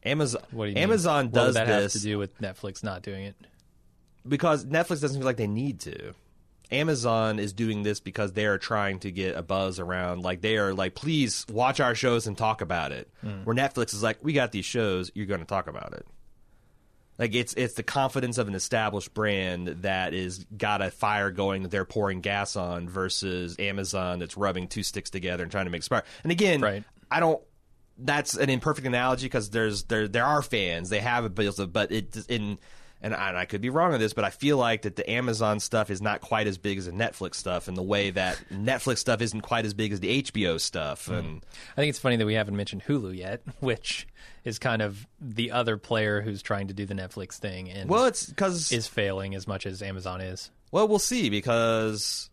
Amazon 0.04 0.42
what 0.50 0.64
do 0.64 0.70
you 0.70 0.74
mean? 0.76 0.84
Amazon 0.84 1.26
What 1.26 1.34
does 1.34 1.46
would 1.48 1.54
that 1.56 1.66
this 1.66 1.92
have 1.94 2.02
to 2.02 2.08
do 2.08 2.18
with 2.18 2.38
Netflix 2.40 2.82
not 2.82 3.02
doing 3.02 3.24
it? 3.24 3.36
because 4.28 4.66
Netflix 4.66 5.00
doesn't 5.00 5.16
feel 5.18 5.24
like 5.26 5.38
they 5.38 5.46
need 5.46 5.80
to. 5.80 6.12
Amazon 6.70 7.38
is 7.38 7.52
doing 7.54 7.82
this 7.82 7.98
because 8.00 8.32
they 8.34 8.44
are 8.46 8.58
trying 8.58 9.00
to 9.00 9.10
get 9.10 9.34
a 9.34 9.42
buzz 9.42 9.80
around. 9.80 10.22
Like 10.22 10.40
they 10.42 10.56
are 10.58 10.72
like, 10.74 10.94
please 10.94 11.44
watch 11.50 11.80
our 11.80 11.94
shows 11.94 12.26
and 12.26 12.36
talk 12.38 12.60
about 12.60 12.92
it. 12.92 13.08
Hmm. 13.22 13.44
Where 13.44 13.56
Netflix 13.56 13.92
is 13.94 14.02
like, 14.02 14.18
we 14.22 14.32
got 14.34 14.52
these 14.52 14.66
shows, 14.66 15.10
you're 15.14 15.26
going 15.26 15.40
to 15.40 15.46
talk 15.46 15.66
about 15.68 15.94
it. 15.94 16.06
Like 17.20 17.34
it's 17.34 17.52
it's 17.52 17.74
the 17.74 17.82
confidence 17.82 18.38
of 18.38 18.48
an 18.48 18.54
established 18.54 19.12
brand 19.12 19.68
that 19.82 20.14
is 20.14 20.46
got 20.56 20.80
a 20.80 20.90
fire 20.90 21.30
going 21.30 21.64
that 21.64 21.70
they're 21.70 21.84
pouring 21.84 22.22
gas 22.22 22.56
on 22.56 22.88
versus 22.88 23.56
Amazon 23.58 24.20
that's 24.20 24.38
rubbing 24.38 24.68
two 24.68 24.82
sticks 24.82 25.10
together 25.10 25.42
and 25.42 25.52
trying 25.52 25.66
to 25.66 25.70
make 25.70 25.82
spark. 25.82 26.06
And 26.22 26.32
again, 26.32 26.62
Right. 26.62 26.82
I 27.10 27.20
don't. 27.20 27.42
That's 27.98 28.38
an 28.38 28.48
imperfect 28.48 28.86
analogy 28.86 29.26
because 29.26 29.50
there's 29.50 29.82
there 29.84 30.08
there 30.08 30.24
are 30.24 30.40
fans 30.40 30.88
they 30.88 31.00
have 31.00 31.26
it, 31.26 31.34
but 31.34 31.70
but 31.70 31.92
it 31.92 32.16
in 32.30 32.58
and 33.02 33.14
I, 33.14 33.28
and 33.28 33.38
I 33.38 33.44
could 33.44 33.60
be 33.60 33.70
wrong 33.70 33.94
on 33.94 34.00
this, 34.00 34.12
but 34.12 34.24
I 34.24 34.30
feel 34.30 34.56
like 34.56 34.82
that 34.82 34.96
the 34.96 35.08
Amazon 35.10 35.60
stuff 35.60 35.90
is 35.90 36.02
not 36.02 36.20
quite 36.20 36.46
as 36.46 36.58
big 36.58 36.78
as 36.78 36.86
the 36.86 36.92
Netflix 36.92 37.36
stuff, 37.36 37.68
in 37.68 37.74
the 37.74 37.82
way 37.82 38.10
that 38.10 38.42
Netflix 38.52 38.98
stuff 38.98 39.20
isn't 39.20 39.40
quite 39.40 39.64
as 39.64 39.74
big 39.74 39.92
as 39.92 40.00
the 40.00 40.22
HBO 40.22 40.60
stuff. 40.60 41.06
Hmm. 41.06 41.14
And 41.14 41.46
I 41.72 41.76
think 41.76 41.90
it's 41.90 41.98
funny 41.98 42.16
that 42.16 42.26
we 42.26 42.34
haven't 42.34 42.56
mentioned 42.56 42.84
Hulu 42.84 43.16
yet, 43.16 43.42
which 43.60 44.06
is 44.44 44.58
kind 44.58 44.82
of 44.82 45.06
the 45.20 45.50
other 45.50 45.76
player 45.76 46.20
who's 46.20 46.42
trying 46.42 46.68
to 46.68 46.74
do 46.74 46.86
the 46.86 46.94
Netflix 46.94 47.34
thing 47.34 47.68
and 47.70 47.90
well, 47.90 48.06
it's 48.06 48.26
because 48.26 48.72
is 48.72 48.86
failing 48.86 49.34
as 49.34 49.46
much 49.46 49.66
as 49.66 49.82
Amazon 49.82 50.20
is. 50.20 50.50
Well, 50.72 50.88
we'll 50.88 50.98
see 50.98 51.28
because 51.28 52.30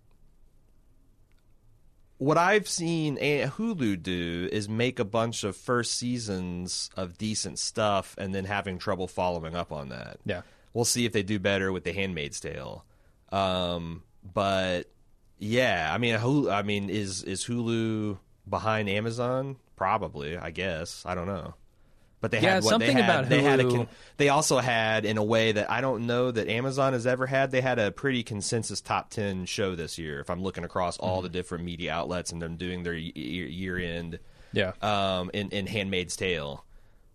what 2.17 2.37
I've 2.37 2.67
seen 2.67 3.17
Hulu 3.17 4.01
do 4.01 4.49
is 4.51 4.67
make 4.67 4.99
a 4.99 5.05
bunch 5.05 5.43
of 5.43 5.55
first 5.55 5.95
seasons 5.95 6.89
of 6.95 7.17
decent 7.17 7.59
stuff 7.59 8.15
and 8.17 8.33
then 8.33 8.45
having 8.45 8.79
trouble 8.79 9.07
following 9.07 9.55
up 9.55 9.71
on 9.71 9.89
that. 9.89 10.17
Yeah. 10.25 10.41
We'll 10.77 10.85
see 10.85 11.05
if 11.05 11.11
they 11.11 11.23
do 11.23 11.39
better 11.39 11.71
with 11.71 11.83
The 11.85 11.91
Handmaid's 11.91 12.39
Tale. 12.39 12.85
Um, 13.31 14.03
but 14.23 14.83
yeah, 15.39 15.89
I 15.91 15.97
mean, 15.97 16.15
Hulu, 16.19 16.53
I 16.53 16.61
mean, 16.61 16.91
is 16.91 17.23
is 17.23 17.43
Hulu 17.45 18.19
behind 18.47 18.87
Amazon? 18.87 19.55
Probably, 19.75 20.37
I 20.37 20.51
guess. 20.51 21.03
I 21.03 21.15
don't 21.15 21.25
know. 21.25 21.55
But 22.21 22.29
they 22.29 22.41
Yeah, 22.41 22.55
had 22.55 22.63
what 22.63 22.69
something 22.69 22.95
they 22.95 23.01
had. 23.01 23.09
about 23.09 23.29
they 23.29 23.41
had 23.41 23.59
a 23.59 23.63
Hulu- 23.63 23.87
they 24.17 24.29
also 24.29 24.59
had 24.59 25.03
in 25.05 25.17
a 25.17 25.23
way 25.23 25.51
that 25.51 25.71
I 25.71 25.81
don't 25.81 26.05
know 26.05 26.29
that 26.29 26.47
Amazon 26.47 26.93
has 26.93 27.07
ever 27.07 27.25
had. 27.25 27.49
They 27.49 27.61
had 27.61 27.79
a 27.79 27.91
pretty 27.91 28.21
consensus 28.21 28.79
top 28.79 29.09
ten 29.09 29.45
show 29.47 29.75
this 29.75 29.97
year. 29.97 30.19
If 30.19 30.29
I'm 30.29 30.43
looking 30.43 30.63
across 30.63 30.97
all 30.99 31.17
Mm-hmm. 31.17 31.23
the 31.23 31.29
different 31.29 31.63
media 31.63 31.91
outlets 31.93 32.31
and 32.31 32.39
them 32.39 32.55
doing 32.55 32.83
their 32.83 32.93
year 32.93 33.77
end, 33.79 34.19
Yeah. 34.53 34.73
um, 34.83 35.31
in 35.33 35.49
in 35.49 35.65
Handmaid's 35.65 36.15
Tale, 36.15 36.63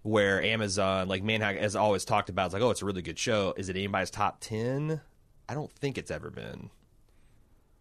where 0.02 0.42
Amazon, 0.42 1.08
like 1.08 1.22
Manhack, 1.22 1.56
has 1.58 1.76
always 1.76 2.04
talked 2.04 2.28
about, 2.28 2.46
it's 2.46 2.54
like, 2.54 2.62
oh, 2.62 2.70
it's 2.70 2.82
a 2.82 2.84
really 2.84 3.02
good 3.02 3.18
show. 3.18 3.54
Is 3.56 3.68
it 3.68 3.76
anybody's 3.76 4.10
top 4.10 4.38
ten? 4.40 5.00
I 5.48 5.54
don't 5.54 5.72
think 5.72 5.98
it's 5.98 6.10
ever 6.10 6.30
been. 6.30 6.70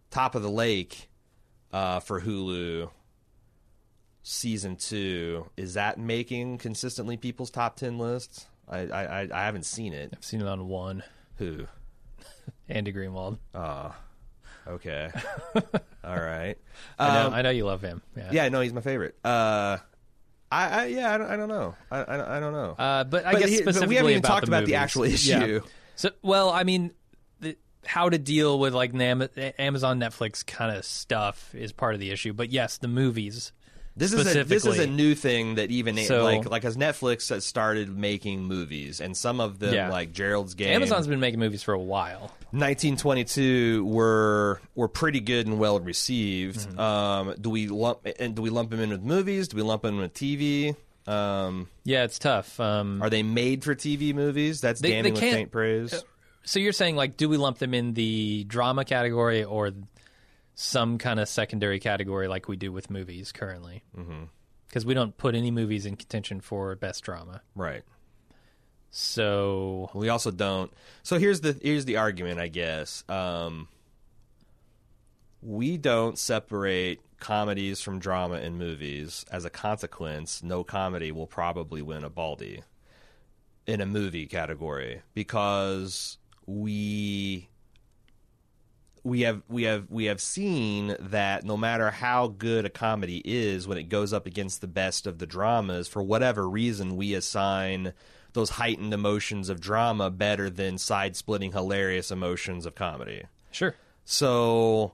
Top 0.09 0.35
of 0.35 0.41
the 0.43 0.49
Lake, 0.51 1.09
uh, 1.71 1.99
for 2.01 2.21
Hulu. 2.21 2.89
Season 4.23 4.75
two 4.75 5.49
is 5.57 5.73
that 5.73 5.97
making 5.97 6.59
consistently 6.59 7.17
people's 7.17 7.49
top 7.49 7.75
ten 7.75 7.97
lists? 7.97 8.45
I 8.69 8.81
I, 8.81 9.21
I- 9.33 9.43
haven't 9.45 9.65
seen 9.65 9.93
it. 9.93 10.13
I've 10.15 10.23
seen 10.23 10.41
it 10.41 10.47
on 10.47 10.67
one. 10.67 11.01
Who? 11.37 11.65
Andy 12.69 12.93
Greenwald. 12.93 13.39
Oh. 13.55 13.95
Okay. 14.67 15.09
All 16.03 16.19
right. 16.19 16.55
I 16.99 17.13
know, 17.15 17.27
Um, 17.27 17.33
I 17.33 17.41
know 17.41 17.49
you 17.49 17.65
love 17.65 17.81
him. 17.81 18.03
Yeah. 18.15 18.29
yeah, 18.31 18.49
no, 18.49 18.61
he's 18.61 18.73
my 18.73 18.81
favorite. 18.81 19.15
Uh, 19.25 19.77
I, 20.51 20.67
I 20.67 20.85
yeah, 20.87 21.13
I 21.13 21.17
don't, 21.17 21.27
I 21.31 21.35
don't 21.37 21.49
know. 21.49 21.75
I, 21.89 21.97
I, 22.03 22.37
I 22.37 22.39
don't 22.39 22.53
know. 22.53 22.75
Uh, 22.77 23.03
but 23.05 23.25
I 23.25 23.31
But 23.33 23.39
guess 23.41 23.49
he- 23.49 23.61
but 23.63 23.87
we 23.87 23.95
haven't 23.95 24.11
even 24.11 24.19
about 24.19 24.27
talked 24.27 24.47
about 24.47 24.65
the 24.65 24.75
actual 24.75 25.05
Yeah. 25.07 25.13
issue. 25.43 25.61
So, 25.95 26.09
well, 26.21 26.49
I 26.49 26.63
mean, 26.63 26.91
the, 27.39 27.57
how 27.85 28.09
to 28.09 28.17
deal 28.17 28.59
with 28.59 28.73
like 28.73 28.93
Nam- 28.93 29.27
Amazon, 29.57 29.99
Netflix 29.99 30.45
kind 30.45 30.75
of 30.75 30.83
stuff 30.83 31.53
is 31.55 31.71
part 31.71 31.93
of 31.93 31.99
the 31.99 32.11
issue. 32.11 32.33
But 32.33 32.49
yes, 32.51 32.77
the 32.77 32.87
movies. 32.87 33.51
This 33.95 34.13
is 34.13 34.35
a 34.35 34.43
this 34.45 34.65
is 34.65 34.79
a 34.79 34.87
new 34.87 35.15
thing 35.15 35.55
that 35.55 35.69
even 35.69 35.97
So- 36.05 36.23
like 36.23 36.49
like 36.49 36.65
as 36.65 36.77
Netflix 36.77 37.29
has 37.29 37.45
started 37.45 37.89
making 37.95 38.43
movies, 38.45 39.01
and 39.01 39.15
some 39.17 39.39
of 39.41 39.59
them 39.59 39.73
Yeah. 39.73 39.89
like 39.89 40.13
Gerald's 40.13 40.53
Game, 40.53 40.73
Amazon's 40.75 41.07
been 41.07 41.19
making 41.19 41.39
movies 41.39 41.61
for 41.63 41.73
a 41.73 41.79
while. 41.79 42.31
1922 42.53 43.85
were 43.85 44.61
were 44.75 44.87
pretty 44.87 45.19
good 45.19 45.47
and 45.47 45.59
well 45.59 45.79
received. 45.79 46.59
Mm-hmm. 46.59 46.79
Um, 46.79 47.35
do 47.39 47.49
we 47.49 47.67
lump 47.67 47.99
and 48.19 48.35
do 48.35 48.41
we 48.41 48.49
lump 48.49 48.69
them 48.69 48.79
in 48.79 48.89
with 48.89 49.01
movies? 49.03 49.47
Do 49.49 49.57
we 49.57 49.63
lump 49.63 49.81
them 49.83 49.95
in 49.95 50.01
with 50.01 50.13
TV? 50.13 50.75
Um, 51.07 51.67
Yeah, 51.83 52.03
it's 52.03 52.19
tough. 52.19 52.59
Um, 52.59 53.01
are 53.01 53.09
they 53.09 53.23
made 53.23 53.63
for 53.63 53.73
TV 53.75 54.13
movies? 54.13 54.61
That's 54.61 54.79
They- 54.81 55.01
they 55.01 55.11
with 55.11 55.19
can't- 55.19 55.35
faint 55.35 55.51
praise. 55.51 56.03
so 56.43 56.59
you're 56.59 56.73
saying 56.73 56.95
like, 56.95 57.17
do 57.17 57.27
we 57.27 57.37
lump 57.37 57.57
them 57.57 57.73
in 57.73 57.93
the 57.93 58.43
drama 58.45 58.85
category 58.85 59.43
or 59.43 59.71
some 60.61 60.97
kind 60.99 61.19
of 61.19 61.27
secondary 61.27 61.79
category 61.79 62.27
like 62.27 62.47
we 62.47 62.55
do 62.55 62.71
with 62.71 62.89
movies 62.89 63.31
currently? 63.31 63.83
Because 64.67 64.85
we 64.85 64.93
don't 64.93 65.17
put 65.17 65.33
any 65.35 65.49
movies 65.51 65.85
in 65.85 65.95
contention 65.95 66.39
for 66.39 66.75
best 66.75 67.03
drama. 67.03 67.41
right. 67.55 67.83
So 68.93 69.89
We 69.93 70.09
also 70.09 70.31
don't. 70.31 70.71
So 71.01 71.17
here's 71.17 71.39
the 71.41 71.57
here's 71.61 71.85
the 71.85 71.95
argument, 71.95 72.39
I 72.41 72.49
guess. 72.49 73.05
Um, 73.07 73.69
we 75.41 75.77
don't 75.77 76.19
separate 76.19 76.99
comedies 77.19 77.79
from 77.81 77.99
drama 77.99 78.39
in 78.39 78.57
movies. 78.57 79.25
As 79.31 79.45
a 79.45 79.49
consequence, 79.49 80.43
no 80.43 80.65
comedy 80.65 81.11
will 81.13 81.27
probably 81.27 81.81
win 81.81 82.03
a 82.03 82.09
Baldy 82.09 82.63
in 83.65 83.79
a 83.79 83.85
movie 83.85 84.25
category 84.27 85.01
because 85.13 86.17
we 86.45 87.47
we 89.03 89.21
have 89.21 89.41
we 89.47 89.63
have 89.63 89.85
we 89.89 90.05
have 90.05 90.21
seen 90.21 90.95
that 90.99 91.43
no 91.43 91.57
matter 91.57 91.89
how 91.91 92.27
good 92.27 92.65
a 92.65 92.69
comedy 92.69 93.21
is 93.25 93.67
when 93.67 93.77
it 93.77 93.89
goes 93.89 94.13
up 94.13 94.25
against 94.25 94.61
the 94.61 94.67
best 94.67 95.07
of 95.07 95.17
the 95.17 95.25
dramas 95.25 95.87
for 95.87 96.03
whatever 96.03 96.47
reason 96.47 96.95
we 96.95 97.13
assign 97.13 97.93
those 98.33 98.51
heightened 98.51 98.93
emotions 98.93 99.49
of 99.49 99.59
drama 99.59 100.09
better 100.09 100.49
than 100.49 100.77
side 100.77 101.15
splitting 101.15 101.51
hilarious 101.51 102.11
emotions 102.11 102.65
of 102.65 102.75
comedy 102.75 103.23
Sure. 103.51 103.75
so 104.05 104.93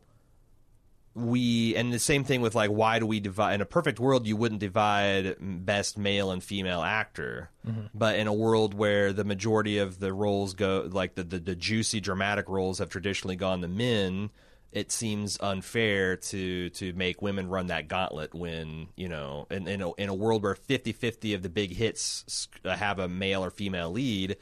we 1.18 1.76
and 1.76 1.92
the 1.92 2.00
same 2.00 2.24
thing 2.24 2.42
with 2.42 2.54
like 2.54 2.70
why 2.70 3.00
do 3.00 3.06
we 3.06 3.20
divide 3.20 3.56
in 3.56 3.62
a 3.62 3.66
perfect 3.66 4.00
world 4.00 4.28
you 4.28 4.36
wouldn't 4.36 4.62
divide 4.62 5.36
best 5.40 5.98
male 5.98 6.30
and 6.30 6.44
female 6.44 6.84
actor 6.84 7.50
mm-hmm. 7.68 7.88
but 7.94 8.18
in 8.18 8.28
a 8.28 8.34
world 8.34 8.76
where 8.76 9.12
the 9.12 9.24
majority 9.24 9.80
of 9.80 10.00
the 10.00 10.14
roles 10.14 10.54
go 10.54 10.88
like 10.92 11.16
the, 11.16 11.24
the 11.24 11.40
the 11.40 11.56
juicy 11.56 12.00
dramatic 12.00 12.48
roles 12.48 12.78
have 12.78 12.90
traditionally 12.90 13.36
gone 13.36 13.62
to 13.62 13.68
men 13.68 14.30
it 14.72 14.92
seems 14.92 15.40
unfair 15.42 16.18
to 16.18 16.70
to 16.70 16.94
make 16.94 17.20
women 17.22 17.50
run 17.50 17.68
that 17.68 17.88
gauntlet 17.88 18.36
when 18.36 18.88
you 18.96 19.10
know 19.10 19.48
in 19.50 19.68
in 19.68 19.82
a, 19.82 19.92
in 19.94 20.10
a 20.10 20.14
world 20.14 20.44
where 20.44 20.54
50-50 20.54 21.34
of 21.34 21.42
the 21.42 21.50
big 21.50 21.76
hits 21.76 22.48
uh, 22.64 22.76
have 22.76 23.00
a 23.00 23.08
male 23.08 23.44
or 23.44 23.50
female 23.50 23.90
lead 23.90 24.38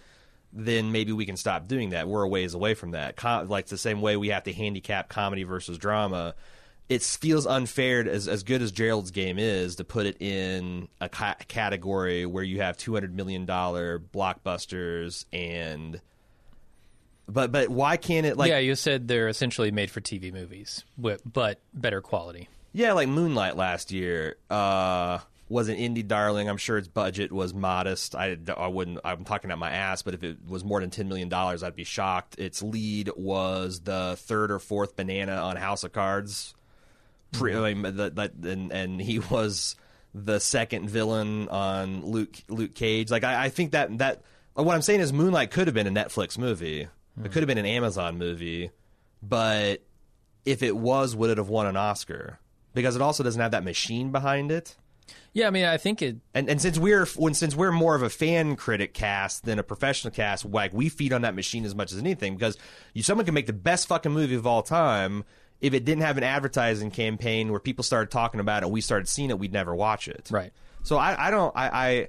then 0.58 0.92
maybe 0.94 1.12
we 1.12 1.26
can 1.26 1.36
stop 1.36 1.68
doing 1.68 1.90
that. 1.90 2.08
We're 2.08 2.24
a 2.24 2.30
ways 2.30 2.54
away 2.54 2.76
from 2.76 2.92
that. 2.92 3.18
Com- 3.18 3.50
like 3.50 3.68
the 3.68 3.78
same 3.78 4.00
way 4.00 4.16
we 4.16 4.30
have 4.30 4.44
to 4.44 4.54
handicap 4.54 5.10
comedy 5.10 5.44
versus 5.44 5.78
drama. 5.78 6.34
It 6.88 7.02
feels 7.02 7.48
unfair, 7.48 8.08
as 8.08 8.28
as 8.28 8.44
good 8.44 8.62
as 8.62 8.72
Gerald's 8.72 9.12
game 9.12 9.40
is, 9.40 9.78
to 9.78 9.84
put 9.84 10.06
it 10.06 10.22
in 10.22 10.88
a 11.02 11.10
ca- 11.10 11.38
category 11.48 12.26
where 12.26 12.44
you 12.44 12.62
have 12.62 12.78
two 12.78 12.94
hundred 12.94 13.16
million 13.16 13.46
dollar 13.46 14.00
blockbusters 14.00 15.26
and. 15.34 16.00
But 17.28 17.52
but 17.52 17.70
why 17.70 17.98
can't 17.98 18.28
it 18.28 18.38
like 18.38 18.50
yeah, 18.50 18.60
you 18.60 18.76
said 18.76 19.08
they're 19.08 19.28
essentially 19.28 19.72
made 19.72 19.90
for 19.90 20.00
TV 20.00 20.32
movies, 20.32 20.84
but 20.96 21.60
better 21.74 22.02
quality. 22.02 22.50
Yeah, 22.72 22.92
like 22.92 23.08
Moonlight 23.08 23.56
last 23.56 23.92
year 23.92 24.36
uh, 24.50 25.20
was 25.48 25.70
an 25.70 25.78
indie 25.78 26.06
darling. 26.06 26.50
I'm 26.50 26.58
sure 26.58 26.78
its 26.78 26.88
budget 26.88 27.32
was 27.32 27.54
modest. 27.54 28.16
I, 28.16 28.38
I 28.58 28.68
wouldn't. 28.68 29.00
I'm 29.06 29.24
talking 29.24 29.52
out 29.52 29.60
my 29.60 29.72
ass, 29.72 30.02
but 30.02 30.14
if 30.14 30.24
it 30.24 30.38
was 30.48 30.64
more 30.64 30.82
than 30.82 30.90
ten 30.90 31.08
million 31.08 31.30
dollars, 31.30 31.64
I'd 31.64 31.76
be 31.76 31.84
shocked. 31.84 32.38
Its 32.38 32.62
lead 32.62 33.12
was 33.16 33.82
the 33.82 34.16
third 34.20 34.52
or 34.52 34.60
fourth 34.60 34.96
banana 34.96 35.36
on 35.36 35.56
House 35.56 35.84
of 35.84 35.94
Cards. 35.94 36.55
Pre, 37.32 37.56
I 37.56 37.74
mean, 37.74 37.96
that 37.98 38.34
and 38.44 38.72
and 38.72 39.02
he 39.02 39.20
was 39.20 39.76
the 40.14 40.40
second 40.40 40.90
villain 40.90 41.50
on 41.50 42.06
Luke 42.06 42.36
Luke 42.48 42.74
Cage. 42.74 43.12
Like 43.12 43.24
I, 43.24 43.46
I 43.46 43.50
think 43.50 43.72
that 43.72 43.98
that 43.98 44.22
what 44.54 44.74
I'm 44.74 44.82
saying 44.82 45.02
is 45.02 45.12
Moonlight 45.12 45.52
could 45.52 45.68
have 45.68 45.74
been 45.74 45.88
a 45.88 45.92
Netflix 45.92 46.38
movie. 46.38 46.88
It 47.24 47.32
could 47.32 47.44
have 47.44 47.48
been 47.48 47.58
an 47.58 47.66
Amazon 47.66 48.18
movie, 48.18 48.72
but 49.24 49.82
if 50.46 50.62
it 50.62 50.76
was, 50.76 51.16
would 51.16 51.30
it 51.30 51.38
have 51.38 51.48
won 51.48 51.66
an 51.66 51.78
Oscar? 51.78 52.40
Because 52.74 52.96
it 52.96 53.02
also 53.02 53.24
doesn't 53.24 53.40
have 53.40 53.52
that 53.52 53.64
machine 53.64 54.12
behind 54.12 54.52
it. 54.52 54.76
Yeah, 55.34 55.48
I 55.48 55.50
mean, 55.50 55.66
I 55.66 55.78
think 55.78 56.02
it. 56.02 56.18
And 56.34 56.50
and 56.50 56.62
since 56.62 56.78
we're 56.78 57.06
when 57.06 57.34
since 57.34 57.56
we're 57.56 57.72
more 57.72 57.96
of 57.96 58.04
a 58.04 58.10
fan 58.10 58.56
critic 58.56 58.94
cast 58.94 59.46
than 59.46 59.60
a 59.60 59.64
professional 59.64 60.12
cast, 60.12 60.46
like 60.46 60.74
we 60.74 60.90
feed 60.90 61.14
on 61.14 61.22
that 61.22 61.36
machine 61.36 61.66
as 61.66 61.76
much 61.76 61.92
as 61.92 62.00
anything. 62.00 62.36
Because 62.36 62.58
you, 62.94 63.04
someone 63.04 63.26
can 63.26 63.34
make 63.34 63.48
the 63.48 63.54
best 63.54 63.88
fucking 63.88 64.12
movie 64.12 64.36
of 64.36 64.48
all 64.48 64.62
time. 64.62 65.26
If 65.62 65.74
it 65.74 65.86
didn't 65.86 66.04
have 66.04 66.18
an 66.18 66.24
advertising 66.24 66.92
campaign 66.92 67.50
where 67.50 67.60
people 67.60 67.84
started 67.84 68.12
talking 68.12 68.40
about 68.40 68.64
it, 68.64 68.70
we 68.70 68.82
started 68.82 69.08
seeing 69.08 69.30
it, 69.30 69.40
we'd 69.40 69.54
never 69.54 69.74
watch 69.74 70.08
it. 70.08 70.28
Right. 70.30 70.52
So 70.84 70.98
I, 70.98 71.28
I 71.28 71.32
don't 71.32 71.56
I, 71.56 71.70
I 71.70 72.08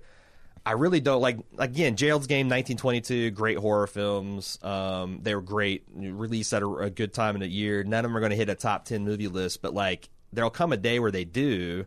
I 0.66 0.72
really 0.72 1.00
don't 1.00 1.20
like 1.20 1.38
again 1.58 1.94
Gerald's 1.94 2.26
Game 2.26 2.46
1922 2.48 3.30
great 3.30 3.56
horror 3.56 3.86
films 3.86 4.58
um, 4.62 5.20
they 5.22 5.34
were 5.34 5.40
great 5.40 5.84
released 5.94 6.52
at 6.52 6.62
a, 6.62 6.68
a 6.68 6.90
good 6.90 7.14
time 7.14 7.36
in 7.36 7.40
the 7.40 7.48
year 7.48 7.84
none 7.84 8.04
of 8.04 8.10
them 8.10 8.16
are 8.16 8.20
going 8.20 8.30
to 8.30 8.36
hit 8.36 8.48
a 8.48 8.56
top 8.56 8.84
10 8.84 9.04
movie 9.04 9.28
list 9.28 9.62
but 9.62 9.72
like 9.72 10.08
there'll 10.32 10.50
come 10.50 10.72
a 10.72 10.76
day 10.76 10.98
where 10.98 11.12
they 11.12 11.24
do 11.24 11.86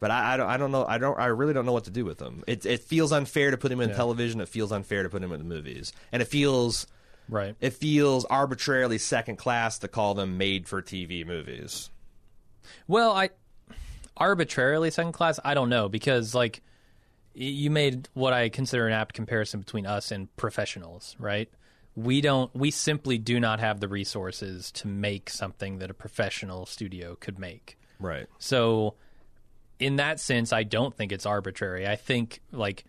but 0.00 0.10
I, 0.10 0.34
I 0.34 0.36
don't 0.36 0.48
I 0.48 0.56
don't 0.56 0.72
know 0.72 0.84
I 0.84 0.98
don't 0.98 1.18
I 1.18 1.26
really 1.26 1.54
don't 1.54 1.64
know 1.64 1.72
what 1.72 1.84
to 1.84 1.90
do 1.90 2.04
with 2.04 2.18
them 2.18 2.42
it 2.48 2.66
it 2.66 2.80
feels 2.80 3.12
unfair 3.12 3.52
to 3.52 3.56
put 3.56 3.68
them 3.68 3.80
in 3.80 3.94
television 3.94 4.40
it 4.40 4.48
feels 4.48 4.72
unfair 4.72 5.04
to 5.04 5.08
put 5.08 5.22
them 5.22 5.30
in 5.32 5.38
the 5.38 5.44
movies 5.44 5.92
and 6.10 6.20
it 6.20 6.26
feels 6.26 6.88
Right. 7.28 7.54
it 7.60 7.74
feels 7.74 8.24
arbitrarily 8.24 8.98
second 8.98 9.36
class 9.36 9.78
to 9.80 9.88
call 9.88 10.14
them 10.14 10.38
made 10.38 10.66
for 10.66 10.80
TV 10.80 11.26
movies 11.26 11.90
Well, 12.86 13.12
I 13.12 13.30
arbitrarily 14.16 14.90
second 14.90 15.12
class. 15.12 15.38
I 15.44 15.54
don't 15.54 15.68
know 15.68 15.88
because 15.88 16.34
like 16.34 16.62
you 17.34 17.70
made 17.70 18.08
what 18.14 18.32
I 18.32 18.48
consider 18.48 18.86
an 18.86 18.92
apt 18.92 19.14
comparison 19.14 19.60
between 19.60 19.86
us 19.86 20.10
and 20.10 20.34
professionals, 20.36 21.14
right? 21.18 21.48
We 21.94 22.20
don't. 22.20 22.54
We 22.54 22.70
simply 22.70 23.18
do 23.18 23.40
not 23.40 23.60
have 23.60 23.80
the 23.80 23.88
resources 23.88 24.70
to 24.72 24.88
make 24.88 25.30
something 25.30 25.78
that 25.78 25.90
a 25.90 25.94
professional 25.94 26.66
studio 26.66 27.16
could 27.16 27.38
make. 27.38 27.78
right 28.00 28.26
So, 28.38 28.94
in 29.78 29.96
that 29.96 30.20
sense, 30.20 30.52
I 30.52 30.62
don't 30.64 30.94
think 30.94 31.12
it's 31.12 31.26
arbitrary. 31.26 31.86
I 31.86 31.96
think 31.96 32.40
like 32.52 32.84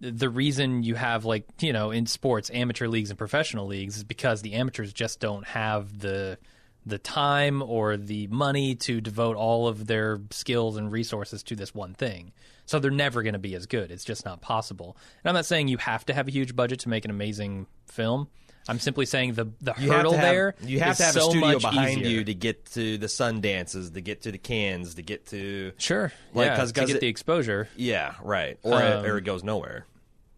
the 0.00 0.28
reason 0.28 0.82
you 0.82 0.94
have 0.94 1.24
like 1.24 1.44
you 1.60 1.72
know 1.72 1.90
in 1.90 2.06
sports 2.06 2.50
amateur 2.52 2.88
leagues 2.88 3.10
and 3.10 3.18
professional 3.18 3.66
leagues 3.66 3.96
is 3.98 4.04
because 4.04 4.42
the 4.42 4.54
amateurs 4.54 4.92
just 4.92 5.20
don't 5.20 5.46
have 5.46 5.98
the 5.98 6.38
the 6.86 6.98
time 6.98 7.60
or 7.62 7.96
the 7.98 8.26
money 8.28 8.74
to 8.74 9.00
devote 9.02 9.36
all 9.36 9.68
of 9.68 9.86
their 9.86 10.18
skills 10.30 10.76
and 10.78 10.90
resources 10.90 11.42
to 11.42 11.54
this 11.54 11.74
one 11.74 11.92
thing. 11.92 12.32
So 12.64 12.78
they're 12.78 12.90
never 12.90 13.22
going 13.22 13.34
to 13.34 13.38
be 13.38 13.54
as 13.54 13.66
good. 13.66 13.90
It's 13.90 14.04
just 14.04 14.24
not 14.24 14.40
possible. 14.40 14.96
And 15.22 15.28
I'm 15.28 15.34
not 15.34 15.44
saying 15.44 15.68
you 15.68 15.76
have 15.76 16.06
to 16.06 16.14
have 16.14 16.26
a 16.26 16.30
huge 16.30 16.56
budget 16.56 16.80
to 16.80 16.88
make 16.88 17.04
an 17.04 17.10
amazing 17.10 17.66
film. 17.90 18.28
I'm 18.68 18.78
simply 18.78 19.04
saying 19.04 19.34
the 19.34 19.46
the 19.60 19.74
you 19.78 19.90
hurdle 19.92 20.12
to 20.12 20.18
have, 20.18 20.26
there 20.26 20.54
you 20.62 20.80
have 20.80 20.92
is 20.92 20.96
to 20.98 21.04
have 21.04 21.14
so 21.14 21.28
a 21.28 21.30
studio 21.30 21.58
behind 21.58 22.00
easier. 22.00 22.08
you 22.10 22.24
to 22.24 22.34
get 22.34 22.64
to 22.72 22.96
the 22.98 23.06
Sundances 23.08 23.92
to 23.92 24.00
get 24.00 24.22
to 24.22 24.32
the 24.32 24.38
Cans 24.38 24.94
to 24.94 25.02
get 25.02 25.26
to 25.28 25.72
Sure, 25.78 26.12
Like, 26.32 26.46
yeah, 26.46 26.56
'cause- 26.56 26.72
to 26.72 26.80
'cause 26.80 26.86
get 26.88 26.96
it- 26.96 27.00
the 27.00 27.08
exposure. 27.08 27.68
Yeah, 27.76 28.14
right. 28.22 28.58
Or 28.62 28.80
Um, 28.82 29.04
or 29.04 29.18
it 29.18 29.24
goes 29.24 29.42
nowhere. 29.44 29.86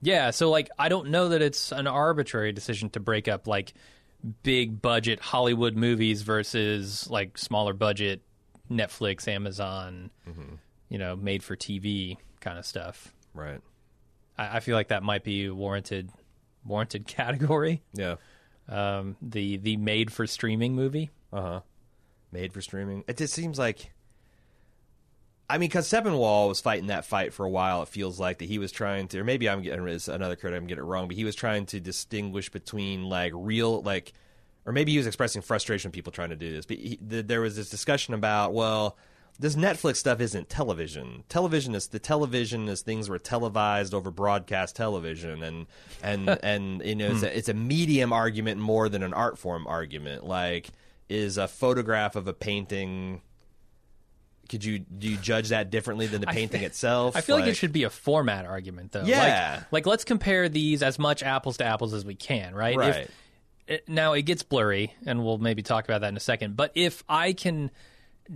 Yeah, 0.03 0.31
so 0.33 0.51
like 0.51 0.69
I 0.79 0.88
don't 0.88 1.11
know 1.11 1.29
that 1.29 1.41
it's 1.43 1.71
an 1.73 1.87
arbitrary 1.87 2.53
decision 2.53 2.91
to 2.91 3.01
break 3.01 3.29
up 3.29 3.47
like 3.47 3.73
big 4.43 4.83
budget 4.83 5.21
Hollywood 5.21 5.77
movies 5.77 6.23
versus 6.23 7.09
like 7.09 7.38
smaller 7.38 7.73
budget 7.73 8.21
Netflix, 8.71 9.29
Amazon, 9.29 10.11
you 10.88 10.99
know, 10.99 11.15
made 11.17 11.43
for 11.43 11.57
TV 11.57 12.17
kind 12.41 12.59
of 12.59 12.67
stuff. 12.67 13.15
Right. 13.33 13.61
I, 14.37 14.57
I 14.57 14.61
feel 14.61 14.77
like 14.77 14.88
that 14.88 15.03
might 15.03 15.25
be 15.25 15.49
warranted 15.49 16.11
warranted 16.65 17.07
category. 17.07 17.83
Yeah. 17.95 18.17
Um, 18.69 19.17
the 19.23 19.57
the 19.59 19.77
made 19.77 20.12
for 20.12 20.27
streaming 20.27 20.75
movie. 20.75 21.11
Uh 21.33 21.43
huh. 21.43 21.61
Made 22.33 22.53
for 22.53 22.61
streaming. 22.61 23.05
It 23.07 23.19
just 23.19 23.35
seems 23.35 23.59
like. 23.59 23.91
I 25.53 25.59
mean, 25.59 25.69
because 25.69 25.87
Sepinwall 25.87 26.49
was 26.49 26.62
fighting 26.62 26.87
that 26.87 27.05
fight 27.05 27.35
for 27.35 27.45
a 27.45 27.51
while. 27.51 27.83
It 27.83 27.88
feels 27.88 28.19
like 28.19 28.38
that 28.38 28.47
he 28.47 28.59
was 28.59 28.73
trying 28.73 29.09
to, 29.09 29.19
or 29.21 29.25
maybe 29.25 29.51
I'm 29.51 29.61
getting 29.61 29.87
another 29.87 30.35
critic. 30.35 30.59
I'm 30.59 30.67
getting 30.67 30.83
it 30.83 30.87
wrong, 30.87 31.09
but 31.09 31.17
he 31.17 31.25
was 31.25 31.35
trying 31.35 31.67
to 31.67 31.79
distinguish 31.79 32.49
between 32.49 33.05
like 33.05 33.33
real, 33.35 33.83
like, 33.83 34.15
or 34.65 34.73
maybe 34.73 34.93
he 34.93 34.99
was 34.99 35.07
expressing 35.07 35.43
frustration. 35.43 35.91
with 35.91 35.95
People 35.95 36.11
trying 36.11 36.31
to 36.31 36.37
do 36.37 36.51
this, 36.51 36.65
but 36.65 36.79
he, 36.79 36.97
th- 36.97 37.27
there 37.27 37.43
was 37.43 37.55
this 37.55 37.69
discussion 37.69 38.15
about 38.15 38.55
well, 38.55 38.97
this 39.38 39.55
Netflix 39.55 39.97
stuff 39.97 40.23
isn't 40.23 40.49
television. 40.49 41.25
Television 41.29 41.75
is 41.75 41.88
the 41.88 41.99
television 41.99 42.67
is 42.67 42.81
things 42.81 43.11
were 43.11 43.19
televised 43.19 43.93
over 43.93 44.11
broadcast 44.11 44.75
television, 44.75 45.43
and 45.43 45.67
and 46.03 46.31
and 46.43 46.83
you 46.83 46.95
know 46.95 47.11
it's, 47.11 47.23
a, 47.23 47.29
hmm. 47.29 47.37
it's 47.37 47.49
a 47.51 47.55
medium 47.55 48.11
argument 48.11 48.59
more 48.59 48.88
than 48.88 49.03
an 49.03 49.12
art 49.12 49.37
form 49.37 49.67
argument. 49.67 50.25
Like, 50.25 50.71
is 51.11 51.37
a 51.37 51.47
photograph 51.47 52.17
of 52.17 52.27
a 52.27 52.33
painting? 52.33 53.21
Could 54.48 54.64
you 54.64 54.81
do 54.81 55.09
you 55.09 55.16
judge 55.16 55.48
that 55.48 55.70
differently 55.70 56.07
than 56.07 56.20
the 56.20 56.26
painting 56.26 56.62
itself? 56.62 57.16
I 57.16 57.20
feel 57.22 57.37
like, 57.37 57.46
it 57.46 57.55
should 57.55 57.72
be 57.72 57.85
a 57.85 57.90
format 57.90 58.44
argument 58.44 58.92
though. 58.92 59.05
Yeah. 59.05 59.57
Like, 59.57 59.72
like 59.72 59.87
let's 59.87 60.05
compare 60.05 60.48
these 60.48 60.83
as 60.83 60.98
much 60.98 61.22
apples 61.22 61.57
to 61.59 61.64
apples 61.64 61.94
as 61.94 62.05
we 62.05 62.14
can, 62.14 62.55
right? 62.55 62.74
If- 62.74 62.78
Right. 62.96 63.11
it, 63.66 63.88
now 63.88 64.12
it 64.12 64.22
gets 64.22 64.43
blurry, 64.43 64.93
and 65.07 65.24
we'll 65.24 65.38
maybe 65.38 65.62
talk 65.62 65.84
about 65.84 66.03
that 66.03 66.09
in 66.09 66.16
a 66.16 66.20
second. 66.20 66.57
But 66.57 66.72
if 66.74 67.03
I 67.09 67.32
can 67.32 67.70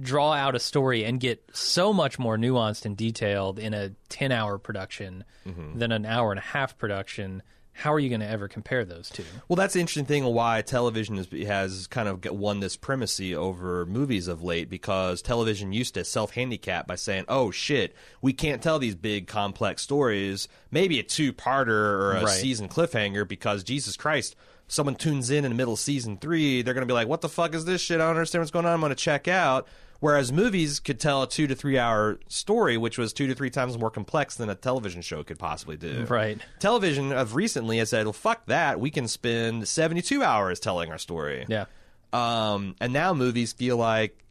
draw 0.00 0.32
out 0.32 0.54
a 0.54 0.58
story 0.58 1.04
and 1.04 1.20
get 1.20 1.42
so 1.52 1.92
much 1.92 2.18
more 2.18 2.36
nuanced 2.36 2.86
and 2.86 2.96
detailed 2.96 3.58
in 3.58 3.72
a 3.74 3.90
ten-hour 4.08 4.58
production 4.58 5.24
Mm-hmm. 5.46 5.78
than 5.78 5.92
an 5.92 6.04
hour 6.06 6.32
and 6.32 6.38
a 6.38 6.42
half 6.42 6.76
production, 6.78 7.40
how 7.76 7.92
are 7.92 7.98
you 7.98 8.08
going 8.08 8.20
to 8.20 8.28
ever 8.28 8.48
compare 8.48 8.84
those 8.84 9.10
two? 9.10 9.24
Well, 9.48 9.56
that's 9.56 9.74
the 9.74 9.80
interesting 9.80 10.06
thing 10.06 10.24
why 10.24 10.62
television 10.62 11.18
is, 11.18 11.28
has 11.46 11.86
kind 11.86 12.08
of 12.08 12.24
won 12.38 12.60
this 12.60 12.76
primacy 12.76 13.36
over 13.36 13.84
movies 13.86 14.28
of 14.28 14.42
late 14.42 14.70
because 14.70 15.20
television 15.22 15.72
used 15.72 15.94
to 15.94 16.04
self 16.04 16.32
handicap 16.32 16.86
by 16.86 16.94
saying, 16.94 17.26
oh 17.28 17.50
shit, 17.50 17.94
we 18.22 18.32
can't 18.32 18.62
tell 18.62 18.78
these 18.78 18.94
big 18.94 19.26
complex 19.26 19.82
stories, 19.82 20.48
maybe 20.70 20.98
a 20.98 21.02
two 21.02 21.32
parter 21.32 21.68
or 21.68 22.16
a 22.16 22.22
Right. 22.24 22.28
season 22.28 22.68
cliffhanger 22.68 23.28
because 23.28 23.62
Jesus 23.62 23.96
Christ. 23.96 24.36
Someone 24.68 24.96
tunes 24.96 25.30
in 25.30 25.44
in 25.44 25.52
the 25.52 25.56
middle 25.56 25.74
of 25.74 25.78
season 25.78 26.16
three, 26.16 26.60
they're 26.62 26.74
going 26.74 26.82
to 26.82 26.88
be 26.88 26.92
like, 26.92 27.06
"What 27.06 27.20
the 27.20 27.28
fuck 27.28 27.54
is 27.54 27.64
this 27.66 27.80
shit? 27.80 28.00
I 28.00 28.04
don't 28.04 28.16
understand 28.16 28.40
what's 28.42 28.50
going 28.50 28.66
on. 28.66 28.72
I'm 28.72 28.80
going 28.80 28.90
to 28.90 28.96
check 28.96 29.28
out." 29.28 29.68
Whereas 30.06 30.30
movies 30.30 30.78
could 30.78 31.00
tell 31.00 31.24
a 31.24 31.28
two 31.28 31.48
to 31.48 31.56
three 31.56 31.78
hour 31.78 32.20
story, 32.28 32.76
which 32.76 32.96
was 32.96 33.12
two 33.12 33.26
to 33.26 33.34
three 33.34 33.50
times 33.50 33.76
more 33.76 33.90
complex 33.90 34.36
than 34.36 34.48
a 34.48 34.54
television 34.54 35.02
show 35.02 35.24
could 35.24 35.36
possibly 35.36 35.76
do. 35.76 36.04
Right. 36.04 36.38
Television 36.60 37.10
of 37.10 37.34
recently 37.34 37.78
has 37.78 37.90
said, 37.90 38.06
well, 38.06 38.12
fuck 38.12 38.46
that. 38.46 38.78
We 38.78 38.92
can 38.92 39.08
spend 39.08 39.66
72 39.66 40.22
hours 40.22 40.60
telling 40.60 40.92
our 40.92 40.98
story. 40.98 41.44
Yeah. 41.48 41.64
Um, 42.12 42.76
and 42.80 42.92
now 42.92 43.14
movies 43.14 43.52
feel 43.52 43.78
like, 43.78 44.24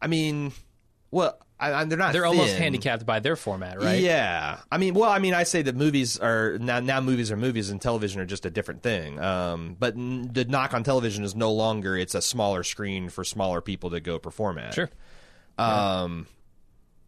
I 0.00 0.06
mean, 0.06 0.52
well, 1.10 1.40
I, 1.70 1.84
they're 1.84 1.98
not. 1.98 2.12
They're 2.12 2.26
almost 2.26 2.56
handicapped 2.56 3.06
by 3.06 3.20
their 3.20 3.36
format, 3.36 3.80
right? 3.80 4.00
Yeah, 4.00 4.58
I 4.70 4.78
mean, 4.78 4.94
well, 4.94 5.10
I 5.10 5.18
mean, 5.18 5.34
I 5.34 5.44
say 5.44 5.62
that 5.62 5.76
movies 5.76 6.18
are 6.18 6.58
now. 6.58 6.80
Now 6.80 7.00
movies 7.00 7.30
are 7.30 7.36
movies, 7.36 7.70
and 7.70 7.80
television 7.80 8.20
are 8.20 8.26
just 8.26 8.44
a 8.46 8.50
different 8.50 8.82
thing. 8.82 9.20
Um, 9.20 9.76
but 9.78 9.94
n- 9.94 10.30
the 10.32 10.44
knock 10.44 10.74
on 10.74 10.82
television 10.82 11.24
is 11.24 11.34
no 11.34 11.52
longer 11.52 11.96
it's 11.96 12.14
a 12.14 12.22
smaller 12.22 12.62
screen 12.62 13.08
for 13.08 13.24
smaller 13.24 13.60
people 13.60 13.90
to 13.90 14.00
go 14.00 14.18
perform 14.18 14.58
at. 14.58 14.74
Sure. 14.74 14.90
Um, 15.58 16.26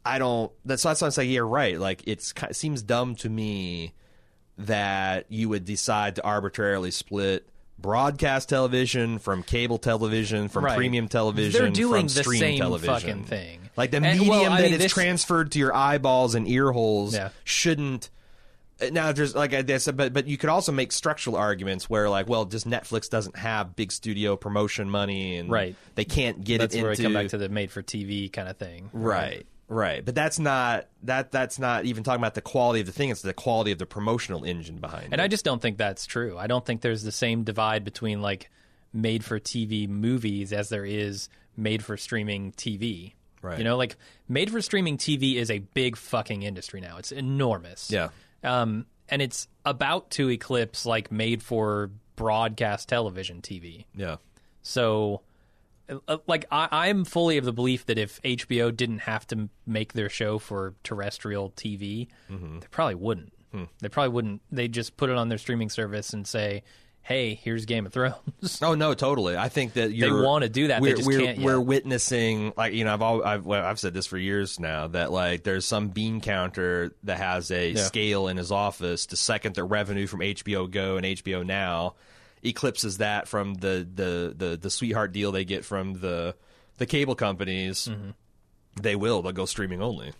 I 0.04 0.18
don't. 0.18 0.52
That's 0.64 0.82
that's 0.82 1.00
why 1.00 1.06
I'm 1.06 1.12
saying 1.12 1.30
you're 1.30 1.46
right. 1.46 1.78
Like 1.78 2.02
it's 2.06 2.32
it 2.48 2.56
seems 2.56 2.82
dumb 2.82 3.14
to 3.16 3.28
me 3.28 3.94
that 4.58 5.26
you 5.30 5.48
would 5.48 5.64
decide 5.64 6.16
to 6.16 6.24
arbitrarily 6.24 6.90
split 6.90 7.48
broadcast 7.84 8.48
television 8.48 9.18
from 9.18 9.42
cable 9.42 9.76
television 9.76 10.48
from 10.48 10.64
Right. 10.64 10.74
premium 10.76 11.06
television 11.06 11.52
They're 11.60 11.70
doing 11.70 12.08
from 12.08 12.22
the 12.22 12.24
same 12.38 12.58
television 12.58 12.94
fucking 12.94 13.24
thing. 13.24 13.60
like 13.76 13.90
the 13.90 13.98
And, 13.98 14.06
medium 14.18 14.28
well, 14.28 14.50
I 14.50 14.56
that 14.56 14.62
mean, 14.64 14.72
it's 14.74 14.84
this- 14.84 14.92
transferred 14.92 15.52
to 15.52 15.58
your 15.58 15.74
eyeballs 15.76 16.34
and 16.34 16.48
ear 16.48 16.72
holes 16.72 17.14
Yeah. 17.14 17.28
shouldn't 17.44 18.08
now 18.90 19.12
there's 19.12 19.34
like 19.34 19.52
I 19.54 19.76
said, 19.76 19.96
but 19.98 20.12
but 20.14 20.26
you 20.26 20.36
could 20.38 20.48
also 20.50 20.72
make 20.72 20.92
structural 20.92 21.36
arguments 21.36 21.88
where 21.90 22.08
like, 22.10 22.26
well, 22.28 22.44
just 22.46 22.66
Netflix 22.66 23.08
doesn't 23.10 23.36
have 23.36 23.76
big 23.76 23.92
studio 23.92 24.34
promotion 24.36 24.88
money, 24.90 25.36
and 25.36 25.48
Right. 25.50 25.76
they 25.94 26.04
can't 26.04 26.42
get 26.42 26.58
That's 26.58 26.74
it 26.74 26.80
where 26.82 26.90
into 26.92 27.02
we 27.02 27.04
come 27.04 27.12
back 27.12 27.28
to 27.28 27.38
the 27.38 27.48
made 27.50 27.70
for 27.70 27.82
TV 27.82 28.28
kind 28.32 28.48
of 28.48 28.56
thing. 28.56 28.88
right, 28.92 29.20
right. 29.20 29.46
Right, 29.68 30.04
but 30.04 30.14
that's 30.14 30.38
not 30.38 30.88
that 31.04 31.32
that's 31.32 31.58
not 31.58 31.84
even 31.86 32.02
talking 32.04 32.20
about 32.20 32.34
the 32.34 32.42
quality 32.42 32.80
of 32.80 32.86
the 32.86 32.92
thing; 32.92 33.08
it's 33.10 33.22
the 33.22 33.32
quality 33.32 33.72
of 33.72 33.78
the 33.78 33.86
promotional 33.86 34.44
engine 34.44 34.76
behind 34.76 35.04
And 35.04 35.12
it. 35.12 35.14
And 35.14 35.22
I 35.22 35.28
just 35.28 35.44
don't 35.44 35.60
think 35.62 35.78
that's 35.78 36.04
true. 36.06 36.36
I 36.38 36.46
don't 36.46 36.64
think 36.64 36.82
there's 36.82 37.02
the 37.02 37.12
same 37.12 37.44
divide 37.44 37.82
between 37.84 38.20
like 38.20 38.50
made 38.92 39.24
for 39.24 39.40
TV 39.40 39.88
movies 39.88 40.52
as 40.52 40.68
there 40.68 40.84
is 40.84 41.28
made 41.56 41.82
for 41.84 41.96
streaming 41.96 42.52
TV. 42.52 43.14
Right. 43.42 43.58
You 43.58 43.64
know, 43.64 43.76
like 43.76 43.96
made 44.28 44.50
for 44.50 44.60
streaming 44.62 44.98
TV 44.98 45.36
is 45.36 45.50
a 45.50 45.58
big 45.58 45.96
fucking 45.96 46.42
industry 46.42 46.80
now. 46.80 46.96
It's 46.98 47.12
enormous. 47.12 47.90
yeah, 47.90 48.08
Um, 48.42 48.86
and 49.08 49.20
it's 49.20 49.48
about 49.64 50.10
to 50.12 50.30
eclipse 50.30 50.86
like 50.86 51.10
made 51.12 51.42
for 51.42 51.90
broadcast 52.16 52.88
television 52.88 53.42
TV. 53.42 53.84
yeah, 53.94 54.16
So, 54.62 55.20
like, 56.26 56.46
I, 56.50 56.68
I'm 56.88 57.04
fully 57.04 57.36
of 57.38 57.44
the 57.44 57.52
belief 57.52 57.86
that 57.86 57.98
if 57.98 58.20
HBO 58.22 58.74
didn't 58.74 59.00
have 59.00 59.26
to 59.28 59.48
make 59.66 59.92
their 59.92 60.08
show 60.08 60.38
for 60.38 60.74
terrestrial 60.82 61.50
TV, 61.50 62.08
Mm-hmm. 62.30 62.60
they 62.60 62.66
probably 62.70 62.94
wouldn't. 62.96 63.32
Hmm. 63.52 63.64
They 63.80 63.88
probably 63.88 64.10
wouldn't. 64.12 64.42
They 64.50 64.68
just 64.68 64.96
put 64.96 65.10
it 65.10 65.16
on 65.16 65.28
their 65.28 65.38
streaming 65.38 65.70
service 65.70 66.12
and 66.12 66.26
say, 66.26 66.64
"Hey, 67.02 67.34
here's 67.34 67.66
Game 67.66 67.86
of 67.86 67.92
Thrones." 67.92 68.58
Oh 68.62 68.74
no, 68.74 68.94
totally. 68.94 69.36
I 69.36 69.48
think 69.48 69.74
that 69.74 69.92
you're, 69.92 70.24
wanna 70.24 70.48
do 70.48 70.68
that, 70.68 70.80
We're, 70.82 70.96
just 70.96 71.06
we're, 71.06 71.34
we're 71.38 71.60
witnessing, 71.60 72.52
like 72.56 72.72
you 72.72 72.84
know, 72.84 72.92
I've 72.94 73.02
all, 73.02 73.22
I've 73.22 73.46
well, 73.46 73.64
I've 73.64 73.78
said 73.78 73.94
this 73.94 74.06
for 74.06 74.18
years 74.18 74.58
now 74.58 74.88
that 74.88 75.12
like 75.12 75.44
there's 75.44 75.66
some 75.66 75.90
bean 75.90 76.20
counter 76.20 76.92
that 77.04 77.18
has 77.18 77.52
a 77.52 77.70
Yeah. 77.70 77.82
scale 77.82 78.26
in 78.26 78.36
his 78.38 78.50
office. 78.50 79.06
The 79.06 79.16
second 79.16 79.54
the 79.54 79.62
revenue 79.62 80.08
from 80.08 80.18
HBO 80.20 80.68
Go 80.68 80.96
and 80.96 81.06
HBO 81.06 81.46
Now 81.46 81.94
eclipses 82.44 82.98
that 82.98 83.26
from 83.26 83.54
the 83.54 83.86
the 83.92 84.34
the, 84.36 84.56
the 84.56 84.70
sweetheart 84.70 85.12
deal 85.12 85.32
they 85.32 85.44
get 85.44 85.64
from 85.64 85.94
the 85.94 86.36
the 86.78 86.86
cable 86.86 87.14
companies, 87.14 87.88
Mm-hmm. 87.88 88.10
they 88.80 88.94
will. 88.96 89.22
They'll 89.22 89.32
go 89.32 89.46
streaming 89.46 89.82
only. 89.82 90.12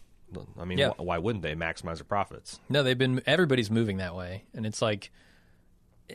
I 0.59 0.64
mean, 0.64 0.79
Yeah. 0.79 0.89
wh- 0.91 1.01
why 1.01 1.18
wouldn't 1.18 1.43
they 1.43 1.55
maximize 1.55 1.97
their 1.97 2.05
profits? 2.05 2.59
no, 2.68 2.83
they've 2.83 2.99
been. 2.99 3.22
Everybody's 3.27 3.70
moving 3.70 3.99
that 3.99 4.14
way, 4.16 4.45
and 4.55 4.66
it's 4.66 4.83
like, 4.83 5.12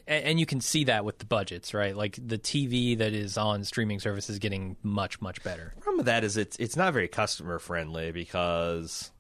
and 0.08 0.40
you 0.40 0.46
can 0.46 0.60
see 0.62 0.84
that 0.86 1.04
with 1.06 1.20
the 1.20 1.26
budgets, 1.26 1.74
right? 1.74 1.96
Like 1.96 2.18
the 2.22 2.38
TV 2.38 2.98
that 2.98 3.14
is 3.14 3.38
on 3.38 3.64
streaming 3.64 4.00
services 4.00 4.38
getting 4.40 4.76
much, 4.84 5.22
much 5.22 5.42
better. 5.44 5.74
problem 5.80 5.98
with 5.98 6.06
that 6.08 6.24
is 6.24 6.38
it's 6.38 6.58
it's 6.58 6.76
not 6.76 6.94
very 6.94 7.08
customer 7.08 7.60
friendly 7.60 8.12
because 8.12 9.12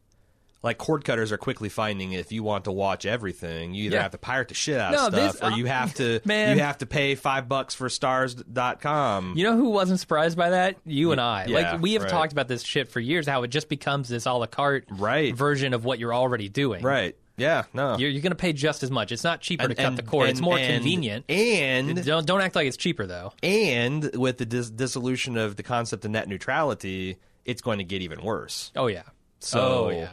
like 0.62 0.78
cord 0.78 1.06
cutters 1.06 1.32
are 1.32 1.38
quickly 1.38 1.70
finding 1.70 2.12
if 2.12 2.32
you 2.32 2.44
want 2.44 2.66
to 2.66 2.72
watch 2.72 3.06
everything, 3.06 3.74
you 3.74 3.86
either 3.86 3.96
Yeah. 3.96 4.02
have 4.04 4.12
to 4.12 4.18
pirate 4.18 4.50
the 4.50 4.54
shit 4.56 4.78
out 4.80 4.92
No, 4.92 5.08
of 5.08 5.14
stuff 5.14 5.38
or 5.42 5.56
you 5.58 5.66
have 5.68 5.94
to 5.96 6.20
Man. 6.26 6.58
you 6.58 6.64
have 6.64 6.80
to 6.80 6.86
pay 6.86 7.16
five 7.16 7.48
bucks 7.48 7.74
for 7.76 7.88
Starz.com. 7.88 9.34
You 9.38 9.44
know 9.44 9.56
who 9.56 9.70
wasn't 9.70 10.00
surprised 10.00 10.38
by 10.38 10.52
that? 10.52 10.78
You 10.86 11.12
and 11.12 11.22
I. 11.22 11.46
Yeah, 11.48 11.72
like 11.74 11.82
we 11.82 11.94
have 11.94 12.04
right. 12.04 12.12
talked 12.12 12.32
about 12.32 12.48
this 12.48 12.64
shit 12.64 12.90
for 12.90 13.00
years. 13.00 13.28
How 13.28 13.44
it 13.44 13.50
just 13.50 13.70
becomes 13.70 14.10
this 14.10 14.26
a 14.26 14.34
la 14.34 14.46
carte 14.48 14.86
Right. 14.90 15.36
version 15.36 15.74
of 15.74 15.86
what 15.86 16.00
you're 16.00 16.14
already 16.14 16.50
doing. 16.50 16.84
Right. 16.84 17.16
Yeah, 17.38 17.64
no. 17.74 17.98
You're, 17.98 18.10
you're 18.10 18.22
going 18.22 18.32
to 18.32 18.36
pay 18.36 18.52
just 18.52 18.84
as 18.84 18.92
much. 18.92 19.14
It's 19.14 19.24
not 19.24 19.40
cheaper 19.40 19.70
to 19.70 19.74
cut 19.76 19.86
And- 19.86 19.98
the 19.98 20.04
cord. 20.04 20.30
it's 20.30 20.42
more 20.42 20.58
and- 20.58 20.74
convenient. 20.76 21.24
And 21.30 22.04
don't 22.06 22.26
don't 22.28 22.42
act 22.42 22.56
like 22.56 22.68
it's 22.68 22.76
cheaper 22.76 23.06
though. 23.08 23.32
and 23.42 24.12
with 24.16 24.38
the 24.40 24.46
dis- 24.46 24.70
dissolution 24.70 25.38
of 25.38 25.56
the 25.56 25.64
concept 25.64 26.04
of 26.04 26.12
net 26.12 26.28
neutrality, 26.28 27.18
it's 27.46 27.62
going 27.62 27.78
to 27.78 27.86
get 27.86 28.02
even 28.02 28.22
worse. 28.22 28.72
Oh 28.76 28.88
yeah. 28.88 29.04
So, 29.40 29.86
oh 29.86 29.90
yeah. 29.92 30.10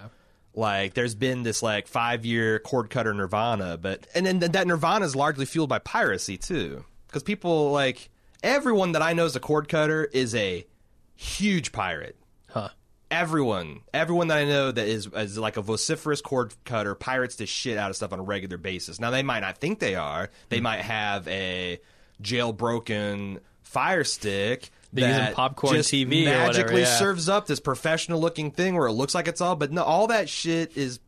Like, 0.57 0.95
there's 0.95 1.15
been 1.15 1.43
this 1.43 1.63
like 1.63 1.87
five 1.87 2.25
year 2.25 2.59
cord 2.59 2.89
cutter 2.89 3.13
nirvana, 3.13 3.77
but 3.77 4.07
and 4.15 4.27
then 4.27 4.39
that 4.39 4.67
nirvana 4.67 5.05
is 5.05 5.15
largely 5.15 5.45
fueled 5.45 5.69
by 5.69 5.79
piracy 5.79 6.39
too, 6.39 6.85
because 7.07 7.23
people 7.23 7.73
like 7.73 8.09
everyone 8.43 8.93
that 8.93 9.03
I 9.03 9.13
know 9.13 9.27
is 9.27 9.37
a 9.37 9.41
cord 9.41 9.69
cutter 9.69 10.05
is 10.05 10.35
a 10.35 10.67
huge 11.15 11.73
pirate. 11.73 12.17
Huh. 12.49 12.71
Everyone, 13.11 13.83
everyone 13.93 14.29
that 14.29 14.39
I 14.39 14.47
know 14.47 14.73
that 14.73 14.89
is 14.89 15.07
is 15.09 15.37
like 15.37 15.59
a 15.59 15.63
vociferous 15.63 16.23
cord 16.23 16.55
cutter 16.65 16.95
pirates 16.95 17.37
the 17.37 17.45
shit 17.45 17.77
out 17.77 17.91
of 17.91 17.97
stuff 17.97 18.15
on 18.15 18.19
a 18.19 18.25
regular 18.25 18.57
basis. 18.57 18.99
Now 18.99 19.11
they 19.11 19.23
might 19.23 19.41
not 19.41 19.59
think 19.59 19.79
they 19.79 19.95
are. 19.95 20.31
They 20.49 20.59
hmm. 20.59 20.65
might 20.65 20.81
have 20.81 21.29
a 21.29 21.81
jailbroken 22.23 23.41
fire 23.63 24.05
stick. 24.05 24.71
They're 24.93 25.09
using 25.09 25.25
that 25.25 25.35
popcorn 25.35 25.75
just 25.75 25.93
TV 25.93 26.27
or 26.27 26.31
whatever, 26.31 26.47
magically 26.47 26.81
yeah. 26.83 26.99
serves 26.99 27.29
up 27.29 27.47
this 27.47 27.61
professional 27.61 28.21
looking 28.21 28.51
thing 28.51 28.75
where 28.77 28.87
it 28.87 28.93
looks 28.93 29.15
like 29.15 29.29
it's 29.29 29.41
all, 29.41 29.57
but 29.57 29.73
no, 29.73 29.83
all 29.83 30.09
that 30.09 30.29
shit 30.29 30.77
is 30.77 31.01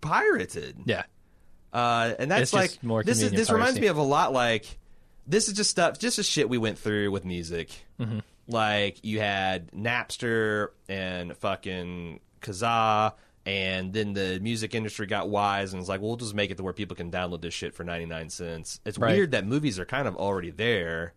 pirated. 0.00 0.76
Yeah. 0.84 1.04
Uh, 1.72 2.14
and 2.18 2.30
that's 2.30 2.52
like 2.52 2.82
more 2.82 3.02
this 3.02 3.20
is 3.20 3.30
this 3.30 3.50
reminds 3.50 3.78
me 3.78 3.88
of 3.88 3.98
a 3.98 4.02
lot 4.02 4.32
like 4.32 4.78
this 5.26 5.48
is 5.48 5.54
just 5.54 5.70
stuff 5.70 5.98
just 5.98 6.16
the 6.16 6.22
shit 6.22 6.48
we 6.48 6.56
went 6.56 6.78
through 6.78 7.10
with 7.10 7.24
music. 7.24 7.70
Mm-hmm. 8.00 8.20
Like 8.48 9.04
you 9.04 9.20
had 9.20 9.70
Napster 9.72 10.68
and 10.88 11.36
fucking 11.36 12.20
Kazaa 12.40 13.12
and 13.44 13.92
then 13.92 14.12
the 14.12 14.38
music 14.42 14.74
industry 14.74 15.06
got 15.06 15.28
wise 15.28 15.72
and 15.72 15.80
was 15.80 15.88
like, 15.88 16.00
well, 16.00 16.08
we'll 16.10 16.16
just 16.16 16.34
make 16.34 16.50
it 16.50 16.56
to 16.58 16.62
where 16.62 16.72
people 16.74 16.96
can 16.96 17.10
download 17.10 17.40
this 17.40 17.54
shit 17.54 17.74
for 17.74 17.82
99 17.82 18.30
cents. 18.30 18.80
It's 18.84 18.98
Right. 18.98 19.14
weird 19.14 19.30
that 19.30 19.46
movies 19.46 19.78
are 19.78 19.86
kind 19.86 20.06
of 20.06 20.16
already 20.16 20.50
there. 20.50 21.14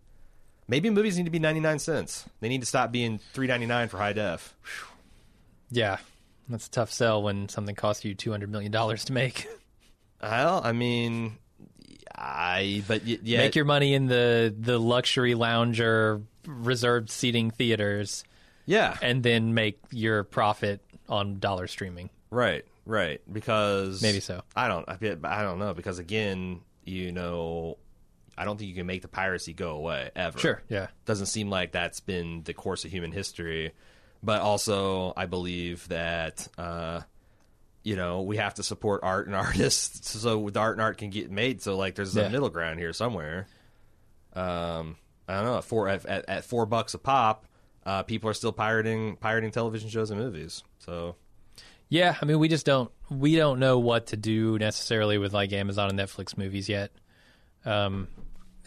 Maybe 0.67 0.89
movies 0.89 1.17
need 1.17 1.25
to 1.25 1.31
be 1.31 1.39
99 1.39 1.79
cents. 1.79 2.25
They 2.39 2.49
need 2.49 2.61
to 2.61 2.65
stop 2.67 2.91
being 2.91 3.19
3.99 3.33 3.89
for 3.89 3.97
high 3.97 4.13
def. 4.13 4.55
Yeah. 5.69 5.97
That's 6.49 6.67
a 6.67 6.71
tough 6.71 6.91
sell 6.91 7.23
when 7.23 7.49
something 7.49 7.75
costs 7.75 8.03
you 8.03 8.13
two 8.13 8.31
hundred 8.31 8.51
million 8.51 8.71
dollars 8.71 9.05
to 9.05 9.13
make. 9.13 9.47
Well, 10.23 10.61
I 10.63 10.71
mean, 10.71 11.39
I 12.15 12.83
but 12.87 13.01
y- 13.03 13.17
yeah, 13.23 13.39
Make 13.39 13.55
your 13.55 13.65
money 13.65 13.95
in 13.95 14.05
the 14.05 14.53
the 14.55 14.77
luxury 14.77 15.33
lounge 15.33 15.81
or 15.81 16.21
reserved 16.45 17.09
seating 17.09 17.49
theaters, 17.49 18.23
yeah, 18.67 18.97
and 19.01 19.23
then 19.23 19.55
make 19.55 19.79
your 19.89 20.23
profit 20.23 20.79
on 21.09 21.39
dollar 21.39 21.65
streaming. 21.65 22.11
Right, 22.29 22.65
right. 22.85 23.19
Because 23.33 24.03
Maybe 24.03 24.19
so. 24.19 24.43
I 24.55 24.67
don't. 24.67 24.87
I, 24.87 24.97
I 25.23 25.41
don't 25.41 25.57
know 25.57 25.73
because 25.73 25.97
again, 25.97 26.61
you 26.85 27.11
know, 27.11 27.79
I 28.41 28.45
don't 28.45 28.57
think 28.57 28.69
you 28.69 28.75
can 28.75 28.87
make 28.87 29.03
the 29.03 29.07
piracy 29.07 29.53
go 29.53 29.71
away 29.75 30.09
ever. 30.15 30.39
Sure. 30.39 30.61
Yeah. 30.67 30.87
Doesn't 31.05 31.27
seem 31.27 31.49
like 31.49 31.71
that's 31.73 31.99
been 31.99 32.41
the 32.43 32.53
course 32.53 32.83
of 32.85 32.91
human 32.91 33.11
history. 33.11 33.73
But 34.23 34.41
also, 34.41 35.13
I 35.15 35.27
believe 35.27 35.87
that 35.89 36.47
uh, 36.57 37.01
you 37.83 37.95
know 37.95 38.21
we 38.23 38.37
have 38.37 38.55
to 38.55 38.63
support 38.63 39.01
art 39.03 39.27
and 39.27 39.35
artists 39.47 40.09
so 40.19 40.49
the 40.49 40.59
art 40.59 40.75
and 40.77 40.81
art 40.81 40.97
can 40.97 41.09
get 41.11 41.29
made. 41.31 41.61
So 41.61 41.77
like, 41.77 41.95
there's 41.95 42.15
Yeah. 42.15 42.23
a 42.23 42.29
middle 42.29 42.49
ground 42.49 42.79
here 42.79 42.93
somewhere. 42.93 43.47
Um, 44.33 44.95
I 45.27 45.35
don't 45.35 45.45
know. 45.45 45.57
At 45.57 45.63
four 45.65 45.87
at, 45.87 46.05
at, 46.05 46.29
at 46.29 46.45
four 46.45 46.65
bucks 46.65 46.93
a 46.93 46.97
pop, 46.99 47.45
uh, 47.85 48.03
people 48.03 48.29
are 48.29 48.33
still 48.33 48.51
pirating 48.51 49.15
pirating 49.17 49.51
television 49.51 49.89
shows 49.89 50.11
and 50.11 50.19
movies. 50.19 50.63
So 50.79 51.15
Yeah, 51.89 52.15
I 52.21 52.25
mean, 52.25 52.39
we 52.39 52.47
just 52.47 52.65
don't 52.65 52.91
we 53.09 53.35
don't 53.35 53.59
know 53.59 53.79
what 53.79 54.07
to 54.07 54.17
do 54.17 54.57
necessarily 54.57 55.17
with 55.17 55.33
like 55.33 55.51
Amazon 55.53 55.89
and 55.89 55.99
Netflix 55.99 56.37
movies 56.37 56.69
yet. 56.69 56.91
Um, 57.65 58.07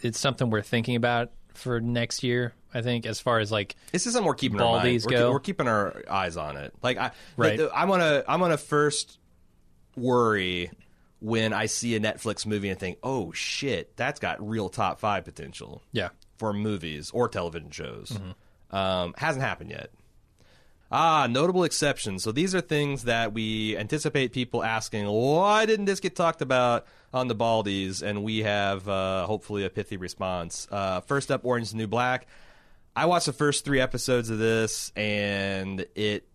it's 0.04 0.20
something 0.20 0.50
we're 0.50 0.62
thinking 0.62 0.96
about 0.96 1.32
for 1.54 1.80
next 1.80 2.22
year. 2.22 2.54
I 2.72 2.82
think, 2.82 3.06
as 3.06 3.20
far 3.20 3.38
as 3.38 3.52
like, 3.52 3.76
This 3.92 4.06
is 4.06 4.14
something 4.14 4.26
we're 4.26 4.34
keeping 4.34 4.60
our 4.60 4.78
mind. 4.78 5.02
We're, 5.04 5.10
go. 5.10 5.30
we're 5.30 5.40
keeping 5.40 5.68
our 5.68 6.02
eyes 6.10 6.36
on 6.36 6.56
it. 6.56 6.74
Like 6.82 6.98
I, 6.98 7.12
Right. 7.36 7.60
I'm 7.72 7.88
gonna, 7.88 8.24
I'm 8.26 8.40
gonna 8.40 8.56
first 8.56 9.18
worry 9.96 10.70
when 11.20 11.52
I 11.52 11.66
see 11.66 11.94
a 11.94 12.00
Netflix 12.00 12.44
movie 12.44 12.68
and 12.68 12.78
think, 12.78 12.98
oh 13.02 13.32
shit, 13.32 13.96
that's 13.96 14.18
got 14.20 14.46
real 14.46 14.68
top 14.68 15.00
five 15.00 15.24
potential 15.24 15.82
yeah, 15.92 16.08
for 16.36 16.52
movies 16.52 17.10
or 17.12 17.28
television 17.28 17.70
shows. 17.70 18.18
Um, 18.70 19.14
hasn't 19.16 19.44
happened 19.44 19.70
yet. 19.70 19.90
Ah, 20.96 21.26
notable 21.28 21.64
exceptions. 21.64 22.22
So 22.22 22.30
these 22.30 22.54
are 22.54 22.60
things 22.60 23.02
that 23.02 23.32
we 23.32 23.76
anticipate 23.76 24.32
people 24.32 24.62
asking, 24.62 25.08
why 25.08 25.66
didn't 25.66 25.86
this 25.86 25.98
get 25.98 26.14
talked 26.14 26.40
about 26.40 26.86
on 27.12 27.26
the 27.26 27.34
Baldies? 27.34 28.00
And 28.00 28.22
we 28.22 28.44
have 28.44 28.88
uh, 28.88 29.26
hopefully 29.26 29.64
a 29.64 29.70
pithy 29.70 29.96
response. 29.96 30.68
Uh, 30.70 31.00
first 31.00 31.32
up, 31.32 31.44
Orange 31.44 31.64
is 31.64 31.70
the 31.72 31.78
New 31.78 31.88
Black. 31.88 32.28
I 32.94 33.06
watched 33.06 33.26
the 33.26 33.32
first 33.32 33.64
three 33.64 33.80
episodes 33.80 34.30
of 34.30 34.38
this, 34.38 34.92
and 34.94 35.84
it 35.96 36.28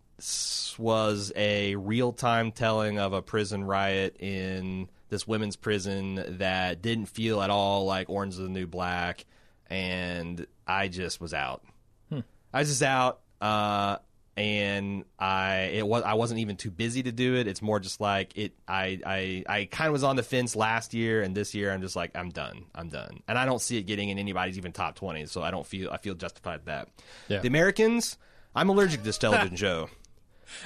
was 0.77 1.31
a 1.37 1.77
real 1.77 2.11
time 2.11 2.51
telling 2.51 2.99
of 2.99 3.13
a 3.13 3.21
prison 3.21 3.63
riot 3.63 4.17
in 4.19 4.89
this 5.07 5.25
women's 5.25 5.55
prison 5.55 6.37
that 6.39 6.81
didn't 6.81 7.05
feel 7.05 7.41
at 7.41 7.49
all 7.49 7.85
like 7.85 8.09
Orange 8.09 8.33
is 8.33 8.39
the 8.39 8.49
New 8.49 8.67
Black. 8.67 9.25
And 9.67 10.45
I 10.67 10.89
just 10.89 11.21
was 11.21 11.33
out. 11.33 11.63
I 12.11 12.59
was 12.59 12.67
just 12.67 12.83
out, 12.83 13.21
uh, 13.39 13.99
and 14.37 15.03
I 15.17 15.71
it 15.73 15.87
was 15.87 16.03
I 16.03 16.13
wasn't 16.13 16.39
even 16.39 16.55
too 16.55 16.71
busy 16.71 17.03
to 17.03 17.11
do 17.11 17.35
it. 17.35 17.47
It's 17.47 17.61
more 17.61 17.79
just 17.79 17.99
like 17.99 18.37
it. 18.37 18.53
I 18.67 18.99
I 19.05 19.43
I 19.47 19.65
kind 19.65 19.87
of 19.87 19.93
was 19.93 20.03
on 20.03 20.15
the 20.15 20.23
fence 20.23 20.55
last 20.55 20.93
year, 20.93 21.21
and 21.21 21.35
this 21.35 21.53
year 21.53 21.71
I'm 21.71 21.81
just 21.81 21.95
like 21.95 22.11
I'm 22.15 22.29
done. 22.29 22.65
I'm 22.73 22.89
done, 22.89 23.21
and 23.27 23.37
I 23.37 23.45
don't 23.45 23.61
see 23.61 23.77
it 23.77 23.83
getting 23.83 24.09
in 24.09 24.17
anybody's 24.17 24.57
even 24.57 24.71
top 24.71 24.95
twenty. 24.95 25.25
So 25.25 25.41
I 25.41 25.51
don't 25.51 25.65
feel 25.65 25.89
I 25.91 25.97
feel 25.97 26.15
justified 26.15 26.65
that. 26.65 26.89
Yeah. 27.27 27.39
The 27.39 27.47
Americans, 27.47 28.17
I'm 28.55 28.69
allergic 28.69 29.01
to 29.01 29.05
this 29.05 29.17
television 29.19 29.55
show. 29.55 29.89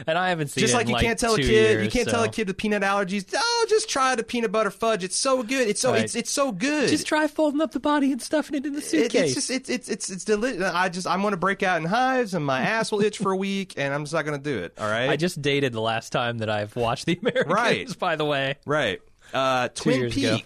And 0.07 0.17
I 0.17 0.29
haven't 0.29 0.47
seen 0.49 0.61
Just 0.61 0.73
it 0.73 0.77
like 0.77 0.87
you 0.87 0.93
like 0.93 1.03
can't 1.03 1.19
tell 1.19 1.35
a 1.35 1.37
kid, 1.37 1.83
you 1.83 1.89
can't 1.89 2.07
tell 2.09 2.23
a 2.23 2.29
kid 2.29 2.47
with 2.47 2.57
peanut 2.57 2.81
allergies. 2.83 3.25
Oh, 3.35 3.65
just 3.69 3.89
try 3.89 4.15
the 4.15 4.23
peanut 4.23 4.51
butter 4.51 4.71
fudge. 4.71 5.03
It's 5.03 5.15
so 5.17 5.43
good. 5.43 5.67
It's 5.67 5.81
so 5.81 5.91
Right. 5.91 6.03
it's 6.03 6.15
it's 6.15 6.29
so 6.31 6.51
good. 6.51 6.89
Just 6.89 7.05
try 7.07 7.27
folding 7.27 7.61
up 7.61 7.71
the 7.71 7.79
body 7.79 8.11
and 8.11 8.21
stuffing 8.21 8.55
it 8.55 8.65
in 8.65 8.73
the 8.73 8.79
It- 8.79 8.85
suitcase. 8.85 9.23
it's 9.25 9.33
just 9.35 9.49
it's 9.51 9.69
it's 9.69 9.89
it's 9.89 10.09
it's 10.09 10.25
delicious. 10.25 10.61
I 10.63 10.89
just 10.89 11.07
I'm 11.07 11.21
going 11.21 11.31
to 11.31 11.37
break 11.37 11.63
out 11.63 11.77
in 11.81 11.85
hives 11.85 12.33
and 12.33 12.45
my 12.45 12.61
ass 12.61 12.91
will 12.91 13.01
itch 13.01 13.17
for 13.17 13.31
a 13.31 13.37
week, 13.37 13.73
and 13.77 13.93
I'm 13.93 14.03
just 14.03 14.13
not 14.13 14.25
going 14.25 14.37
to 14.37 14.43
do 14.43 14.59
it. 14.63 14.73
All 14.79 14.89
right. 14.89 15.09
I 15.09 15.15
just 15.15 15.41
dated 15.41 15.73
the 15.73 15.81
last 15.81 16.11
time 16.11 16.39
that 16.39 16.49
I've 16.49 16.75
watched 16.75 17.05
The 17.05 17.17
Americans. 17.21 17.53
Right. 17.53 17.99
By 17.99 18.15
the 18.15 18.25
way, 18.25 18.55
right. 18.65 19.01
Uh, 19.33 19.67
Twin 19.69 19.99
years 20.01 20.15
ago. 20.17 20.37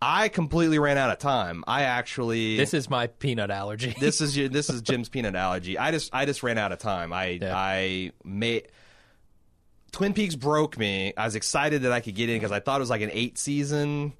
I 0.00 0.28
completely 0.28 0.78
ran 0.78 0.98
out 0.98 1.10
of 1.10 1.18
time. 1.18 1.64
I 1.66 1.82
actually 1.82 2.56
this 2.56 2.74
is 2.74 2.90
my 2.90 3.06
peanut 3.06 3.50
allergy. 3.50 3.94
this 4.00 4.20
is 4.20 4.36
your, 4.36 4.48
this 4.48 4.68
is 4.70 4.82
Jim's 4.82 5.08
peanut 5.08 5.34
allergy. 5.34 5.78
I 5.78 5.90
just 5.90 6.14
I 6.14 6.26
just 6.26 6.42
ran 6.42 6.58
out 6.58 6.72
of 6.72 6.78
time. 6.78 7.12
I 7.12 7.38
Yeah. 7.40 7.56
I 7.56 8.12
made 8.24 8.68
Twin 9.92 10.12
Peaks 10.12 10.34
broke 10.34 10.76
me. 10.76 11.14
I 11.16 11.24
was 11.24 11.34
excited 11.34 11.82
that 11.82 11.92
I 11.92 12.00
could 12.00 12.14
get 12.14 12.28
in 12.28 12.36
because 12.36 12.52
I 12.52 12.60
thought 12.60 12.76
it 12.76 12.80
was 12.80 12.90
like 12.90 13.00
an 13.00 13.10
eight 13.12 13.38
season 13.38 14.12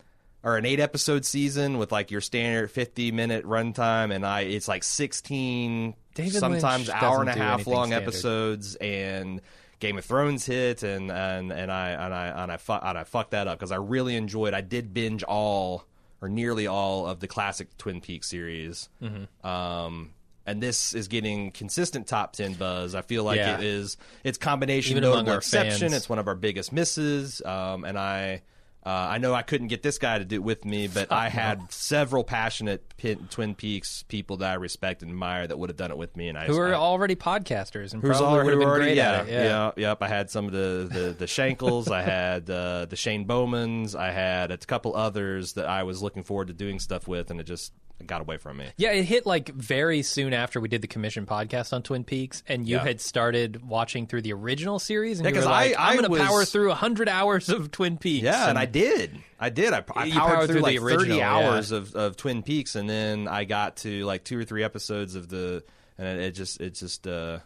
or 0.43 0.57
an 0.57 0.65
eight 0.65 0.81
episode 0.81 1.25
season 1.25 1.77
with 1.77 1.93
like 1.93 2.11
your 2.11 2.21
standard 2.23 2.71
fifty 2.71 3.13
minute 3.13 3.45
runtime, 3.45 4.15
and 4.15 4.25
I 4.25 4.43
it's 4.43 4.69
like 4.69 4.85
sixteen, 4.85 5.95
David 6.15 6.33
sometimes 6.35 6.89
Lynch 6.89 7.03
hour 7.03 7.21
and 7.21 7.29
a 7.29 7.35
half 7.35 7.67
long 7.67 7.89
standard. 7.89 8.09
episodes, 8.09 8.77
and 8.77 9.43
Game 9.79 9.99
of 9.99 10.05
Thrones 10.05 10.47
hit, 10.47 10.83
and 10.83 11.11
and 11.11 11.53
and 11.53 11.71
I 11.71 11.91
and 11.91 12.15
I 12.15 12.27
and 12.43 12.53
I 12.53 12.57
fu- 12.57 12.73
and 12.73 12.97
I 12.99 13.05
fucked 13.05 13.33
that 13.33 13.47
up 13.47 13.59
because 13.59 13.73
I 13.73 13.77
really 13.77 14.17
enjoyed. 14.17 14.55
I 14.55 14.61
did 14.63 14.95
binge 14.95 15.23
all 15.23 15.85
or 16.23 16.29
nearly 16.29 16.67
all 16.67 17.07
of 17.07 17.21
the 17.21 17.29
classic 17.29 17.77
Twin 17.77 18.01
Peaks 18.01 18.29
series. 18.31 18.89
Mm-hmm. 19.03 19.47
Um, 19.47 20.13
and 20.47 20.63
this 20.63 20.95
is 20.95 21.09
getting 21.09 21.51
consistent 21.51 22.07
top 22.07 22.33
ten 22.33 22.55
buzz. 22.55 22.95
I 22.95 23.03
feel 23.03 23.25
like 23.25 23.37
Yeah. 23.37 23.59
it 23.59 23.65
is. 23.65 23.97
It's 24.25 24.39
combination 24.39 24.93
Even 24.97 25.05
among 25.05 25.19
notable 25.25 25.39
exception. 25.39 25.81
fans. 25.81 25.93
It's 25.93 26.09
one 26.09 26.19
of 26.19 26.27
our 26.29 26.35
biggest 26.37 26.73
misses. 26.73 27.43
Um, 27.45 27.85
and 27.85 27.99
I. 27.99 28.43
Uh, 28.87 29.09
I 29.11 29.19
know 29.19 29.35
I 29.35 29.43
couldn't 29.43 29.67
get 29.67 29.83
this 29.83 29.99
guy 29.99 30.19
to 30.21 30.25
do 30.25 30.37
it 30.37 30.45
with 30.45 30.65
me, 30.65 30.87
but 30.87 31.11
I 31.11 31.29
had 31.43 31.73
several 31.73 32.23
passionate 32.23 32.85
pin, 32.97 33.27
Twin 33.31 33.57
Peaks 33.57 34.05
people 34.05 34.37
that 34.37 34.53
I 34.53 34.55
respect 34.55 35.03
and 35.03 35.11
admire 35.11 35.45
that 35.45 35.59
would 35.59 35.71
have 35.71 35.77
done 35.77 35.91
it 35.91 35.99
with 35.99 36.17
me, 36.17 36.29
and 36.29 36.39
I 36.39 36.47
who 36.47 36.57
are 36.57 36.69
I, 36.73 36.75
already 36.75 37.17
podcasters 37.17 37.93
and 37.95 38.01
Who's 38.01 38.17
probably 38.19 38.39
all- 38.39 38.45
would 38.45 38.53
have 38.53 38.61
been 38.61 38.69
already- 38.69 38.85
great 38.85 38.97
yeah. 38.97 39.25
Yeah. 39.25 39.43
yeah, 39.45 39.71
yep. 39.77 40.03
I 40.03 40.07
had 40.09 40.31
some 40.31 40.47
of 40.47 40.53
the 40.53 40.89
the, 40.89 41.17
the 41.19 41.27
Shankles. 41.27 41.91
I 41.91 42.03
had 42.03 42.49
uh, 42.49 42.87
the 42.87 42.95
Shane 42.95 43.25
Bowmans. 43.27 43.97
I 43.97 44.13
had 44.13 44.53
a 44.53 44.57
couple 44.59 44.95
others 44.95 45.55
that 45.55 45.67
I 45.67 45.83
was 45.83 46.01
looking 46.01 46.23
forward 46.23 46.47
to 46.47 46.55
doing 46.55 46.79
stuff 46.79 47.09
with, 47.09 47.33
and 47.33 47.41
it 47.41 47.45
just 47.45 47.73
got 48.05 48.21
away 48.21 48.37
from 48.37 48.59
me. 48.59 48.67
Yeah, 48.77 48.93
it 48.93 49.05
hit 49.05 49.25
like 49.27 49.49
very 49.49 50.03
soon 50.03 50.33
after 50.35 50.61
we 50.61 50.69
did 50.69 50.83
the 50.83 50.87
commission 50.89 51.25
podcast 51.27 51.73
on 51.73 51.83
Twin 51.83 52.05
Peaks, 52.05 52.43
and 52.47 52.69
you 52.69 52.77
Yeah. 52.77 52.83
had 52.85 53.01
started 53.01 53.67
watching 53.67 54.07
through 54.07 54.23
the 54.23 54.33
original 54.35 54.79
series, 54.79 55.19
and 55.19 55.25
Yeah, 55.25 55.31
you 55.31 55.37
were 55.37 55.41
'cause 55.43 55.51
like, 55.51 55.79
I- 55.79 55.91
"I'm 55.93 55.99
going 56.01 56.11
to 56.13 56.25
power 56.25 56.45
through 56.45 56.71
hundred 56.73 57.09
hours 57.09 57.49
of 57.49 57.71
Twin 57.71 57.97
Peaks." 57.97 58.25
Yeah, 58.25 58.49
and 58.51 58.59
I 58.59 58.67
did. 58.67 59.17
I 59.41 59.49
did. 59.51 59.73
I, 59.73 59.79
I 59.79 59.81
powered, 59.81 60.13
powered 60.13 60.47
through, 60.47 60.55
through 60.57 60.63
like 60.63 60.79
the 60.79 60.85
original, 60.85 61.05
thirty 61.07 61.17
yeah. 61.19 61.35
hours 61.35 61.73
of, 61.73 61.95
of 61.95 62.17
Twin 62.17 62.43
Peaks, 62.43 62.75
and 62.77 62.89
then 62.89 63.29
I 63.29 63.45
got 63.45 63.77
to 63.79 64.05
like 64.05 64.25
two 64.25 64.39
or 64.39 64.45
three 64.45 64.63
episodes 64.63 65.15
of 65.15 65.29
the, 65.29 65.65
and 65.99 66.07
it, 66.21 66.25
it 66.27 66.31
just 66.33 66.61
it 66.61 66.75
just 66.75 67.07
uh, 67.07 67.39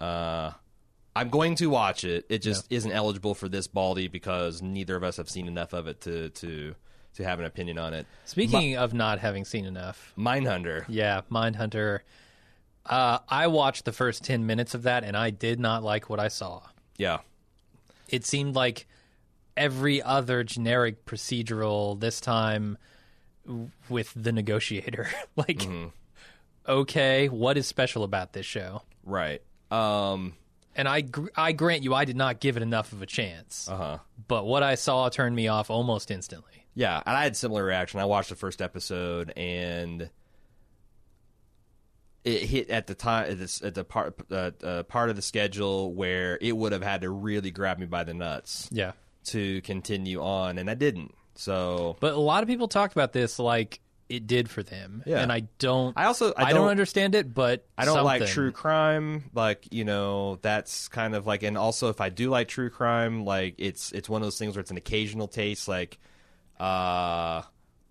uh, 0.00 0.52
I'm 1.16 1.30
going 1.30 1.56
to 1.56 1.66
watch 1.68 2.04
it. 2.04 2.26
It 2.28 2.42
just 2.42 2.66
isn't 2.70 2.92
eligible 2.92 3.34
for 3.34 3.48
this 3.48 3.66
Baldy 3.66 4.08
because 4.08 4.62
neither 4.62 4.94
of 4.96 5.02
us 5.02 5.16
have 5.16 5.28
seen 5.28 5.48
enough 5.48 5.72
of 5.72 5.86
it 5.88 6.00
to 6.02 6.30
to 6.30 6.74
to 7.18 7.24
have 7.24 7.38
an 7.38 7.44
opinion 7.44 7.78
on 7.78 7.92
it. 7.94 8.06
Speaking 8.24 8.76
of 8.76 8.94
not 8.94 9.18
having 9.18 9.44
seen 9.44 9.64
enough, 9.66 10.12
Mindhunter. 10.16 10.84
yeah, 10.88 11.20
Mindhunter. 11.30 12.00
Uh, 12.86 13.18
I 13.28 13.46
watched 13.48 13.84
the 13.84 13.92
first 13.92 14.24
ten 14.24 14.46
minutes 14.46 14.74
of 14.74 14.84
that, 14.84 15.04
and 15.04 15.16
I 15.16 15.30
did 15.30 15.60
not 15.60 15.82
like 15.84 16.08
what 16.08 16.18
I 16.18 16.28
saw. 16.28 16.62
Yeah. 16.96 17.18
It 18.08 18.24
seemed 18.24 18.54
like 18.54 18.86
every 19.56 20.00
other 20.02 20.42
generic 20.42 21.04
procedural. 21.04 22.00
This 22.00 22.20
time 22.20 22.78
with 23.88 24.12
the 24.16 24.32
negotiator. 24.32 25.08
like, 25.36 25.58
Mm-hmm. 25.58 25.88
okay, 26.68 27.28
what 27.28 27.56
is 27.58 27.66
special 27.66 28.04
about 28.04 28.32
this 28.32 28.46
show? 28.46 28.82
Right. 29.04 29.42
Um. 29.70 30.34
And 30.76 30.86
I, 30.86 31.00
gr- 31.00 31.26
I 31.36 31.50
grant 31.50 31.82
you, 31.82 31.92
I 31.92 32.04
did 32.04 32.14
not 32.16 32.38
give 32.38 32.56
it 32.56 32.62
enough 32.62 32.92
of 32.92 33.02
a 33.02 33.06
chance. 33.06 33.68
Uh 33.68 33.76
huh. 33.76 33.98
But 34.28 34.46
what 34.46 34.62
I 34.62 34.76
saw 34.76 35.08
turned 35.08 35.34
me 35.34 35.48
off 35.48 35.70
almost 35.70 36.10
instantly. 36.12 36.57
Yeah, 36.78 37.02
and 37.04 37.16
I 37.16 37.24
had 37.24 37.36
similar 37.36 37.64
reaction. 37.64 37.98
I 37.98 38.04
watched 38.04 38.28
the 38.28 38.36
first 38.36 38.62
episode 38.62 39.32
and 39.36 40.08
it 42.24 42.42
hit 42.42 42.70
at 42.70 42.86
the 42.86 42.94
time 42.94 43.32
at, 43.32 43.38
this, 43.38 43.62
at 43.64 43.74
the 43.74 43.82
part 43.82 44.14
uh, 44.30 44.52
uh, 44.62 44.82
part 44.84 45.10
of 45.10 45.16
the 45.16 45.22
schedule 45.22 45.92
where 45.92 46.38
it 46.40 46.56
would 46.56 46.70
have 46.70 46.82
had 46.82 47.00
to 47.00 47.10
really 47.10 47.50
grab 47.50 47.80
me 47.80 47.86
by 47.86 48.04
the 48.04 48.14
nuts 48.14 48.68
Yeah. 48.70 48.92
to 49.24 49.60
continue 49.62 50.22
on, 50.22 50.56
and 50.56 50.70
I 50.70 50.74
didn't. 50.74 51.14
So 51.34 51.96
But 51.98 52.14
a 52.14 52.20
lot 52.20 52.44
of 52.44 52.48
people 52.48 52.68
talked 52.68 52.92
about 52.92 53.12
this 53.12 53.40
like 53.40 53.80
it 54.08 54.28
did 54.28 54.48
for 54.48 54.62
them. 54.62 55.02
Yeah. 55.04 55.20
And 55.20 55.32
I 55.32 55.48
don't 55.58 55.98
I 55.98 56.04
also 56.04 56.32
I 56.36 56.44
I 56.44 56.50
don't, 56.50 56.62
don't, 56.62 56.70
understand 56.70 57.16
it, 57.16 57.34
but 57.34 57.66
I 57.76 57.86
don't 57.86 58.04
like 58.04 58.24
true 58.26 58.52
crime. 58.52 59.30
Like 59.34 59.66
you 59.72 59.84
know, 59.84 60.38
that's 60.42 60.86
kind 60.86 61.16
of 61.16 61.26
like, 61.26 61.42
and 61.42 61.58
also 61.58 61.88
if 61.88 62.00
I 62.00 62.08
do 62.08 62.30
like 62.30 62.46
true 62.46 62.70
crime, 62.70 63.24
like 63.24 63.56
it's 63.58 63.90
it's 63.90 64.08
one 64.08 64.22
of 64.22 64.26
those 64.26 64.38
things 64.38 64.54
where 64.54 64.60
it's 64.60 64.70
an 64.70 64.76
occasional 64.76 65.26
taste. 65.26 65.66
Like, 65.66 65.98
uh, 66.60 67.42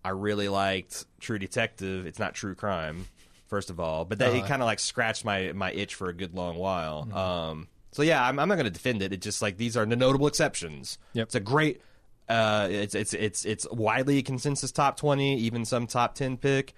I 0.03 0.09
really 0.09 0.49
liked 0.49 1.05
True 1.19 1.39
Detective. 1.39 2.05
It's 2.05 2.19
not 2.19 2.33
true 2.33 2.55
crime, 2.55 3.07
first 3.47 3.69
of 3.69 3.79
all, 3.79 4.05
but 4.05 4.19
that 4.19 4.33
it 4.33 4.39
Uh-huh. 4.39 4.47
kind 4.47 4.61
of 4.61 4.65
like 4.65 4.79
scratched 4.79 5.25
my 5.25 5.51
my 5.53 5.71
itch 5.71 5.95
for 5.95 6.09
a 6.09 6.13
good 6.13 6.33
long 6.33 6.55
while. 6.57 7.03
Mm-hmm. 7.05 7.17
Um, 7.17 7.67
so 7.91 8.03
yeah, 8.03 8.23
I'm, 8.23 8.37
I'm 8.39 8.47
not 8.47 8.55
going 8.55 8.65
to 8.65 8.71
defend 8.71 9.01
it. 9.01 9.11
It's 9.11 9.23
just 9.23 9.41
like 9.41 9.57
these 9.57 9.75
are 9.75 9.85
the 9.85 9.95
notable 9.95 10.27
exceptions. 10.27 10.97
Yep. 11.13 11.27
It's 11.27 11.35
a 11.35 11.39
great. 11.39 11.81
Uh, 12.29 12.67
it's 12.71 12.93
it's 12.95 13.13
it's 13.13 13.43
it's 13.45 13.67
widely 13.71 14.21
consensus 14.21 14.71
top 14.71 14.97
twenty, 14.97 15.37
even 15.39 15.65
some 15.65 15.87
top 15.87 16.13
ten 16.15 16.37
pick. 16.37 16.73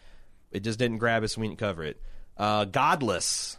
It 0.52 0.62
just 0.64 0.80
didn't 0.80 0.98
grab 0.98 1.24
us. 1.24 1.38
We 1.38 1.48
didn't 1.48 1.60
cover 1.60 1.84
it. 1.84 2.02
Uh, 2.38 2.66
Godless, 2.66 3.59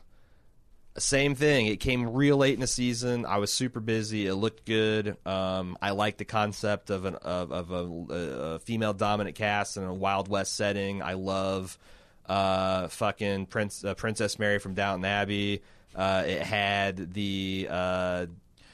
same 0.98 1.34
thing. 1.34 1.66
It 1.66 1.78
came 1.80 2.12
real 2.12 2.36
late 2.36 2.54
in 2.54 2.60
the 2.60 2.66
season. 2.66 3.24
I 3.26 3.38
was 3.38 3.52
super 3.52 3.80
busy. 3.80 4.26
It 4.26 4.34
looked 4.34 4.66
good. 4.66 5.16
Um, 5.24 5.76
I 5.80 5.90
like 5.90 6.16
the 6.18 6.24
concept 6.24 6.90
of 6.90 7.04
an 7.04 7.14
of, 7.16 7.52
of 7.52 7.70
a, 7.70 8.14
a 8.54 8.58
female 8.60 8.92
dominant 8.92 9.36
cast 9.36 9.76
in 9.76 9.84
a 9.84 9.94
Wild 9.94 10.28
West 10.28 10.56
setting. 10.56 11.02
I 11.02 11.14
love 11.14 11.78
uh, 12.26 12.88
fucking 12.88 13.46
Prince 13.46 13.84
uh, 13.84 13.94
Princess 13.94 14.38
Mary 14.38 14.58
from 14.58 14.74
Downton 14.74 15.04
Abbey. 15.04 15.62
Uh, 15.94 16.24
it 16.26 16.42
had 16.42 17.14
the 17.14 17.68
uh, 17.70 18.26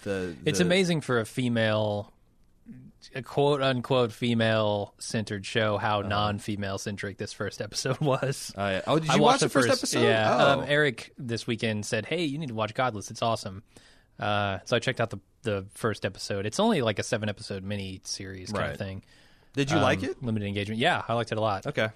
the 0.02 0.34
It's 0.44 0.58
the- 0.58 0.64
amazing 0.64 1.02
for 1.02 1.20
a 1.20 1.26
female 1.26 2.12
a 3.14 3.22
quote 3.22 3.62
unquote 3.62 4.12
female 4.12 4.94
centered 4.98 5.44
show 5.46 5.76
how 5.78 6.00
non 6.02 6.38
female 6.38 6.78
centric 6.78 7.18
this 7.18 7.32
first 7.32 7.60
episode 7.60 7.98
was. 8.00 8.52
Uh, 8.56 8.80
oh, 8.86 8.98
did 8.98 9.08
you 9.08 9.14
I 9.14 9.16
watch 9.16 9.20
watched 9.20 9.40
the 9.42 9.48
first, 9.48 9.68
episode? 9.68 10.02
Yeah. 10.02 10.36
Oh. 10.38 10.60
Um, 10.60 10.64
Eric 10.68 11.12
this 11.18 11.46
weekend 11.46 11.86
said, 11.86 12.06
"Hey, 12.06 12.24
you 12.24 12.38
need 12.38 12.48
to 12.48 12.54
watch 12.54 12.74
Godless. 12.74 13.10
It's 13.10 13.22
awesome." 13.22 13.62
Uh, 14.18 14.58
so 14.64 14.76
I 14.76 14.78
checked 14.78 15.00
out 15.00 15.10
the 15.10 15.18
the 15.42 15.66
first 15.74 16.04
episode. 16.04 16.46
It's 16.46 16.58
only 16.58 16.82
like 16.82 16.98
a 16.98 17.02
seven 17.02 17.28
episode 17.28 17.62
mini 17.62 18.00
series 18.04 18.50
kind 18.52 18.64
Right. 18.64 18.72
of 18.72 18.78
thing. 18.78 19.02
Did 19.54 19.70
you 19.70 19.76
Um, 19.76 19.82
like 19.82 20.02
it? 20.02 20.22
Limited 20.22 20.46
engagement. 20.46 20.80
Yeah, 20.80 21.02
I 21.06 21.14
liked 21.14 21.32
it 21.32 21.38
a 21.38 21.40
lot. 21.40 21.66
Okay. 21.66 21.88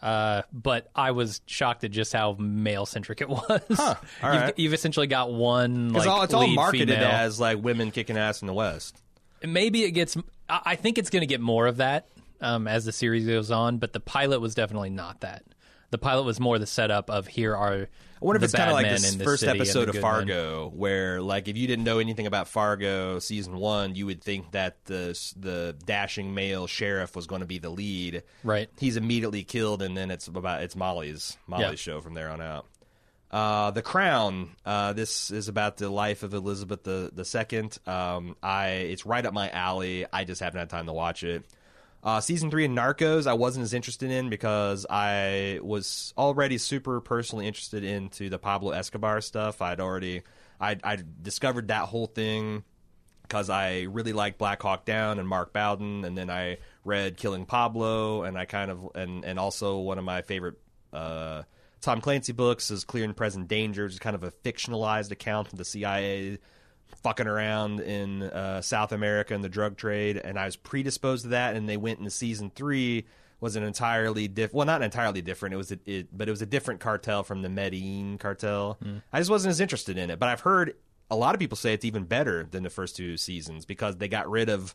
Uh, 0.00 0.42
but 0.52 0.88
I 0.94 1.10
was 1.10 1.40
shocked 1.46 1.82
at 1.82 1.90
just 1.90 2.12
how 2.12 2.36
male 2.38 2.86
centric 2.86 3.20
it 3.20 3.28
was. 3.28 3.60
Huh. 3.72 3.94
All 4.22 4.34
you've, 4.34 4.52
you've 4.56 4.74
essentially 4.74 5.08
got 5.08 5.32
one 5.32 5.92
like 5.92 6.06
all, 6.06 6.22
it's 6.22 6.32
all 6.34 6.46
marketed 6.46 6.90
female. 6.90 7.08
as 7.08 7.40
like 7.40 7.60
women 7.62 7.90
kicking 7.90 8.16
ass 8.16 8.40
in 8.40 8.46
the 8.46 8.52
West. 8.54 8.96
maybe 9.44 9.82
it 9.84 9.90
gets 9.92 10.16
i 10.48 10.60
I 10.66 10.76
think 10.76 10.98
it's 10.98 11.10
going 11.10 11.22
to 11.22 11.26
get 11.26 11.40
more 11.40 11.66
of 11.66 11.78
that 11.78 12.08
um, 12.40 12.68
as 12.68 12.84
the 12.84 12.92
series 12.92 13.26
goes 13.26 13.50
on 13.50 13.78
but 13.78 13.92
the 13.92 14.00
pilot 14.00 14.40
was 14.40 14.54
definitely 14.54 14.90
not 14.90 15.20
that 15.20 15.44
the 15.90 15.98
pilot 15.98 16.24
was 16.24 16.38
more 16.38 16.58
the 16.58 16.66
setup 16.66 17.08
of 17.10 17.26
here 17.26 17.56
are 17.56 17.88
I 18.20 18.24
wonder 18.24 18.38
if 18.38 18.40
the 18.40 18.44
it's 18.46 18.54
kind 18.54 18.68
of 18.70 18.74
like 18.74 18.86
men 18.86 18.94
this 18.94 19.14
this 19.14 19.24
first 19.24 19.44
episode 19.44 19.88
of 19.88 19.94
good 19.94 20.02
men. 20.02 20.10
Fargo, 20.12 20.70
where 20.74 21.22
like 21.22 21.46
if 21.46 21.56
you 21.56 21.68
didn't 21.68 21.84
know 21.84 22.00
anything 22.00 22.26
about 22.26 22.48
Fargo 22.48 23.20
season 23.20 23.56
one, 23.58 23.94
you 23.94 24.06
would 24.06 24.20
think 24.24 24.50
that 24.50 24.84
the 24.86 25.16
the 25.38 25.76
dashing 25.86 26.34
male 26.34 26.66
sheriff 26.66 27.14
was 27.14 27.28
going 27.28 27.42
to 27.42 27.46
be 27.46 27.58
the 27.58 27.70
lead. 27.70 28.24
Right. 28.42 28.68
He's 28.76 28.96
immediately 28.96 29.44
killed, 29.44 29.82
and 29.82 29.96
then 29.96 30.10
it's 30.10 30.26
about 30.26 30.62
it's 30.62 30.74
Molly's 30.74 31.38
Molly's 31.46 31.64
Yeah. 31.68 31.74
show 31.76 32.00
from 32.00 32.14
there 32.14 32.28
on 32.28 32.40
out. 32.42 32.66
Uh, 33.30 33.70
the 33.72 33.82
Crown. 33.82 34.50
Uh, 34.64 34.94
this 34.94 35.30
is 35.30 35.48
about 35.48 35.76
the 35.76 35.90
life 35.90 36.22
of 36.22 36.32
Elizabeth 36.32 36.82
the 36.82 37.10
the 37.12 37.24
second. 37.24 37.78
Um, 37.86 38.36
I 38.42 38.68
it's 38.68 39.04
right 39.04 39.24
up 39.24 39.34
my 39.34 39.50
alley. 39.50 40.06
I 40.10 40.24
just 40.24 40.40
haven't 40.40 40.58
had 40.58 40.70
time 40.70 40.86
to 40.86 40.92
watch 40.92 41.22
it. 41.22 41.44
Uh, 42.02 42.20
season 42.20 42.50
three 42.50 42.64
of 42.64 42.70
Narcos, 42.70 43.26
I 43.26 43.34
wasn't 43.34 43.64
as 43.64 43.74
interested 43.74 44.10
in 44.10 44.30
because 44.30 44.86
I 44.88 45.58
was 45.62 46.14
already 46.16 46.56
super 46.56 47.00
personally 47.00 47.46
interested 47.46 47.84
into 47.84 48.30
the 48.30 48.38
Pablo 48.38 48.70
Escobar 48.70 49.20
stuff. 49.20 49.60
I'd 49.60 49.80
already 49.80 50.22
I 50.60 50.76
I 50.82 50.98
discovered 51.20 51.68
that 51.68 51.84
whole 51.84 52.06
thing 52.06 52.64
because 53.22 53.50
I 53.50 53.82
really 53.82 54.14
liked 54.14 54.38
Black 54.38 54.62
Hawk 54.62 54.86
Down 54.86 55.18
and 55.18 55.28
Mark 55.28 55.52
Bowden, 55.52 56.04
and 56.06 56.16
then 56.16 56.30
I 56.30 56.58
read 56.82 57.18
Killing 57.18 57.44
Pablo, 57.44 58.22
and 58.22 58.38
I 58.38 58.46
kind 58.46 58.70
of 58.70 58.88
and 58.94 59.24
and 59.24 59.38
also 59.38 59.78
one 59.78 59.98
of 59.98 60.04
my 60.04 60.22
favorite 60.22 60.54
uh, 60.94 61.42
Tom 61.80 62.00
Clancy 62.00 62.32
books 62.32 62.70
is 62.70 62.84
Clear 62.84 63.04
and 63.04 63.16
Present 63.16 63.48
Danger, 63.48 63.84
which 63.84 63.94
is 63.94 63.98
kind 63.98 64.16
of 64.16 64.24
a 64.24 64.30
fictionalized 64.30 65.10
account 65.10 65.52
of 65.52 65.58
the 65.58 65.64
CIA 65.64 66.38
fucking 67.02 67.26
around 67.26 67.80
in 67.80 68.22
uh, 68.22 68.60
South 68.60 68.92
America 68.92 69.34
and 69.34 69.44
the 69.44 69.48
drug 69.48 69.76
trade, 69.76 70.16
and 70.16 70.38
I 70.38 70.46
was 70.46 70.56
predisposed 70.56 71.24
to 71.24 71.28
that, 71.30 71.54
and 71.54 71.68
they 71.68 71.76
went 71.76 71.98
into 71.98 72.10
season 72.10 72.50
three 72.54 73.06
was 73.40 73.54
an 73.54 73.62
entirely 73.62 74.26
different, 74.26 74.54
well 74.54 74.66
not 74.66 74.82
entirely 74.82 75.22
different 75.22 75.54
it 75.54 75.58
was 75.58 75.70
a, 75.70 75.78
it 75.86 76.08
but 76.16 76.26
it 76.26 76.30
was 76.32 76.42
a 76.42 76.46
different 76.46 76.80
cartel 76.80 77.22
from 77.22 77.42
the 77.42 77.48
Medellin 77.48 78.18
cartel. 78.18 78.78
I 79.12 79.20
just 79.20 79.30
wasn't 79.30 79.50
as 79.50 79.60
interested 79.60 79.96
in 79.96 80.10
it, 80.10 80.18
but 80.18 80.28
I've 80.28 80.40
heard 80.40 80.74
a 81.10 81.16
lot 81.16 81.34
of 81.34 81.38
people 81.38 81.56
say 81.56 81.72
it's 81.72 81.84
even 81.84 82.04
better 82.04 82.48
than 82.50 82.64
the 82.64 82.70
first 82.70 82.96
two 82.96 83.16
seasons 83.16 83.64
because 83.64 83.96
they 83.96 84.08
got 84.08 84.28
rid 84.28 84.48
of 84.48 84.74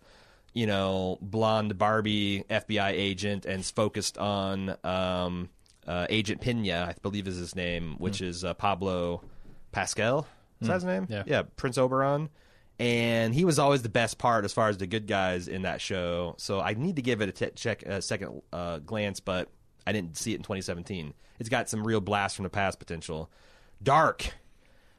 you 0.53 0.65
know 0.65 1.17
blonde 1.21 1.77
Barbie 1.77 2.45
FBI 2.49 2.91
agent 2.91 3.45
and 3.45 3.65
focused 3.65 4.17
on 4.17 4.77
um, 4.85 5.49
uh, 5.87 6.07
Agent 6.09 6.41
Pena, 6.41 6.87
I 6.89 6.95
believe 7.01 7.27
is 7.27 7.37
his 7.37 7.55
name, 7.55 7.95
which 7.97 8.21
is 8.21 8.43
uh, 8.43 8.53
Pablo 8.53 9.21
Pascal. 9.71 10.27
Is 10.61 10.67
that 10.67 10.75
his 10.75 10.83
name? 10.85 11.07
Yeah. 11.09 11.23
yeah, 11.25 11.43
Prince 11.57 11.77
Oberyn. 11.77 12.29
And 12.79 13.35
he 13.35 13.45
was 13.45 13.59
always 13.59 13.81
the 13.81 13.89
best 13.89 14.17
part 14.17 14.45
as 14.45 14.53
far 14.53 14.69
as 14.69 14.77
the 14.77 14.87
good 14.87 15.07
guys 15.07 15.47
in 15.47 15.61
that 15.63 15.79
show. 15.81 16.35
So 16.37 16.59
I 16.59 16.73
need 16.73 16.95
to 16.95 17.01
give 17.01 17.21
it 17.21 17.29
a 17.29 17.31
t- 17.31 17.51
check, 17.55 17.83
a 17.83 18.01
second 18.01 18.41
uh, 18.51 18.79
glance, 18.79 19.19
but 19.19 19.49
I 19.85 19.91
didn't 19.91 20.17
see 20.17 20.31
it 20.31 20.37
in 20.37 20.41
2017. 20.41 21.13
It's 21.39 21.49
got 21.49 21.69
some 21.69 21.85
real 21.85 22.01
blast 22.01 22.35
from 22.35 22.43
the 22.43 22.49
past 22.49 22.79
potential. 22.79 23.29
Dark. 23.81 24.33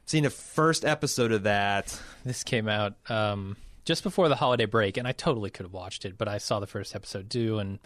Seen 0.05 0.23
the 0.23 0.29
first 0.29 0.85
episode 0.85 1.31
of 1.31 1.43
that. 1.43 1.99
This 2.23 2.43
came 2.43 2.69
out 2.69 2.93
um, 3.09 3.57
just 3.85 4.03
before 4.03 4.29
the 4.29 4.35
holiday 4.35 4.65
break, 4.65 4.97
and 4.97 5.07
I 5.07 5.11
totally 5.11 5.49
could 5.49 5.65
have 5.65 5.73
watched 5.73 6.05
it, 6.05 6.17
but 6.17 6.27
I 6.27 6.37
saw 6.37 6.59
the 6.59 6.67
first 6.67 6.95
episode 6.95 7.29
too, 7.29 7.57
and 7.57 7.79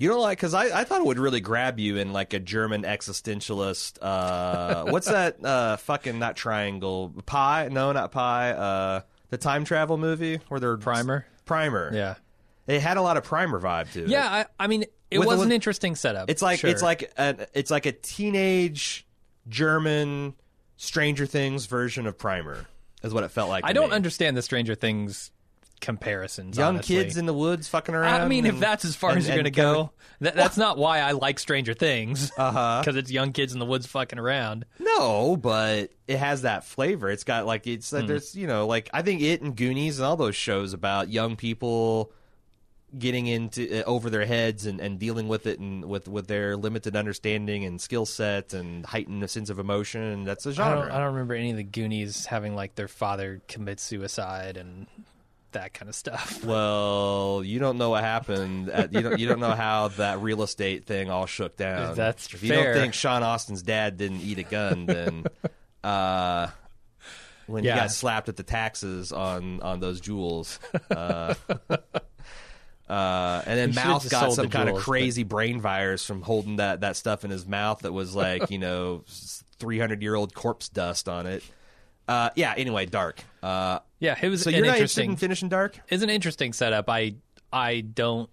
You 0.00 0.08
don't 0.08 0.22
like 0.22 0.38
because 0.38 0.54
I, 0.54 0.80
I 0.80 0.84
thought 0.84 1.02
it 1.02 1.06
would 1.06 1.18
really 1.18 1.42
grab 1.42 1.78
you 1.78 1.98
in 1.98 2.14
like 2.14 2.32
a 2.32 2.40
German 2.40 2.84
existentialist. 2.84 3.98
Uh, 4.00 4.86
what's 4.90 5.06
that 5.10 5.44
uh, 5.44 5.76
fucking 5.76 6.18
not 6.18 6.36
triangle 6.36 7.12
pie? 7.26 7.68
No, 7.70 7.92
not 7.92 8.10
pie. 8.10 8.52
Uh, 8.52 9.00
the 9.28 9.36
time 9.36 9.64
travel 9.64 9.98
movie 9.98 10.40
where 10.48 10.58
they're 10.58 10.78
Primer? 10.78 11.26
Primer. 11.44 11.90
yeah, 11.92 12.14
it 12.66 12.80
had 12.80 12.96
a 12.96 13.02
lot 13.02 13.18
of 13.18 13.24
Primer 13.24 13.60
vibe 13.60 13.92
to 13.92 14.04
it. 14.04 14.08
yeah. 14.08 14.26
I, 14.26 14.46
I 14.58 14.66
mean, 14.68 14.86
it 15.10 15.18
With- 15.18 15.28
was 15.28 15.42
an 15.42 15.52
interesting 15.52 15.94
setup. 15.96 16.30
It's 16.30 16.40
like 16.40 16.60
sure. 16.60 16.70
it's 16.70 16.82
like 16.82 17.12
an, 17.18 17.44
it's 17.52 17.70
like 17.70 17.84
a 17.84 17.92
teenage 17.92 19.06
German 19.48 20.34
Stranger 20.78 21.26
Things 21.26 21.66
version 21.66 22.06
of 22.06 22.16
Primer. 22.16 22.66
Is 23.02 23.12
what 23.12 23.24
it 23.24 23.30
felt 23.30 23.50
like. 23.50 23.64
I 23.66 23.74
don't 23.74 23.90
me. 23.90 23.96
understand 23.96 24.34
the 24.34 24.42
Stranger 24.42 24.74
Things 24.74 25.30
comparisons. 25.80 26.56
young 26.56 26.76
honestly. 26.76 26.96
kids 26.96 27.16
in 27.16 27.26
the 27.26 27.34
woods 27.34 27.68
fucking 27.68 27.94
around. 27.94 28.20
I 28.20 28.28
mean, 28.28 28.46
if 28.46 28.58
that's 28.58 28.84
as 28.84 28.94
far 28.96 29.10
and- 29.10 29.18
as 29.18 29.26
you're 29.26 29.36
going 29.36 29.44
to 29.44 29.50
go, 29.50 29.90
that, 30.20 30.34
that's 30.34 30.56
not 30.56 30.76
why 30.78 31.00
I 31.00 31.12
like 31.12 31.38
Stranger 31.38 31.74
Things. 31.74 32.30
Uh-huh. 32.40 32.80
Because 32.80 32.96
it's 32.96 33.10
young 33.10 33.32
kids 33.32 33.52
in 33.52 33.58
the 33.58 33.66
woods 33.66 33.86
fucking 33.86 34.18
around. 34.18 34.64
No, 34.78 35.36
but 35.36 35.90
it 36.08 36.18
has 36.18 36.42
that 36.42 36.64
flavor. 36.64 37.10
It's 37.10 37.24
got 37.24 37.44
like 37.44 37.66
it's 37.66 37.92
like 37.92 38.06
there's 38.06 38.34
you 38.34 38.46
know 38.46 38.66
like 38.66 38.88
I 38.94 39.02
think 39.02 39.20
it 39.20 39.42
and 39.42 39.54
Goonies 39.54 39.98
and 39.98 40.06
all 40.06 40.16
those 40.16 40.36
shows 40.36 40.72
about 40.72 41.10
young 41.10 41.36
people 41.36 42.12
getting 42.98 43.26
into 43.26 43.80
uh, 43.80 43.84
over 43.84 44.10
their 44.10 44.26
heads 44.26 44.66
and, 44.66 44.80
and 44.80 44.98
dealing 44.98 45.28
with 45.28 45.46
it 45.46 45.60
and 45.60 45.84
with 45.84 46.08
with 46.08 46.26
their 46.26 46.56
limited 46.56 46.96
understanding 46.96 47.64
and 47.64 47.80
skill 47.80 48.04
set 48.06 48.52
and 48.52 48.84
heightened 48.86 49.28
sense 49.30 49.50
of 49.50 49.58
emotion. 49.58 50.02
And 50.02 50.26
that's 50.26 50.46
a 50.46 50.52
genre. 50.52 50.78
I 50.78 50.82
don't, 50.82 50.90
I 50.92 50.98
don't 50.98 51.12
remember 51.12 51.34
any 51.34 51.50
of 51.50 51.56
the 51.56 51.62
Goonies 51.62 52.26
having 52.26 52.54
like 52.54 52.74
their 52.74 52.88
father 52.88 53.42
commit 53.48 53.80
suicide 53.80 54.56
and 54.56 54.86
that 55.52 55.74
kind 55.74 55.88
of 55.88 55.94
stuff. 55.94 56.44
Well, 56.44 57.42
you 57.44 57.58
don't 57.58 57.78
know 57.78 57.90
what 57.90 58.02
happened. 58.04 58.68
At, 58.70 58.92
you 58.92 59.00
don't. 59.02 59.18
You 59.18 59.28
don't 59.28 59.40
know 59.40 59.50
how 59.54 59.88
that 59.88 60.20
real 60.20 60.42
estate 60.42 60.86
thing 60.86 61.10
all 61.10 61.26
shook 61.26 61.56
down. 61.56 61.94
That's 61.94 62.32
if 62.32 62.42
you 62.42 62.52
don't 62.52 62.74
think 62.74 62.94
Sean 62.94 63.22
Astin's 63.22 63.62
dad 63.62 63.96
didn't 63.96 64.20
eat 64.20 64.38
a 64.38 64.42
gun, 64.42 64.86
then 64.86 65.24
uh, 65.84 66.48
when 67.46 67.64
Yeah. 67.64 67.74
he 67.74 67.80
got 67.80 67.90
slapped 67.92 68.28
at 68.28 68.36
the 68.36 68.42
taxes 68.42 69.12
on 69.12 69.60
on 69.60 69.80
those 69.80 70.00
jewels, 70.00 70.58
uh, 70.90 71.34
uh, 72.88 73.42
and 73.46 73.58
then 73.58 73.68
He 73.70 73.74
Mouth 73.74 74.08
got 74.10 74.32
some 74.32 74.48
kind 74.48 74.68
of 74.68 74.76
crazy 74.76 75.22
brain 75.22 75.60
virus 75.60 76.04
from 76.04 76.22
holding 76.22 76.56
that 76.56 76.80
that 76.80 76.96
stuff 76.96 77.24
in 77.24 77.30
his 77.30 77.46
mouth 77.46 77.80
that 77.80 77.92
was 77.92 78.14
like 78.14 78.50
you 78.50 78.58
know 78.58 79.04
three 79.58 79.78
hundred 79.78 80.02
year 80.02 80.14
old 80.14 80.34
corpse 80.34 80.68
dust 80.68 81.08
on 81.08 81.26
it. 81.26 81.42
Uh, 82.10 82.30
yeah. 82.36 82.54
Anyway, 82.56 82.86
dark. 82.86 83.22
Uh, 83.42 83.78
Yeah, 84.00 84.16
it 84.20 84.28
was 84.28 84.42
so 84.42 84.50
an 84.50 84.56
you're 84.56 84.66
not 84.66 84.76
interested 84.76 85.00
interesting. 85.02 85.10
in 85.12 85.16
finishing 85.16 85.48
dark? 85.48 85.78
it's 85.88 86.02
an 86.02 86.10
interesting 86.10 86.52
setup. 86.52 86.88
I 86.90 87.14
I 87.52 87.80
don't 87.80 88.28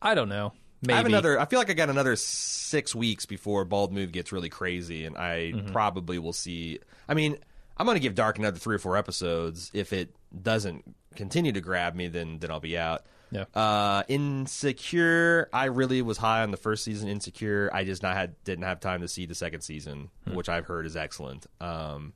I 0.00 0.14
don't 0.14 0.28
know. 0.28 0.52
Maybe 0.82 0.94
I 0.94 0.96
have 0.96 1.06
another. 1.06 1.38
I 1.38 1.44
feel 1.44 1.58
like 1.60 1.70
I 1.70 1.74
got 1.74 1.90
another 1.90 2.16
six 2.16 2.94
weeks 2.94 3.24
before 3.26 3.64
Bald 3.64 3.92
Move 3.92 4.10
gets 4.12 4.32
really 4.32 4.48
crazy, 4.48 5.04
and 5.04 5.16
I 5.16 5.52
Mm-hmm. 5.54 5.72
probably 5.72 6.18
will 6.18 6.32
see. 6.32 6.80
I 7.08 7.14
mean, 7.14 7.36
I'm 7.76 7.86
going 7.86 7.94
to 7.96 8.00
give 8.00 8.14
Dark 8.16 8.38
another 8.38 8.58
three 8.58 8.74
or 8.74 8.80
four 8.80 8.96
episodes. 8.96 9.70
If 9.74 9.92
it 9.92 10.14
doesn't 10.40 10.82
continue 11.14 11.52
to 11.52 11.60
grab 11.60 11.94
me, 11.94 12.08
then 12.08 12.38
then 12.40 12.50
I'll 12.50 12.58
be 12.60 12.76
out. 12.76 13.06
Yeah. 13.30 13.44
Uh, 13.54 14.02
Insecure. 14.08 15.48
I 15.52 15.66
really 15.66 16.02
was 16.02 16.18
high 16.18 16.42
on 16.42 16.50
the 16.50 16.56
first 16.56 16.84
season. 16.84 17.08
Insecure. 17.08 17.70
I 17.72 17.84
just 17.84 18.02
not 18.02 18.16
had 18.16 18.34
didn't 18.44 18.64
have 18.64 18.80
time 18.80 19.00
to 19.02 19.08
see 19.08 19.24
the 19.26 19.34
second 19.34 19.60
season, 19.62 20.10
Hmm. 20.26 20.34
which 20.34 20.48
I've 20.48 20.66
heard 20.66 20.84
is 20.86 20.96
excellent. 20.96 21.46
Um, 21.60 22.12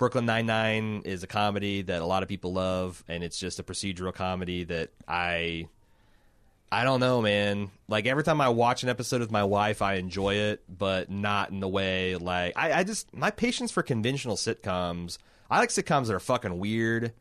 Brooklyn 0.00 0.24
Nine 0.24 0.46
Nine 0.46 1.02
is 1.04 1.22
a 1.24 1.26
comedy 1.26 1.82
that 1.82 2.00
a 2.00 2.06
lot 2.06 2.22
of 2.22 2.28
people 2.30 2.54
love, 2.54 3.04
and 3.06 3.22
it's 3.22 3.38
just 3.38 3.58
a 3.58 3.62
procedural 3.62 4.14
comedy 4.14 4.64
that 4.64 4.88
I 5.06 5.68
I 6.72 6.84
don't 6.84 7.00
know, 7.00 7.20
man. 7.20 7.70
Like 7.86 8.06
every 8.06 8.24
time 8.24 8.40
I 8.40 8.48
watch 8.48 8.82
an 8.82 8.88
episode 8.88 9.20
with 9.20 9.30
my 9.30 9.44
wife, 9.44 9.82
I 9.82 9.96
enjoy 9.96 10.36
it, 10.36 10.62
but 10.66 11.10
not 11.10 11.50
in 11.50 11.60
the 11.60 11.68
way 11.68 12.16
like 12.16 12.54
I, 12.56 12.72
I 12.72 12.82
just 12.82 13.14
my 13.14 13.30
patience 13.30 13.70
for 13.70 13.82
conventional 13.82 14.36
sitcoms. 14.36 15.18
I 15.50 15.58
like 15.58 15.68
sitcoms 15.68 16.06
that 16.06 16.14
are 16.14 16.20
fucking 16.20 16.58
weird 16.58 17.12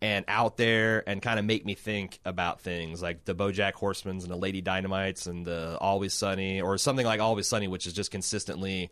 and 0.00 0.24
out 0.26 0.56
there 0.56 1.06
and 1.06 1.20
kind 1.20 1.38
of 1.38 1.44
make 1.44 1.66
me 1.66 1.74
think 1.74 2.18
about 2.24 2.62
things 2.62 3.02
like 3.02 3.26
the 3.26 3.34
BoJack 3.34 3.74
Horseman's 3.74 4.24
and 4.24 4.32
the 4.32 4.38
Lady 4.38 4.62
Dynamites 4.62 5.26
and 5.26 5.46
the 5.46 5.76
Always 5.82 6.14
Sunny 6.14 6.62
or 6.62 6.78
something 6.78 7.04
like 7.04 7.20
Always 7.20 7.46
Sunny, 7.46 7.68
which 7.68 7.86
is 7.86 7.92
just 7.92 8.10
consistently 8.10 8.90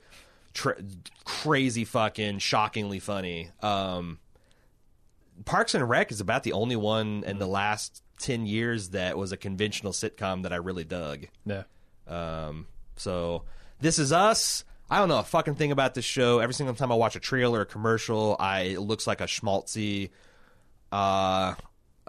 tr- 0.55 0.81
crazy 1.25 1.85
fucking 1.85 2.39
shockingly 2.39 2.99
funny. 2.99 3.51
Um, 3.63 4.19
Parks 5.45 5.75
and 5.75 5.89
Rec 5.89 6.13
is 6.13 6.21
about 6.21 6.43
the 6.43 6.53
only 6.53 6.77
one 6.77 7.25
in 7.27 7.39
the 7.39 7.47
last 7.47 8.03
10 8.21 8.47
years 8.47 8.91
that 8.91 9.17
was 9.17 9.33
a 9.33 9.37
conventional 9.37 9.93
sitcom 9.93 10.43
that 10.43 10.53
I 10.53 10.57
really 10.57 10.85
dug. 10.85 11.27
Yeah. 11.47 11.63
Um, 12.07 12.67
so 12.97 13.45
this 13.81 13.99
is 13.99 14.13
us. 14.13 14.65
I 14.91 14.99
don't 14.99 15.09
know 15.09 15.21
a 15.21 15.25
fucking 15.25 15.55
thing 15.55 15.73
about 15.73 15.95
this 15.95 16.05
show. 16.05 16.41
Every 16.41 16.55
single 16.55 16.75
time 16.75 16.91
I 16.91 16.97
watch 16.97 17.17
a 17.17 17.21
trailer 17.21 17.61
or 17.61 17.63
a 17.63 17.67
commercial, 17.67 18.37
I 18.39 18.61
it 18.63 18.81
looks 18.81 19.07
like 19.07 19.21
a 19.21 19.25
schmaltzy 19.25 20.11
uh, 20.91 21.55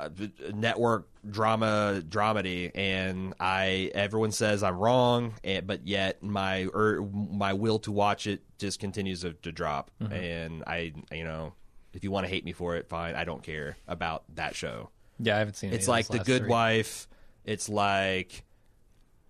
Uh, 0.01 0.09
network 0.53 1.07
drama 1.29 2.01
dramedy, 2.07 2.71
and 2.73 3.35
I 3.39 3.91
everyone 3.93 4.31
says 4.31 4.63
I'm 4.63 4.77
wrong, 4.77 5.35
and, 5.43 5.67
but 5.67 5.87
yet 5.87 6.23
my 6.23 6.67
er, 6.73 7.01
my 7.11 7.53
will 7.53 7.77
to 7.79 7.91
watch 7.91 8.25
it 8.25 8.41
just 8.57 8.79
continues 8.79 9.21
to, 9.21 9.33
to 9.33 9.51
drop, 9.51 9.91
mm-hmm. 10.01 10.11
and 10.11 10.63
I 10.65 10.93
you 11.11 11.23
know 11.23 11.53
if 11.93 12.03
you 12.03 12.09
want 12.09 12.25
to 12.25 12.29
hate 12.29 12.43
me 12.43 12.51
for 12.51 12.75
it, 12.77 12.89
fine. 12.89 13.15
I 13.15 13.25
don't 13.25 13.43
care 13.43 13.77
about 13.87 14.23
that 14.35 14.55
show. 14.55 14.89
Yeah, 15.19 15.35
I 15.35 15.39
haven't 15.39 15.55
seen. 15.55 15.69
any 15.69 15.77
It's 15.77 15.87
like 15.87 16.07
The 16.07 16.19
Good 16.19 16.43
three. 16.43 16.49
Wife. 16.49 17.07
It's 17.45 17.69
like 17.69 18.43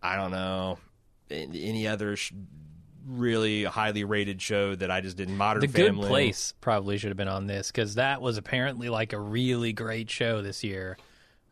I 0.02 0.16
don't 0.16 0.32
know 0.32 0.78
any 1.30 1.88
other 1.88 2.16
sh- 2.16 2.32
really 3.08 3.64
highly 3.64 4.04
rated 4.04 4.42
show 4.42 4.76
that 4.76 4.92
I 4.92 5.02
just 5.02 5.18
did. 5.18 5.30
Modern 5.30 5.62
The 5.62 5.68
Family. 5.68 6.02
Good 6.02 6.08
Place 6.08 6.54
probably 6.62 6.98
should 6.98 7.10
have 7.10 7.18
been 7.18 7.28
on 7.28 7.48
this 7.48 7.68
because 7.72 7.96
that 7.96 8.22
was 8.22 8.38
apparently 8.38 8.90
like 8.90 9.14
a 9.14 9.20
really 9.20 9.74
great 9.74 10.10
show 10.10 10.42
this 10.42 10.64
year. 10.64 10.98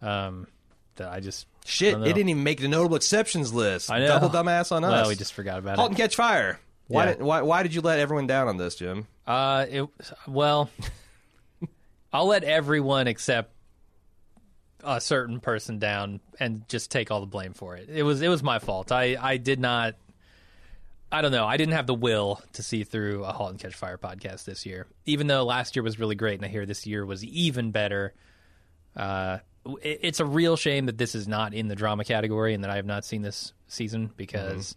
Um, 0.01 0.47
that 0.95 1.11
I 1.11 1.19
just 1.19 1.47
Shit, 1.65 1.95
I 1.95 2.01
it 2.01 2.13
didn't 2.13 2.29
even 2.29 2.43
make 2.43 2.59
the 2.61 2.67
notable 2.67 2.95
exceptions 2.95 3.53
list. 3.53 3.91
I 3.91 3.99
know. 3.99 4.07
Double 4.07 4.29
dumbass 4.29 4.71
on 4.71 4.83
us. 4.83 4.91
Well, 4.91 5.07
we 5.09 5.15
just 5.15 5.33
forgot 5.33 5.59
about 5.59 5.77
Halt 5.77 5.87
it. 5.87 5.91
and 5.91 5.97
catch 5.97 6.15
fire. 6.15 6.59
Why, 6.87 7.05
Yeah. 7.05 7.11
did, 7.13 7.21
why, 7.21 7.41
why 7.43 7.63
did 7.63 7.73
you 7.75 7.81
let 7.81 7.99
everyone 7.99 8.25
down 8.27 8.47
on 8.47 8.57
this, 8.57 8.75
Jim? 8.75 9.05
Uh, 9.27 9.65
it 9.69 9.85
well, 10.27 10.69
I'll 12.13 12.25
let 12.27 12.43
everyone 12.43 13.07
except 13.07 13.51
a 14.83 14.99
certain 15.01 15.39
person 15.39 15.77
down 15.77 16.19
and 16.39 16.67
just 16.69 16.89
take 16.89 17.11
all 17.11 17.19
the 17.19 17.27
blame 17.27 17.53
for 17.53 17.75
it. 17.75 17.89
It 17.89 18.03
was 18.03 18.21
it 18.21 18.29
was 18.29 18.41
my 18.41 18.59
fault. 18.59 18.91
I 18.91 19.17
I 19.19 19.37
did 19.37 19.59
not. 19.59 19.95
I 21.11 21.21
don't 21.21 21.31
know. 21.31 21.45
I 21.45 21.57
didn't 21.57 21.73
have 21.73 21.87
the 21.87 21.93
will 21.95 22.41
to 22.53 22.63
see 22.63 22.83
through 22.83 23.23
a 23.23 23.31
Halt 23.31 23.51
and 23.51 23.59
Catch 23.59 23.73
Fire 23.75 23.97
podcast 23.97 24.45
this 24.45 24.65
year. 24.65 24.85
Even 25.05 25.27
though 25.27 25.43
last 25.43 25.75
year 25.75 25.81
was 25.83 25.99
really 25.99 26.15
great, 26.15 26.35
and 26.35 26.45
I 26.45 26.49
hear 26.49 26.65
this 26.65 26.85
year 26.85 27.05
was 27.05 27.23
even 27.25 27.71
better. 27.71 28.13
Uh, 28.95 29.39
it, 29.81 29.99
it's 30.03 30.19
a 30.19 30.25
real 30.25 30.55
shame 30.55 30.85
that 30.85 30.97
this 30.97 31.15
is 31.15 31.27
not 31.27 31.53
in 31.53 31.67
the 31.67 31.75
drama 31.75 32.03
category 32.03 32.53
and 32.53 32.63
that 32.63 32.69
I 32.69 32.75
have 32.75 32.85
not 32.85 33.05
seen 33.05 33.23
this 33.23 33.53
season 33.67 34.11
because 34.17 34.75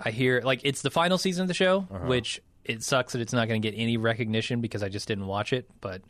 I 0.00 0.10
hear 0.10 0.40
like 0.42 0.60
it's 0.64 0.80
the 0.82 0.90
final 0.90 1.18
season 1.18 1.42
of 1.42 1.48
the 1.48 1.54
show, 1.54 1.80
which 2.06 2.40
it 2.64 2.82
sucks 2.82 3.12
that 3.12 3.20
it's 3.20 3.32
not 3.32 3.46
going 3.48 3.60
to 3.60 3.70
get 3.70 3.78
any 3.78 3.96
recognition 3.98 4.60
because 4.62 4.82
I 4.82 4.88
just 4.88 5.06
didn't 5.08 5.26
watch 5.26 5.52
it. 5.52 5.68
But 5.82 6.00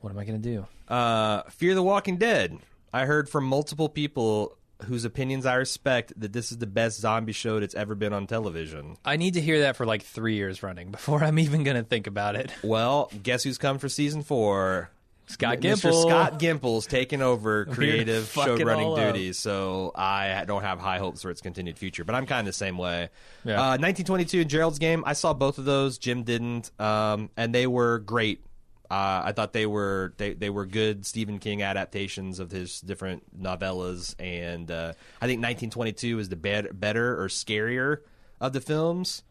what 0.00 0.10
am 0.10 0.18
I 0.18 0.24
going 0.24 0.40
to 0.42 0.48
do? 0.48 0.66
Uh, 0.92 1.42
Fear 1.50 1.74
the 1.76 1.82
Walking 1.82 2.16
Dead. 2.16 2.58
I 2.92 3.04
heard 3.04 3.28
from 3.28 3.44
multiple 3.44 3.88
people 3.88 4.57
whose 4.84 5.04
opinions 5.04 5.44
I 5.46 5.54
respect 5.54 6.12
that 6.20 6.32
this 6.32 6.52
is 6.52 6.58
the 6.58 6.66
best 6.66 7.00
zombie 7.00 7.32
show 7.32 7.60
that's 7.60 7.74
ever 7.74 7.94
been 7.94 8.12
on 8.12 8.26
television. 8.26 8.96
I 9.04 9.16
need 9.16 9.34
to 9.34 9.40
hear 9.40 9.60
that 9.60 9.76
for 9.76 9.84
like 9.86 10.02
three 10.02 10.34
years 10.36 10.62
running 10.62 10.90
before 10.90 11.22
I'm 11.24 11.38
even 11.38 11.64
going 11.64 11.76
to 11.76 11.82
think 11.82 12.06
about 12.06 12.36
it. 12.36 12.52
Well, 12.62 13.10
guess 13.22 13.44
who's 13.44 13.56
come 13.56 13.78
for 13.78 13.88
season 13.88 14.22
four? 14.22 14.90
Scott 15.26 15.58
Gimple. 15.58 15.90
Mr. 15.90 16.02
Scott 16.02 16.38
Gimple's 16.40 16.86
taken 16.86 17.22
over 17.22 17.64
creative 17.70 18.28
show 18.28 18.56
running 18.56 18.86
all 18.86 18.98
up. 18.98 19.14
duties, 19.14 19.38
so 19.38 19.92
I 19.94 20.44
don't 20.46 20.62
have 20.62 20.78
high 20.78 20.98
hopes 20.98 21.22
for 21.22 21.30
its 21.30 21.40
continued 21.40 21.78
future. 21.78 22.04
But 22.04 22.14
I'm 22.14 22.26
kind 22.26 22.40
of 22.40 22.46
the 22.46 22.52
same 22.56 22.78
way. 22.78 23.10
Yeah. 23.44 23.54
Uh, 23.54 23.78
1922 23.78 24.40
and 24.42 24.50
Gerald's 24.50 24.78
Game. 24.78 25.02
I 25.06 25.12
saw 25.12 25.34
both 25.34 25.58
of 25.58 25.64
those. 25.66 25.98
Jim 25.98 26.22
didn't, 26.24 26.70
um, 26.80 27.30
and 27.36 27.54
they 27.54 27.66
were 27.66 27.98
great. 27.98 28.42
Uh, 28.90 29.20
I 29.26 29.32
thought 29.32 29.52
they 29.52 29.66
were 29.66 30.14
they, 30.16 30.32
they 30.32 30.48
were 30.48 30.64
good 30.64 31.04
Stephen 31.04 31.38
King 31.38 31.62
adaptations 31.62 32.38
of 32.40 32.50
his 32.50 32.80
different 32.80 33.38
novellas, 33.42 34.14
and 34.18 34.70
uh, 34.70 34.92
I 35.20 35.26
think 35.26 35.40
1922 35.42 36.18
is 36.20 36.28
the 36.30 36.36
bet- 36.36 36.78
better 36.80 37.22
or 37.22 37.28
scarier 37.28 37.98
of 38.40 38.54
the 38.54 38.60
films. 38.62 39.24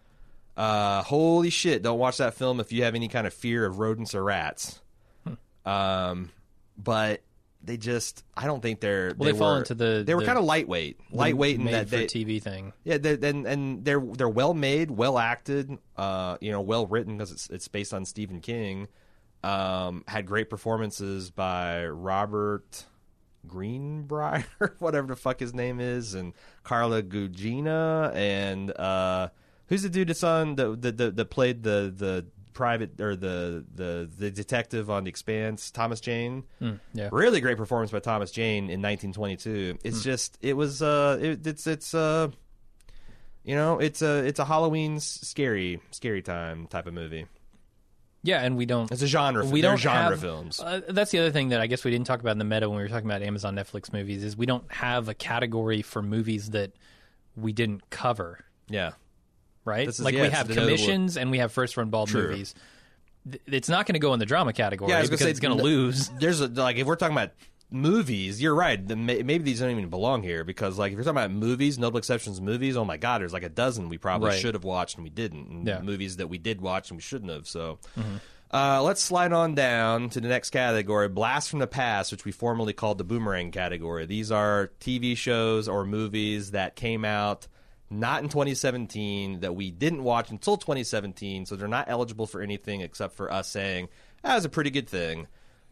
Uh, 0.55 1.01
holy 1.03 1.49
shit! 1.49 1.81
Don't 1.81 1.97
watch 1.97 2.17
that 2.17 2.35
film 2.35 2.59
if 2.59 2.71
you 2.71 2.83
have 2.83 2.93
any 2.93 3.07
kind 3.07 3.25
of 3.25 3.33
fear 3.33 3.65
of 3.65 3.79
rodents 3.79 4.13
or 4.13 4.23
rats. 4.23 4.79
Um, 5.65 6.29
but 6.77 7.21
they 7.63 7.77
just 7.77 8.23
I 8.35 8.45
don't 8.45 8.61
think 8.61 8.79
they're 8.79 9.13
Well, 9.17 9.31
they 9.31 9.37
fall 9.37 9.53
were- 9.53 9.57
into 9.59 9.73
the- 9.73 10.03
they 10.05 10.13
were 10.13 10.21
the- 10.21 10.27
kind 10.27 10.37
of 10.37 10.45
lightweight, 10.45 10.99
lightweight 11.11 11.55
in 11.59 11.65
that 11.65 11.89
for 11.89 11.97
they 11.97 12.05
TV 12.05 12.41
thing. 12.41 12.73
yeah, 12.83 12.97
they're, 12.97 13.17
and 13.23 13.45
and 13.47 13.83
they're 13.83 13.99
they're 13.99 14.29
well 14.29 14.53
made, 14.53 14.91
well 14.91 15.17
acted, 15.17 15.77
uh, 15.97 16.37
you 16.41 16.51
know, 16.51 16.61
well 16.61 16.85
written 16.85 17.17
because 17.17 17.31
it's 17.31 17.49
it's 17.49 17.67
based 17.67 17.93
on 17.93 18.05
Stephen 18.05 18.39
King. 18.39 18.87
Um, 19.43 20.03
had 20.07 20.25
great 20.25 20.49
performances 20.49 21.29
by 21.29 21.85
Robert 21.85 22.85
Greenbrier, 23.45 24.45
whatever 24.79 25.07
the 25.07 25.15
fuck 25.15 25.39
his 25.39 25.53
name 25.53 25.79
is, 25.79 26.13
and 26.13 26.33
Carla 26.63 27.03
Gugino, 27.03 28.13
and 28.13 28.71
uh, 28.77 29.29
who's 29.67 29.83
the 29.83 29.89
dude 29.89 30.09
that's 30.09 30.23
on 30.23 30.55
the 30.55 30.75
the, 30.75 30.91
the 30.91 31.11
that 31.11 31.29
played 31.29 31.63
the 31.63 31.93
the 31.95 32.25
private 32.57 32.99
or 32.99 33.15
the 33.15 33.63
the 33.75 34.09
the 34.17 34.31
detective 34.31 34.89
on 34.89 35.03
The 35.03 35.09
Expanse, 35.09 35.69
Thomas 35.69 36.01
Jane. 36.01 36.43
yeah. 36.93 37.09
really 37.11 37.39
great 37.39 37.55
performance 37.55 37.91
by 37.91 37.99
Thomas 37.99 38.31
Jane 38.31 38.63
in 38.63 38.81
1922. 38.81 39.77
It's 39.83 40.03
just 40.03 40.39
it 40.41 40.53
was 40.53 40.81
uh 40.81 41.19
it, 41.21 41.45
it's 41.45 41.67
it's 41.67 41.93
uh 41.93 42.29
you 43.43 43.55
know 43.55 43.79
it's 43.79 44.01
a 44.01 44.25
it's 44.25 44.39
a 44.39 44.45
Halloween 44.45 44.99
scary 44.99 45.79
scary 45.91 46.23
time 46.23 46.65
type 46.67 46.87
of 46.87 46.95
movie. 46.95 47.27
Yeah, 48.23 48.41
and 48.41 48.57
we 48.57 48.65
don't. 48.65 48.91
It's 48.91 49.01
a 49.01 49.07
genre. 49.07 49.45
we 49.45 49.61
don't 49.61 49.77
genre 49.77 50.09
have, 50.11 50.19
films. 50.19 50.59
Uh, 50.59 50.81
that's 50.89 51.11
the 51.11 51.19
other 51.19 51.31
thing 51.31 51.49
that 51.49 51.61
I 51.61 51.67
guess 51.67 51.83
we 51.85 51.91
didn't 51.91 52.07
talk 52.07 52.19
about 52.19 52.31
in 52.31 52.39
the 52.39 52.43
meta 52.45 52.67
when 52.69 52.77
we 52.77 52.83
were 52.83 52.89
talking 52.89 53.09
about 53.09 53.21
Amazon 53.21 53.55
Netflix 53.55 53.93
movies 53.93 54.23
is 54.23 54.35
we 54.35 54.45
don't 54.45 54.69
have 54.71 55.07
a 55.07 55.13
category 55.13 55.81
for 55.81 56.01
movies 56.01 56.49
that 56.49 56.71
we 57.35 57.53
didn't 57.53 57.89
cover. 57.89 58.39
yeah, 58.69 58.91
right? 59.65 59.85
This 59.85 59.99
is- 59.99 60.05
like 60.05 60.15
yeah, 60.15 60.23
we 60.23 60.29
have 60.29 60.47
commissions 60.49 61.15
and 61.17 61.29
we 61.31 61.37
have 61.37 61.51
first 61.51 61.77
run 61.77 61.89
ball 61.89 62.05
True. 62.07 62.29
movies. 62.29 62.53
It's 63.45 63.69
not 63.69 63.85
going 63.85 63.93
to 63.93 63.99
go 63.99 64.13
in 64.13 64.19
the 64.19 64.25
drama 64.25 64.53
category 64.53 64.89
Yeah, 64.89 64.97
I 64.97 65.01
was 65.01 65.09
gonna 65.09 65.15
because 65.17 65.25
say, 65.25 65.31
it's 65.31 65.39
going 65.41 65.57
to 65.57 65.63
lose. 65.63 66.07
there's 66.19 66.39
a, 66.41 66.47
like 66.47 66.77
if 66.77 66.87
we're 66.87 66.95
talking 66.95 67.15
about 67.15 67.31
movies, 67.69 68.41
you're 68.41 68.55
right. 68.55 68.85
The, 68.87 68.95
maybe 68.95 69.39
these 69.39 69.59
don't 69.59 69.71
even 69.71 69.89
belong 69.89 70.23
here 70.23 70.43
because 70.43 70.77
like 70.77 70.91
if 70.91 70.95
you're 70.95 71.03
talking 71.03 71.17
about 71.17 71.31
movies, 71.31 71.77
notable 71.77 71.97
exceptions 71.99 72.39
movies. 72.41 72.77
Oh 72.77 72.85
my 72.85 72.97
god, 72.97 73.21
there's 73.21 73.33
like 73.33 73.43
a 73.43 73.49
dozen 73.49 73.89
we 73.89 73.97
probably 73.97 74.29
Right. 74.29 74.39
should 74.39 74.53
have 74.53 74.63
watched 74.63 74.95
and 74.95 75.03
we 75.03 75.09
didn't. 75.09 75.47
And 75.49 75.67
Yeah. 75.67 75.77
Mm-hmm. 75.77 75.85
movies 75.85 76.17
that 76.17 76.27
we 76.27 76.37
did 76.37 76.61
watch 76.61 76.89
and 76.89 76.97
we 76.97 77.01
shouldn't 77.01 77.31
have. 77.31 77.47
So. 77.47 77.79
Uh, 78.49 78.81
let's 78.81 79.01
slide 79.01 79.33
on 79.33 79.55
down 79.55 80.09
to 80.09 80.21
the 80.21 80.29
next 80.29 80.51
category, 80.51 81.09
Blast 81.09 81.49
from 81.49 81.59
the 81.59 81.67
Past, 81.67 82.13
which 82.13 82.23
we 82.23 82.31
formerly 82.31 82.71
called 82.71 82.97
the 82.97 83.03
Boomerang 83.03 83.51
category. 83.51 84.05
These 84.05 84.31
are 84.31 84.71
TV 84.79 85.17
shows 85.17 85.67
or 85.67 85.83
movies 85.83 86.51
that 86.51 86.77
came 86.77 87.03
out 87.03 87.45
not 87.89 88.23
in 88.23 88.29
2017 88.29 89.41
that 89.41 89.53
we 89.53 89.69
didn't 89.69 90.01
watch 90.03 90.29
until 90.31 90.55
2017, 90.55 91.45
so 91.45 91.57
they're 91.57 91.67
not 91.67 91.89
eligible 91.89 92.25
for 92.25 92.41
anything 92.41 92.79
except 92.79 93.15
for 93.17 93.29
us 93.31 93.49
saying 93.49 93.89
that 94.23 94.35
was 94.35 94.45
a 94.45 94.49
pretty 94.49 94.69
good 94.69 94.87
thing. 94.87 95.27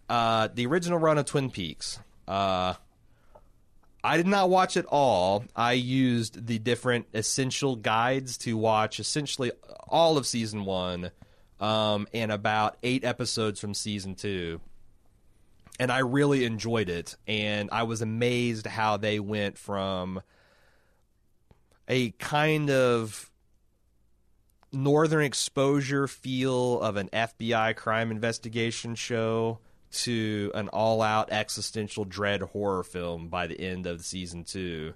Uh, 0.08 0.50
the 0.54 0.66
original 0.68 1.00
run 1.00 1.18
of 1.18 1.26
Twin 1.26 1.50
Peaks. 1.50 2.00
Uh, 2.28 2.76
I 4.04 4.18
did 4.18 4.28
not 4.28 4.52
watch 4.52 4.78
it 4.78 4.86
all. 4.86 5.46
I 5.56 5.74
used 5.74 6.46
the 6.46 6.60
different 6.60 7.08
essential 7.14 7.76
guides 7.76 8.38
to 8.40 8.56
watch 8.56 9.00
essentially 9.00 9.52
all 9.88 10.18
of 10.18 10.28
season 10.28 10.64
one 10.66 11.10
um, 11.60 12.08
and 12.14 12.32
about 12.32 12.78
eight 12.84 13.04
episodes 13.04 13.60
from 13.60 13.74
season 13.74 14.14
two. 14.14 14.62
And 15.80 15.92
I 15.92 16.00
really 16.00 16.46
enjoyed 16.46 16.88
it. 16.88 17.16
And 17.28 17.70
I 17.72 17.84
was 17.84 18.04
amazed 18.04 18.68
how 18.68 18.98
they 18.98 19.20
went 19.20 19.58
from 19.58 20.22
a 21.88 22.12
kind 22.12 22.70
of 22.70 23.32
northern 24.72 25.24
exposure 25.24 26.08
feel 26.08 26.80
of 26.80 26.96
an 26.98 27.10
FBI 27.12 27.76
crime 27.76 28.12
investigation 28.12 28.94
show 28.94 29.60
to 30.04 30.52
an 30.54 30.68
all-out 30.70 31.32
existential 31.32 32.06
dread 32.06 32.42
horror 32.42 32.84
film 32.84 33.30
by 33.30 33.48
the 33.48 33.60
end 33.60 33.86
of 33.86 34.04
season 34.04 34.44
two. 34.44 34.94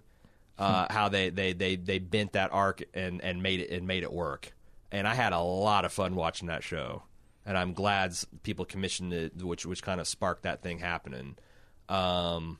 Uh, 0.57 0.85
how 0.89 1.07
they, 1.07 1.29
they, 1.29 1.53
they, 1.53 1.77
they 1.77 1.99
bent 1.99 2.33
that 2.33 2.51
arc 2.51 2.83
and, 2.93 3.21
and 3.23 3.41
made 3.41 3.61
it 3.61 3.69
and 3.69 3.87
made 3.87 4.03
it 4.03 4.11
work. 4.11 4.53
And 4.91 5.07
I 5.07 5.13
had 5.13 5.31
a 5.31 5.39
lot 5.39 5.85
of 5.85 5.93
fun 5.93 6.15
watching 6.15 6.49
that 6.49 6.63
show. 6.63 7.03
And 7.45 7.57
I'm 7.57 7.71
glad 7.71 8.13
people 8.43 8.65
commissioned 8.65 9.13
it, 9.13 9.41
which 9.41 9.65
which 9.65 9.81
kind 9.81 10.01
of 10.01 10.07
sparked 10.07 10.43
that 10.43 10.61
thing 10.61 10.79
happening. 10.79 11.37
Um, 11.87 12.59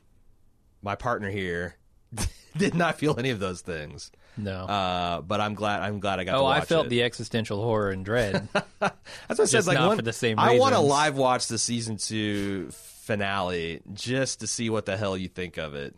my 0.80 0.94
partner 0.94 1.30
here 1.30 1.76
did 2.56 2.74
not 2.74 2.98
feel 2.98 3.18
any 3.18 3.30
of 3.30 3.38
those 3.38 3.60
things. 3.60 4.10
No. 4.36 4.64
Uh, 4.64 5.20
but 5.20 5.40
I'm 5.40 5.54
glad 5.54 5.82
I'm 5.82 6.00
glad 6.00 6.20
I 6.20 6.24
got 6.24 6.32
to 6.32 6.38
oh, 6.38 6.46
I 6.46 6.60
felt 6.60 6.86
it. 6.86 6.88
the 6.90 7.02
existential 7.02 7.62
horror 7.62 7.90
and 7.90 8.04
dread. 8.04 8.48
That's 8.52 8.94
what 9.28 9.40
I 9.40 9.44
said. 9.44 9.66
Like 9.66 9.78
one, 9.78 9.96
for 9.96 10.02
the 10.02 10.12
same 10.12 10.38
I 10.38 10.58
want 10.58 10.74
to 10.74 10.80
live 10.80 11.16
watch 11.16 11.48
the 11.48 11.58
season 11.58 11.96
two 11.96 12.68
finale 12.70 13.82
just 13.92 14.40
to 14.40 14.46
see 14.46 14.70
what 14.70 14.86
the 14.86 14.96
hell 14.96 15.16
you 15.16 15.28
think 15.28 15.58
of 15.58 15.74
it. 15.74 15.94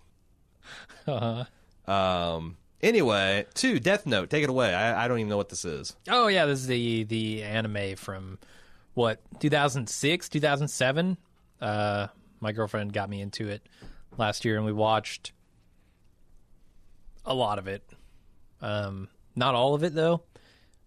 uh-huh. 1.07 1.93
Um. 1.93 2.57
Anyway, 2.83 3.47
two 3.55 3.79
Death 3.79 4.07
Note. 4.07 4.29
Take 4.29 4.43
it 4.43 4.51
away. 4.51 4.75
I, 4.75 5.05
I 5.05 5.09
don't 5.09 5.19
even 5.19 5.29
know 5.29 5.37
what 5.37 5.49
this 5.49 5.65
is. 5.65 5.95
Oh 6.09 6.27
yeah, 6.27 6.47
this 6.47 6.61
is 6.61 6.67
the 6.67 7.05
the 7.05 7.43
anime 7.45 7.97
from 7.97 8.39
what 8.95 9.21
2006, 9.41 10.29
2007. 10.29 11.17
Uh, 11.61 12.09
my 12.41 12.53
girlfriend 12.53 12.93
got 12.93 13.09
me 13.09 13.21
into 13.21 13.49
it 13.49 13.63
last 14.19 14.45
year, 14.45 14.57
and 14.57 14.67
we 14.67 14.73
watched 14.73 15.33
a 17.25 17.35
lot 17.35 17.59
of 17.59 17.69
it. 17.69 17.83
Um, 18.63 19.09
not 19.37 19.55
all 19.55 19.75
of 19.75 19.83
it 19.83 19.95
though, 19.95 20.23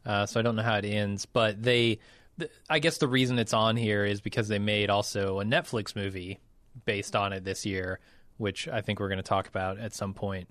uh, 0.06 0.26
so 0.26 0.40
I 0.40 0.44
don't 0.44 0.56
know 0.56 0.64
how 0.64 0.78
it 0.78 0.86
ends. 0.86 1.26
But 1.26 1.62
they, 1.62 2.00
th- 2.40 2.52
I 2.70 2.80
guess 2.80 2.98
the 2.98 3.08
reason 3.08 3.38
it's 3.38 3.54
on 3.54 3.76
here 3.76 4.06
is 4.06 4.22
because 4.22 4.48
they 4.48 4.60
made 4.60 4.90
also 4.90 5.40
a 5.40 5.44
Netflix 5.44 5.96
movie 5.96 6.40
based 6.86 7.16
on 7.16 7.34
it 7.34 7.44
this 7.44 7.66
year, 7.66 8.00
which 8.38 8.68
I 8.68 8.82
think 8.82 9.00
we're 9.00 9.10
going 9.10 9.18
to 9.18 9.24
talk 9.24 9.48
about 9.48 9.78
at 9.80 9.94
some 9.94 10.14
point. 10.14 10.50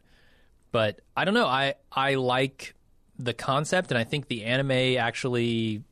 But 0.71 1.01
I 1.17 1.25
don't 1.25 1.35
know. 1.35 1.47
I 1.47 1.75
I 1.91 2.15
like 2.15 2.75
the 3.19 3.33
concept, 3.33 3.91
and 3.91 3.99
I 3.99 4.05
think 4.05 4.27
the 4.29 4.45
anime 4.45 4.99
actually 4.99 5.83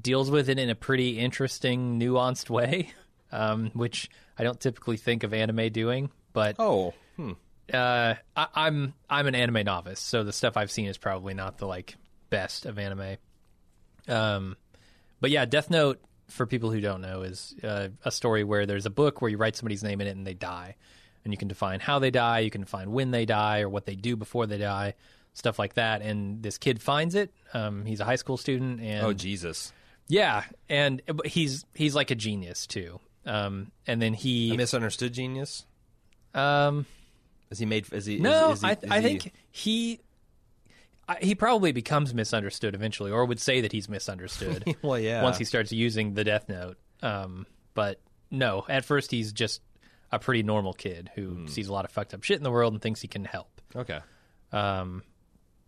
deals 0.00 0.30
with 0.30 0.48
it 0.48 0.58
in 0.58 0.70
a 0.70 0.74
pretty 0.74 1.18
interesting, 1.18 1.98
nuanced 1.98 2.48
way, 2.58 2.90
um, 3.32 3.70
which 3.74 4.08
I 4.38 4.44
don't 4.44 4.60
typically 4.60 4.96
think 4.96 5.24
of 5.24 5.34
anime 5.34 5.70
doing. 5.72 6.10
But 6.32 6.56
Oh, 6.58 6.94
hmm. 7.16 7.32
Uh, 7.72 8.14
I, 8.36 8.46
I'm 8.54 8.94
I'm 9.08 9.26
an 9.26 9.34
anime 9.34 9.64
novice, 9.64 10.00
so 10.00 10.24
the 10.24 10.32
stuff 10.32 10.56
I've 10.56 10.70
seen 10.70 10.86
is 10.86 10.98
probably 10.98 11.34
not 11.34 11.58
the 11.58 11.66
like 11.66 11.96
best 12.30 12.66
of 12.66 12.78
anime. 12.78 13.16
Um, 14.08 14.56
but 15.20 15.30
yeah, 15.30 15.44
Death 15.44 15.70
Note 15.70 16.00
for 16.30 16.46
people 16.46 16.70
who 16.70 16.80
don't 16.80 17.00
know, 17.00 17.22
is 17.22 17.54
uh, 17.62 17.88
a 18.04 18.10
story 18.10 18.44
where 18.44 18.66
there's 18.66 18.86
a 18.86 18.90
book 18.90 19.20
where 19.20 19.30
you 19.30 19.36
write 19.36 19.56
somebody's 19.56 19.82
name 19.82 20.00
in 20.00 20.06
it 20.06 20.16
and 20.16 20.26
they 20.26 20.34
die, 20.34 20.76
and 21.24 21.32
you 21.32 21.38
can 21.38 21.48
define 21.48 21.80
how 21.80 21.98
they 21.98 22.10
die, 22.10 22.40
you 22.40 22.50
can 22.50 22.62
define 22.62 22.90
when 22.92 23.10
they 23.10 23.26
die, 23.26 23.60
or 23.60 23.68
what 23.68 23.86
they 23.86 23.96
do 23.96 24.16
before 24.16 24.46
they 24.46 24.58
die, 24.58 24.94
stuff 25.34 25.58
like 25.58 25.74
that. 25.74 26.02
And 26.02 26.42
this 26.42 26.58
kid 26.58 26.80
finds 26.80 27.14
it. 27.14 27.32
Um, 27.52 27.84
he's 27.84 28.00
a 28.00 28.04
high 28.04 28.16
school 28.16 28.36
student, 28.36 28.80
and 28.80 29.04
Oh 29.04 29.12
Jesus, 29.12 29.72
yeah, 30.08 30.44
and 30.68 31.02
but 31.06 31.26
he's 31.26 31.64
he's 31.74 31.94
like 31.94 32.10
a 32.10 32.14
genius 32.14 32.66
too. 32.66 33.00
Um, 33.26 33.70
and 33.86 34.00
then 34.00 34.14
a 34.14 34.16
he 34.16 34.56
misunderstood 34.56 35.12
genius. 35.12 35.66
um, 36.34 36.86
Is 37.50 37.58
he 37.58 37.66
made? 37.66 37.92
Is 37.92 38.06
he? 38.06 38.18
no, 38.18 38.52
is, 38.52 38.58
is 38.58 38.62
he, 38.62 38.68
I 38.68 38.72
is 38.72 38.78
I 38.90 39.00
he- 39.00 39.06
think 39.18 39.32
he. 39.50 40.00
He 41.20 41.34
probably 41.34 41.72
becomes 41.72 42.14
misunderstood 42.14 42.72
eventually, 42.76 43.10
or 43.10 43.24
would 43.24 43.40
say 43.40 43.62
that 43.62 43.72
he's 43.72 43.88
misunderstood. 43.88 44.76
Well, 44.82 44.96
yeah. 44.98 45.24
once 45.24 45.38
he 45.38 45.44
starts 45.44 45.72
using 45.72 46.14
the 46.14 46.22
Death 46.22 46.48
Note. 46.48 46.76
Um, 47.02 47.46
but 47.74 47.98
no, 48.30 48.64
at 48.68 48.84
first 48.84 49.10
he's 49.10 49.32
just 49.32 49.60
a 50.12 50.20
pretty 50.20 50.44
normal 50.44 50.72
kid 50.72 51.10
who 51.16 51.30
Hmm. 51.30 51.46
sees 51.48 51.66
a 51.66 51.72
lot 51.72 51.84
of 51.84 51.90
fucked 51.90 52.14
up 52.14 52.22
shit 52.22 52.36
in 52.36 52.44
the 52.44 52.50
world 52.52 52.74
and 52.74 52.80
thinks 52.80 53.00
he 53.00 53.08
can 53.08 53.24
help. 53.24 53.60
Okay. 53.74 53.98
Um, 54.52 55.02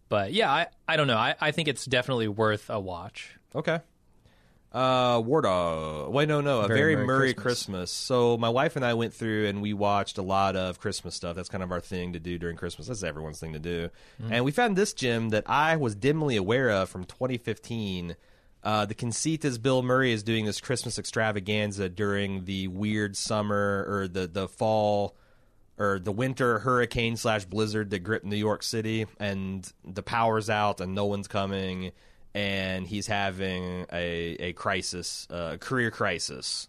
but 0.09 0.33
yeah, 0.33 0.49
I, 0.49 0.67
I 0.87 0.97
don't 0.97 1.09
know. 1.09 1.17
I, 1.17 1.35
I 1.41 1.51
think 1.51 1.67
it's 1.67 1.87
definitely 1.87 2.29
worth 2.29 2.71
a 2.71 2.79
watch. 2.79 3.37
Okay. 3.53 3.81
Uh, 4.73 5.21
War 5.25 5.43
Dog. 5.43 6.13
Wait, 6.13 6.29
no, 6.29 6.41
no. 6.41 6.61
A 6.61 6.69
Very 6.69 6.95
very, 6.95 6.95
Merry 6.95 7.07
Merry 7.07 7.35
Christmas. 7.35 7.43
Christmas. 7.43 7.91
So 7.91 8.37
my 8.39 8.49
wife 8.49 8.77
and 8.77 8.85
I 8.85 8.95
went 8.95 9.13
through 9.13 9.47
and 9.47 9.61
we 9.61 9.75
watched 9.75 10.17
a 10.17 10.23
lot 10.23 10.57
of 10.57 10.81
Christmas 10.81 11.15
stuff. 11.15 11.37
That's 11.37 11.51
kind 11.51 11.63
of 11.63 11.71
our 11.71 11.81
thing 11.81 12.15
to 12.15 12.19
do 12.19 12.39
during 12.39 12.57
Christmas. 12.57 12.87
That's 12.89 13.03
everyone's 13.03 13.39
thing 13.39 13.53
to 13.53 13.59
do. 13.59 13.91
And 14.31 14.45
we 14.45 14.51
found 14.51 14.77
this 14.77 14.95
gem 14.95 15.29
that 15.31 15.45
I 15.49 15.77
was 15.77 15.95
dimly 15.95 16.37
aware 16.37 16.71
of 16.71 16.89
from 16.89 17.05
2015. 17.05 18.17
Uh, 18.65 18.87
the 18.87 18.95
conceit 18.95 19.45
is 19.45 19.59
Bill 19.59 19.83
Murray 19.83 20.13
is 20.13 20.23
doing 20.23 20.47
this 20.47 20.61
Christmas 20.61 20.99
extravaganza 20.99 21.89
during 21.89 22.45
the 22.45 22.69
weird 22.69 23.17
summer 23.17 23.85
or 23.89 24.09
the 24.09 24.27
the 24.29 24.49
fall 24.49 25.17
or 25.79 25.99
the 25.99 26.13
winter 26.13 26.61
hurricane 26.61 27.17
slash 27.17 27.45
blizzard 27.45 27.91
that 27.91 28.01
gripped 28.01 28.25
New 28.25 28.37
York 28.37 28.63
City, 28.63 29.07
and 29.19 29.71
the 29.85 30.03
power's 30.03 30.49
out 30.49 30.81
and 30.81 30.95
no 30.95 31.07
one's 31.07 31.27
coming, 31.27 31.91
and 32.35 32.87
he's 32.87 33.07
having 33.07 33.87
a 33.93 34.37
a 34.39 34.53
crisis, 34.53 35.27
a 35.31 35.59
career 35.59 35.91
crisis, 35.91 36.69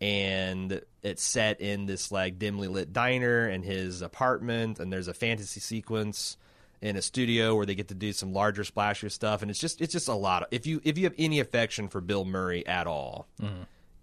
and 0.00 0.80
it's 1.02 1.22
set 1.22 1.60
in 1.60 1.86
this 1.86 2.12
like 2.12 2.38
dimly 2.38 2.68
lit 2.68 2.92
diner 2.92 3.48
in 3.48 3.62
his 3.62 4.02
apartment, 4.02 4.78
and 4.78 4.92
there's 4.92 5.08
a 5.08 5.14
fantasy 5.14 5.60
sequence 5.60 6.36
in 6.80 6.96
a 6.96 7.02
studio 7.02 7.54
where 7.54 7.66
they 7.66 7.74
get 7.74 7.88
to 7.88 7.94
do 7.94 8.12
some 8.12 8.32
larger 8.32 8.62
splashier 8.62 9.10
stuff, 9.10 9.42
and 9.42 9.50
it's 9.50 9.60
just 9.60 9.80
it's 9.80 9.92
just 9.92 10.08
a 10.08 10.14
lot. 10.14 10.42
Of, 10.42 10.48
if 10.50 10.66
you 10.66 10.80
if 10.84 10.96
you 10.96 11.04
have 11.04 11.14
any 11.18 11.40
affection 11.40 11.88
for 11.88 12.00
Bill 12.00 12.24
Murray 12.24 12.66
at 12.66 12.86
all, 12.86 13.26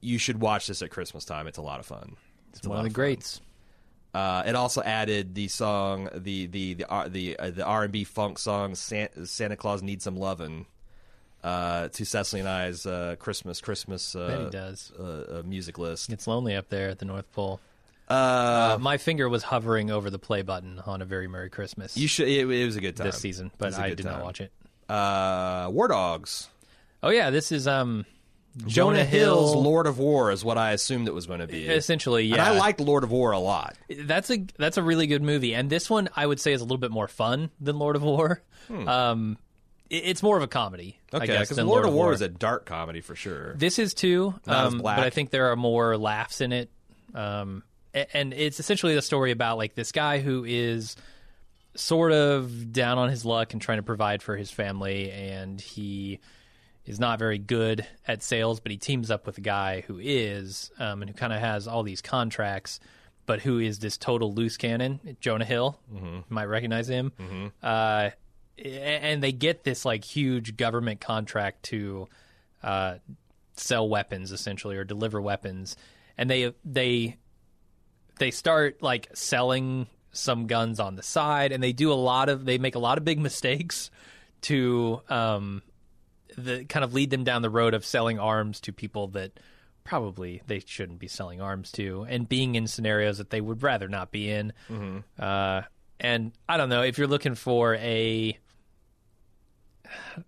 you 0.02 0.18
should 0.18 0.40
watch 0.42 0.68
this 0.68 0.82
at 0.82 0.92
Christmas 0.92 1.26
time. 1.26 1.48
It's 1.48 1.58
a 1.58 1.64
lot 1.64 1.80
of 1.80 1.86
fun. 1.86 2.16
It's, 2.54 2.66
a 2.66 2.70
One 2.70 2.78
lot 2.78 2.86
of 2.86 2.92
the 2.92 2.96
greats. 2.96 3.42
Uh, 4.14 4.44
it 4.46 4.56
also 4.56 4.82
added 4.82 5.36
the 5.36 5.48
song, 5.48 6.10
the 6.14 6.48
the 6.48 6.76
the 6.76 6.86
R- 6.86 7.10
the, 7.10 7.38
uh, 7.38 7.50
the 7.52 7.66
R 7.66 7.84
and 7.84 7.92
B 7.92 8.04
funk 8.04 8.40
song 8.40 8.76
Santa, 8.76 9.26
"Santa 9.26 9.56
Claus 9.56 9.82
Needs 9.82 10.04
Some 10.04 10.16
Lovin'" 10.16 10.66
uh, 11.44 11.88
to 11.90 12.06
Cecily 12.06 12.40
and 12.42 12.50
I's 12.50 12.86
uh, 12.86 13.16
Christmas 13.20 13.62
Christmas 13.62 14.16
uh, 14.16 14.50
does. 14.52 14.92
uh, 15.00 15.04
uh, 15.40 15.42
music 15.46 15.78
list. 15.78 16.12
It's 16.12 16.28
lonely 16.28 16.56
up 16.56 16.70
there 16.70 16.90
at 16.90 17.00
the 17.00 17.06
North 17.06 17.32
Pole. 17.34 17.60
Uh, 18.10 18.14
Uh, 18.14 18.78
my 18.80 18.98
finger 18.98 19.28
was 19.28 19.44
hovering 19.44 19.92
over 19.92 20.10
the 20.10 20.20
play 20.20 20.42
button 20.42 20.80
on 20.86 21.02
a 21.02 21.06
very 21.06 21.28
Merry 21.28 21.50
Christmas 21.50 21.98
you 21.98 22.08
should. 22.08 22.28
It, 22.28 22.48
it 22.50 22.66
was 22.66 22.76
a 22.78 22.82
good 22.82 22.96
time 22.96 23.08
this 23.08 23.18
season, 23.20 23.52
but 23.58 23.74
I 23.74 23.78
a 23.78 23.86
I 23.86 23.90
good 23.90 23.98
did 23.98 24.06
not 24.06 24.24
watch 24.24 24.40
it. 24.42 24.52
Uh, 24.90 25.68
War 25.72 25.88
Dogs. 25.90 26.50
Oh 27.04 27.10
yeah, 27.10 27.30
this 27.30 27.52
is 27.52 27.68
um 27.68 28.06
Jonah 28.66 29.04
Hill's 29.04 29.54
Lord 29.56 29.86
of 29.86 30.00
War 30.00 30.32
is 30.32 30.44
what 30.44 30.58
I 30.58 30.72
assumed 30.72 31.08
it 31.08 31.14
was 31.14 31.28
going 31.28 31.42
to 31.42 31.48
be. 31.48 31.68
Essentially, 31.68 32.24
yeah. 32.26 32.36
And 32.36 32.42
I 32.42 32.52
liked 32.58 32.80
Lord 32.80 33.04
of 33.04 33.12
War 33.12 33.32
a 33.32 33.40
lot. 33.40 33.76
That's 33.90 34.32
a 34.32 34.46
that's 34.58 34.78
a 34.78 34.84
really 34.84 35.06
good 35.08 35.22
movie, 35.22 35.54
and 35.54 35.70
this 35.70 35.90
one 35.90 36.10
I 36.16 36.26
would 36.26 36.40
say 36.40 36.54
is 36.54 36.62
a 36.62 36.64
little 36.64 36.78
bit 36.80 36.90
more 36.92 37.08
fun 37.08 37.52
than 37.62 37.78
Lord 37.78 37.96
of 37.98 38.02
War. 38.04 38.42
Um, 38.70 39.38
it- 39.38 39.47
it's 39.90 40.22
more 40.24 40.38
of 40.38 40.44
a 40.44 40.48
comedy. 40.48 41.00
Okay, 41.14 41.26
because 41.28 41.50
than 41.50 41.68
Lord, 41.68 41.86
of 41.86 41.94
War 41.94 42.14
is 42.14 42.22
a 42.22 42.28
dark 42.28 42.66
comedy 42.66 43.02
for 43.02 43.16
sure. 43.16 43.56
This 43.56 43.80
is 43.80 43.94
too, 43.94 44.34
um, 44.46 44.80
but 44.80 45.00
I 45.00 45.10
think 45.10 45.30
there 45.30 45.52
are 45.52 45.56
more 45.56 45.98
laughs 45.98 46.42
in 46.42 46.52
it. 46.52 46.70
Um, 47.14 47.64
and 48.14 48.34
it's 48.34 48.60
essentially 48.60 48.94
the 48.96 49.02
story 49.02 49.32
about 49.32 49.58
like 49.58 49.74
this 49.76 49.92
guy 49.92 50.20
who 50.20 50.44
is 50.46 50.96
sort 51.76 52.12
of 52.12 52.72
down 52.72 52.98
on 52.98 53.10
his 53.10 53.24
luck 53.26 53.54
and 53.54 53.62
trying 53.62 53.78
to 53.78 53.84
provide 53.84 54.22
for 54.22 54.36
his 54.36 54.52
family, 54.52 55.12
and 55.12 55.60
he 55.62 56.20
is 56.86 57.00
not 57.00 57.20
very 57.20 57.38
good 57.38 57.86
at 58.08 58.24
sales, 58.24 58.60
but 58.60 58.72
he 58.72 58.78
teams 58.78 59.12
up 59.12 59.26
with 59.26 59.38
a 59.38 59.42
guy 59.42 59.82
who 59.82 60.00
is, 60.02 60.72
um, 60.80 61.02
and 61.02 61.10
who 61.10 61.16
kind 61.16 61.34
of 61.34 61.40
has 61.40 61.68
all 61.68 61.84
these 61.84 62.02
contracts, 62.02 62.80
but 63.26 63.42
who 63.42 63.60
is 63.60 63.80
this 63.80 63.98
total 63.98 64.34
loose 64.34 64.56
cannon, 64.58 65.18
Jonah 65.20 65.44
Hill. 65.46 65.78
Mm-hmm. 65.94 66.06
You 66.06 66.24
might 66.30 66.46
recognize 66.46 66.88
him. 66.88 67.12
Uh, 67.62 68.10
a- 68.10 68.14
and 68.64 69.22
they 69.24 69.32
get 69.32 69.64
this 69.64 69.86
like 69.86 70.04
huge 70.04 70.58
government 70.58 71.00
contract 71.00 71.64
to 71.64 72.08
uh, 72.64 72.96
sell 73.56 73.88
weapons, 73.88 74.32
essentially, 74.32 74.78
or 74.78 74.84
deliver 74.84 75.22
weapons, 75.22 75.76
and 76.18 76.30
they 76.30 76.54
they 76.66 77.18
they 78.20 78.32
start 78.32 78.82
like 78.82 79.10
selling 79.14 79.88
some 80.12 80.48
guns 80.48 80.80
on 80.80 80.96
the 80.96 81.04
side, 81.04 81.52
and 81.52 81.62
they 81.62 81.74
do 81.74 81.92
a 81.92 81.96
lot 81.96 82.30
of 82.30 82.46
they 82.46 82.58
make 82.58 82.76
a 82.76 82.80
lot 82.80 82.98
of 82.98 83.06
big 83.06 83.20
mistakes 83.20 83.92
to 84.42 85.02
um, 85.10 85.62
the 86.38 86.66
kind 86.66 86.84
of 86.84 86.94
lead 86.94 87.10
them 87.10 87.24
down 87.24 87.42
the 87.42 87.50
road 87.50 87.74
of 87.74 87.86
selling 87.86 88.20
arms 88.20 88.60
to 88.62 88.74
people 88.74 89.08
that 89.10 89.40
probably 89.84 90.42
they 90.48 90.62
shouldn't 90.66 91.00
be 91.00 91.08
selling 91.08 91.40
arms 91.42 91.72
to 91.72 92.06
and 92.10 92.28
being 92.28 92.56
in 92.56 92.68
scenarios 92.68 93.20
that 93.20 93.30
they 93.30 93.40
would 93.40 93.64
rather 93.64 93.88
not 93.88 94.12
be 94.12 94.30
in. 94.30 94.52
Uh, 95.18 95.62
and 96.00 96.32
I 96.48 96.58
don't 96.58 96.70
know 96.70 96.84
if 96.84 96.98
you're 96.98 97.08
looking 97.08 97.36
for 97.36 97.76
a. 97.76 98.38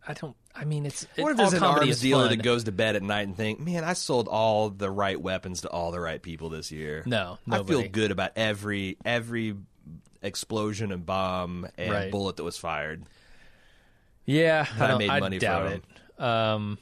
I 0.07 0.13
don't. 0.13 0.35
I 0.55 0.65
mean, 0.65 0.85
it's 0.85 1.05
What 1.17 1.31
if 1.31 1.37
there's 1.37 1.53
all 1.53 1.75
an 1.77 1.79
arms 1.83 2.01
dealer 2.01 2.27
fun. 2.27 2.37
that 2.37 2.43
goes 2.43 2.65
to 2.65 2.71
bed 2.71 2.95
at 2.95 3.03
night 3.03 3.27
and 3.27 3.35
think, 3.37 3.59
"Man, 3.59 3.83
I 3.83 3.93
sold 3.93 4.27
all 4.27 4.69
the 4.69 4.89
right 4.89 5.19
weapons 5.19 5.61
to 5.61 5.69
all 5.69 5.91
the 5.91 5.99
right 5.99 6.21
people 6.21 6.49
this 6.49 6.71
year." 6.71 7.03
No, 7.05 7.37
I 7.49 7.63
feel 7.63 7.87
good 7.87 8.11
about 8.11 8.31
every 8.35 8.97
every 9.05 9.55
explosion 10.21 10.91
and 10.91 11.05
bomb 11.05 11.67
and 11.77 11.91
Right. 11.91 12.11
bullet 12.11 12.35
that 12.37 12.43
was 12.43 12.57
fired. 12.57 13.03
Yeah, 14.25 14.65
I 14.79 14.91
I, 14.91 14.97
made 14.97 15.09
I 15.09 15.19
money 15.19 15.39
doubt 15.39 15.63
from. 15.71 15.73
it. 15.73 16.23
Um, 16.23 16.77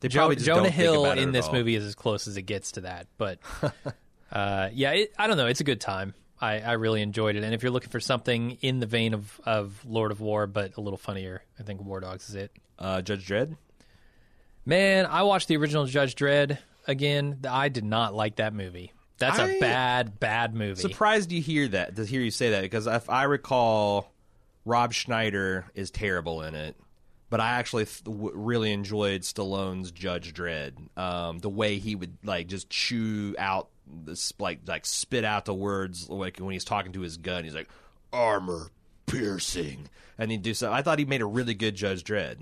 They 0.00 0.08
Jo- 0.08 0.32
just 0.34 0.44
Jonah 0.46 0.70
Hill 0.70 1.06
it 1.06 1.18
in 1.18 1.32
this 1.32 1.46
all. 1.46 1.54
movie 1.54 1.74
is 1.76 1.84
as 1.84 1.94
close 1.94 2.28
as 2.28 2.36
it 2.36 2.42
gets 2.42 2.72
to 2.72 2.82
that, 2.82 3.06
but 3.16 3.38
uh, 4.32 4.68
yeah, 4.72 4.90
it, 4.92 5.12
I 5.18 5.26
don't 5.26 5.36
know. 5.36 5.46
It's 5.46 5.60
a 5.60 5.64
good 5.64 5.80
time. 5.80 6.14
I, 6.40 6.60
I 6.60 6.72
really 6.72 7.00
enjoyed 7.02 7.36
it, 7.36 7.44
and 7.44 7.54
if 7.54 7.62
you're 7.62 7.72
looking 7.72 7.90
for 7.90 8.00
something 8.00 8.58
in 8.60 8.80
the 8.80 8.86
vein 8.86 9.14
of, 9.14 9.40
of 9.46 9.84
Lord 9.86 10.10
of 10.12 10.20
War 10.20 10.46
but 10.46 10.76
a 10.76 10.80
little 10.80 10.96
funnier, 10.98 11.42
I 11.58 11.62
think 11.62 11.80
War 11.82 12.00
Dogs 12.00 12.28
is 12.28 12.34
it. 12.34 12.52
Uh, 12.78 13.00
Judge 13.02 13.26
Dredd. 13.26 13.56
Man, 14.66 15.06
I 15.06 15.22
watched 15.22 15.48
the 15.48 15.56
original 15.56 15.86
Judge 15.86 16.14
Dredd 16.14 16.58
again. 16.86 17.40
I 17.48 17.68
did 17.68 17.84
not 17.84 18.14
like 18.14 18.36
that 18.36 18.54
movie. 18.54 18.92
That's 19.18 19.38
a 19.38 19.42
I- 19.44 19.60
bad, 19.60 20.18
bad 20.18 20.54
movie. 20.54 20.80
Surprised 20.80 21.30
you 21.30 21.40
hear 21.40 21.68
that 21.68 21.96
to 21.96 22.04
hear 22.04 22.20
you 22.20 22.30
say 22.30 22.50
that 22.50 22.62
because 22.62 22.86
if 22.86 23.08
I 23.08 23.24
recall, 23.24 24.12
Rob 24.64 24.92
Schneider 24.92 25.66
is 25.74 25.90
terrible 25.90 26.42
in 26.42 26.54
it, 26.54 26.74
but 27.30 27.40
I 27.40 27.50
actually 27.52 27.84
th- 27.84 28.02
w- 28.04 28.32
really 28.34 28.72
enjoyed 28.72 29.22
Stallone's 29.22 29.92
Judge 29.92 30.34
Dredd. 30.34 30.72
Um, 30.98 31.38
the 31.38 31.48
way 31.50 31.78
he 31.78 31.94
would 31.94 32.16
like 32.24 32.48
just 32.48 32.68
chew 32.70 33.36
out 33.38 33.68
this 33.86 34.32
like 34.38 34.60
like 34.66 34.86
spit 34.86 35.24
out 35.24 35.44
the 35.44 35.54
words 35.54 36.08
like 36.08 36.38
when 36.38 36.52
he's 36.52 36.64
talking 36.64 36.92
to 36.92 37.00
his 37.00 37.16
gun. 37.16 37.44
He's 37.44 37.54
like 37.54 37.68
armor 38.12 38.70
piercing, 39.06 39.88
and 40.18 40.30
he'd 40.30 40.42
do 40.42 40.54
so. 40.54 40.72
I 40.72 40.82
thought 40.82 40.98
he 40.98 41.04
made 41.04 41.20
a 41.20 41.26
really 41.26 41.54
good 41.54 41.74
Judge 41.74 42.04
Dredd. 42.04 42.38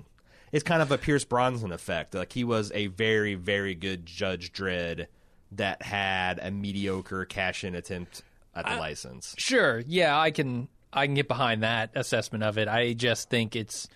It's 0.51 0.63
kind 0.63 0.81
of 0.81 0.91
a 0.91 0.97
Pierce 0.97 1.25
Brosnan 1.25 1.71
effect. 1.71 2.13
Like 2.13 2.33
he 2.33 2.43
was 2.43 2.71
a 2.73 2.87
very 2.87 3.35
very 3.35 3.75
good 3.75 4.05
Judge 4.05 4.53
Dredd 4.53 5.07
that 5.51 5.81
had 5.81 6.39
a 6.39 6.51
mediocre 6.51 7.25
cash 7.25 7.63
in 7.63 7.75
attempt 7.75 8.23
at 8.55 8.65
the 8.65 8.75
license. 8.75 9.35
Sure, 9.37 9.83
yeah, 9.87 10.17
I 10.17 10.31
can 10.31 10.67
I 10.91 11.05
can 11.05 11.15
get 11.15 11.27
behind 11.27 11.63
that 11.63 11.91
assessment 11.95 12.43
of 12.43 12.57
it. 12.57 12.67
I 12.67 12.93
just 12.93 13.29
think 13.29 13.55
it's 13.55 13.87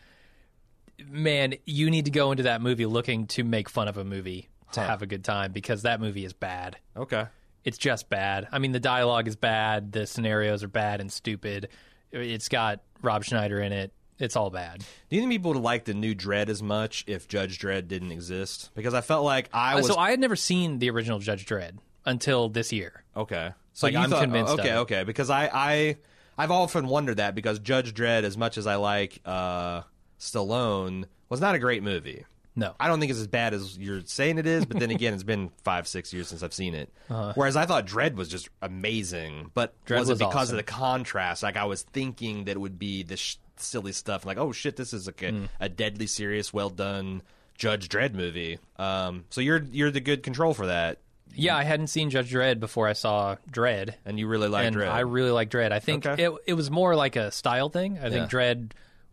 man, 1.09 1.55
you 1.65 1.89
need 1.89 2.05
to 2.05 2.11
go 2.11 2.31
into 2.31 2.43
that 2.43 2.61
movie 2.61 2.85
looking 2.85 3.27
to 3.27 3.43
make 3.43 3.69
fun 3.69 3.87
of 3.87 3.97
a 3.97 4.03
movie 4.03 4.49
to 4.73 4.81
have 4.81 5.01
a 5.01 5.05
good 5.05 5.23
time 5.23 5.51
because 5.51 5.83
that 5.83 6.01
movie 6.01 6.25
is 6.25 6.33
bad. 6.33 6.77
Okay. 6.95 7.25
It's 7.67 7.77
just 7.77 8.07
bad. 8.07 8.47
I 8.49 8.59
mean, 8.59 8.71
the 8.71 8.79
dialogue 8.79 9.27
is 9.27 9.35
bad, 9.35 9.91
the 9.91 10.07
scenarios 10.07 10.63
are 10.63 10.69
bad 10.69 11.01
and 11.01 11.11
stupid. 11.11 11.67
It's 12.13 12.47
got 12.47 12.79
Rob 13.01 13.25
Schneider 13.25 13.59
in 13.59 13.73
it. 13.73 13.91
It's 14.19 14.37
all 14.37 14.49
bad. 14.49 14.85
Do 15.09 15.15
you 15.17 15.21
think 15.21 15.33
people 15.33 15.51
would 15.53 15.61
like 15.61 15.83
the 15.83 15.93
new 15.93 16.15
Dredd 16.15 16.47
as 16.47 16.63
much 16.63 17.03
if 17.07 17.27
Judge 17.27 17.59
Dredd 17.59 17.89
didn't 17.89 18.13
exist? 18.13 18.71
Because 18.73 18.93
I 18.93 19.01
felt 19.01 19.25
like 19.25 19.49
I 19.51 19.75
was 19.75 19.89
Uh, 19.89 19.95
so 19.95 19.99
I 19.99 20.11
had 20.11 20.19
never 20.21 20.37
seen 20.37 20.79
the 20.79 20.89
original 20.91 21.19
Judge 21.19 21.45
Dredd 21.45 21.79
until 22.05 22.47
this 22.47 22.71
year. 22.71 23.03
okay. 23.17 23.51
So 23.73 23.87
Like, 23.87 23.93
you 23.95 23.99
I'm 23.99 24.09
thought, 24.11 24.21
convinced 24.21 24.53
Okay, 24.53 24.73
okay. 24.77 25.03
Because 25.03 25.29
I, 25.29 25.49
I, 25.53 25.97
I've 26.37 26.51
often 26.51 26.87
wondered 26.87 27.17
that 27.17 27.35
because 27.35 27.59
Judge 27.59 27.93
Dredd, 27.93 28.23
as 28.23 28.37
much 28.37 28.57
as 28.57 28.65
I 28.65 28.75
like 28.75 29.19
uh, 29.25 29.81
Stallone, 30.21 31.03
was 31.27 31.41
not 31.41 31.53
a 31.53 31.59
great 31.59 31.83
movie. 31.83 32.23
No. 32.57 32.75
I 32.79 32.87
don't 32.87 32.99
think 32.99 33.11
it's 33.11 33.19
as 33.21 33.27
bad 33.27 33.53
as 33.53 33.77
you're 33.77 34.01
saying 34.05 34.37
it 34.39 34.47
is, 34.47 34.65
but 34.65 34.79
then 34.79 34.91
again, 34.91 35.13
it's 35.13 35.23
been 35.23 35.51
five, 35.63 35.87
six 35.87 36.11
years 36.11 36.27
since 36.27 36.43
I've 36.43 36.53
seen 36.53 36.73
it. 36.73 36.91
Whereas 37.35 37.55
I 37.55 37.65
thought 37.65 37.85
Dredd 37.87 38.15
was 38.15 38.27
just 38.27 38.49
amazing, 38.61 39.51
but 39.53 39.73
Uh-huh. 39.89 39.99
Was 39.99 40.09
it 40.09 40.13
was 40.13 40.19
because 40.19 40.35
awesome. 40.35 40.55
of 40.59 40.65
the 40.65 40.71
contrast? 40.71 41.43
Like 41.43 41.55
I 41.57 41.65
was 41.65 41.83
thinking 41.83 42.45
that 42.45 42.51
it 42.51 42.59
would 42.59 42.79
be 42.79 43.03
this 43.03 43.19
sh- 43.19 43.35
silly 43.57 43.91
stuff, 43.91 44.25
like 44.25 44.37
oh 44.37 44.51
shit, 44.51 44.75
this 44.75 44.91
is 44.93 45.07
like 45.07 45.21
a, 45.23 45.31
Hmm. 45.31 45.45
a 45.59 45.69
deadly 45.69 46.07
serious, 46.07 46.51
well 46.53 46.69
done 46.69 47.21
Judge 47.57 47.89
Dredd 47.89 48.13
movie. 48.13 48.59
Um, 48.77 49.25
so 49.29 49.41
you're 49.41 49.63
you're 49.71 49.91
the 49.91 50.01
good 50.01 50.23
control 50.23 50.53
for 50.53 50.67
that, 50.67 50.99
Yeah, 51.35 51.55
I 51.57 51.63
hadn't 51.63 51.87
seen 51.87 52.09
Judge 52.09 52.31
Dredd 52.31 52.59
before 52.59 52.87
I 52.87 52.93
saw 52.93 53.35
Dredd. 53.51 53.93
and 54.05 54.17
you 54.19 54.27
really 54.27 54.47
like 54.47 54.65
and 54.65 54.75
Dredd. 54.75 54.89
I 54.89 55.01
really 55.01 55.31
like 55.31 55.49
Dredd. 55.49 55.71
I 55.71 55.79
think 55.79 56.05
Okay. 56.05 56.23
it 56.25 56.31
it 56.47 56.53
was 56.53 56.69
more 56.71 56.95
like 56.95 57.15
a 57.15 57.31
style 57.31 57.69
thing. 57.69 57.97
I 57.99 58.09
think 58.09 58.31
Yeah. 58.31 58.39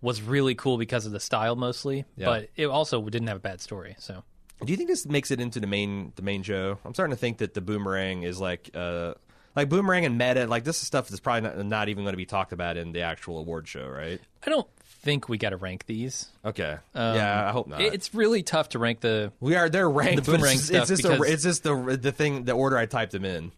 Was 0.05 0.21
really 0.23 0.55
cool 0.55 0.77
because 0.79 1.07
of 1.07 1.13
the 1.13 1.21
style 1.21 1.57
mostly, 1.57 2.05
Yeah. 2.17 2.27
but 2.27 2.51
it 2.57 2.67
also 2.67 3.03
didn't 3.03 3.29
have 3.29 3.39
a 3.39 3.41
bad 3.41 3.61
story. 3.61 3.97
So 3.99 4.23
Do 4.65 4.71
you 4.71 4.77
think 4.77 4.89
this 4.91 5.07
makes 5.07 5.31
it 5.31 5.41
into 5.41 5.61
the 5.61 5.67
main 5.67 6.13
the 6.17 6.23
main 6.23 6.43
show? 6.43 6.79
I'm 6.85 6.93
starting 6.95 7.17
to 7.17 7.21
think 7.21 7.39
that 7.39 7.55
the 7.55 7.61
boomerang 7.63 8.23
is 8.23 8.39
like 8.39 8.71
uh 8.75 9.15
like 9.57 9.69
boomerang 9.71 10.05
and 10.05 10.19
meta 10.19 10.47
like 10.47 10.65
this 10.65 10.81
is 10.83 10.87
stuff 10.87 11.09
that's 11.09 11.21
probably 11.21 11.49
not, 11.49 11.65
not 11.67 11.89
even 11.89 12.05
going 12.05 12.13
to 12.13 12.19
be 12.19 12.27
talked 12.27 12.53
about 12.53 12.77
in 12.77 12.93
the 12.93 13.01
actual 13.03 13.39
award 13.39 13.67
show, 13.67 13.87
right? 13.89 14.21
I 14.47 14.51
don't 14.51 14.69
think 15.05 15.29
we 15.29 15.39
got 15.39 15.51
to 15.51 15.57
rank 15.57 15.87
these. 15.87 16.29
Okay, 16.45 16.77
yeah, 16.95 17.49
I 17.49 17.53
hope 17.53 17.67
not. 17.69 17.81
Um, 17.81 17.87
It- 17.87 17.95
It's 17.95 18.15
really 18.15 18.43
tough 18.43 18.71
to 18.71 18.79
rank 18.79 19.01
the 19.01 19.33
we 19.41 19.55
are 19.57 19.69
they're 19.71 19.89
ranked, 19.91 20.25
the 20.27 20.33
boomerang 20.33 20.55
it's, 20.57 20.65
stuff 20.67 20.91
it's 20.91 21.03
just 21.03 21.05
a, 21.05 21.23
it's 21.23 21.43
just 21.45 21.63
the 21.63 21.99
the 22.01 22.13
thing 22.13 22.45
the 22.45 22.53
order 22.53 22.77
I 22.77 22.85
typed 22.87 23.13
them 23.13 23.25
in. 23.25 23.53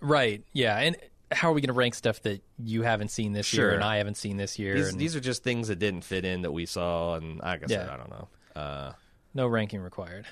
right. 0.00 0.42
Yeah, 0.54 0.78
and 0.78 0.96
how 1.34 1.50
are 1.50 1.52
we 1.52 1.60
going 1.60 1.68
to 1.68 1.72
rank 1.74 1.94
stuff 1.94 2.20
that 2.22 2.42
you 2.58 2.82
haven't 2.82 3.10
seen 3.10 3.32
this 3.32 3.46
Sure. 3.46 3.66
year 3.66 3.74
and 3.74 3.84
I 3.84 3.96
haven't 3.98 4.16
seen 4.16 4.36
this 4.36 4.58
year? 4.58 4.74
These 4.74 4.88
and 4.90 5.00
these 5.00 5.16
are 5.16 5.20
just 5.20 5.42
things 5.42 5.68
that 5.68 5.78
didn't 5.78 6.02
fit 6.04 6.24
in 6.24 6.42
that 6.42 6.52
we 6.52 6.66
saw, 6.66 7.14
and 7.16 7.38
like 7.38 7.62
I 7.64 7.66
said, 7.66 7.86
Yeah. 7.86 7.94
I 7.94 7.96
don't 7.96 8.10
know. 8.10 8.28
Uh, 8.54 8.92
no 9.34 9.46
ranking 9.46 9.80
required. 9.80 10.26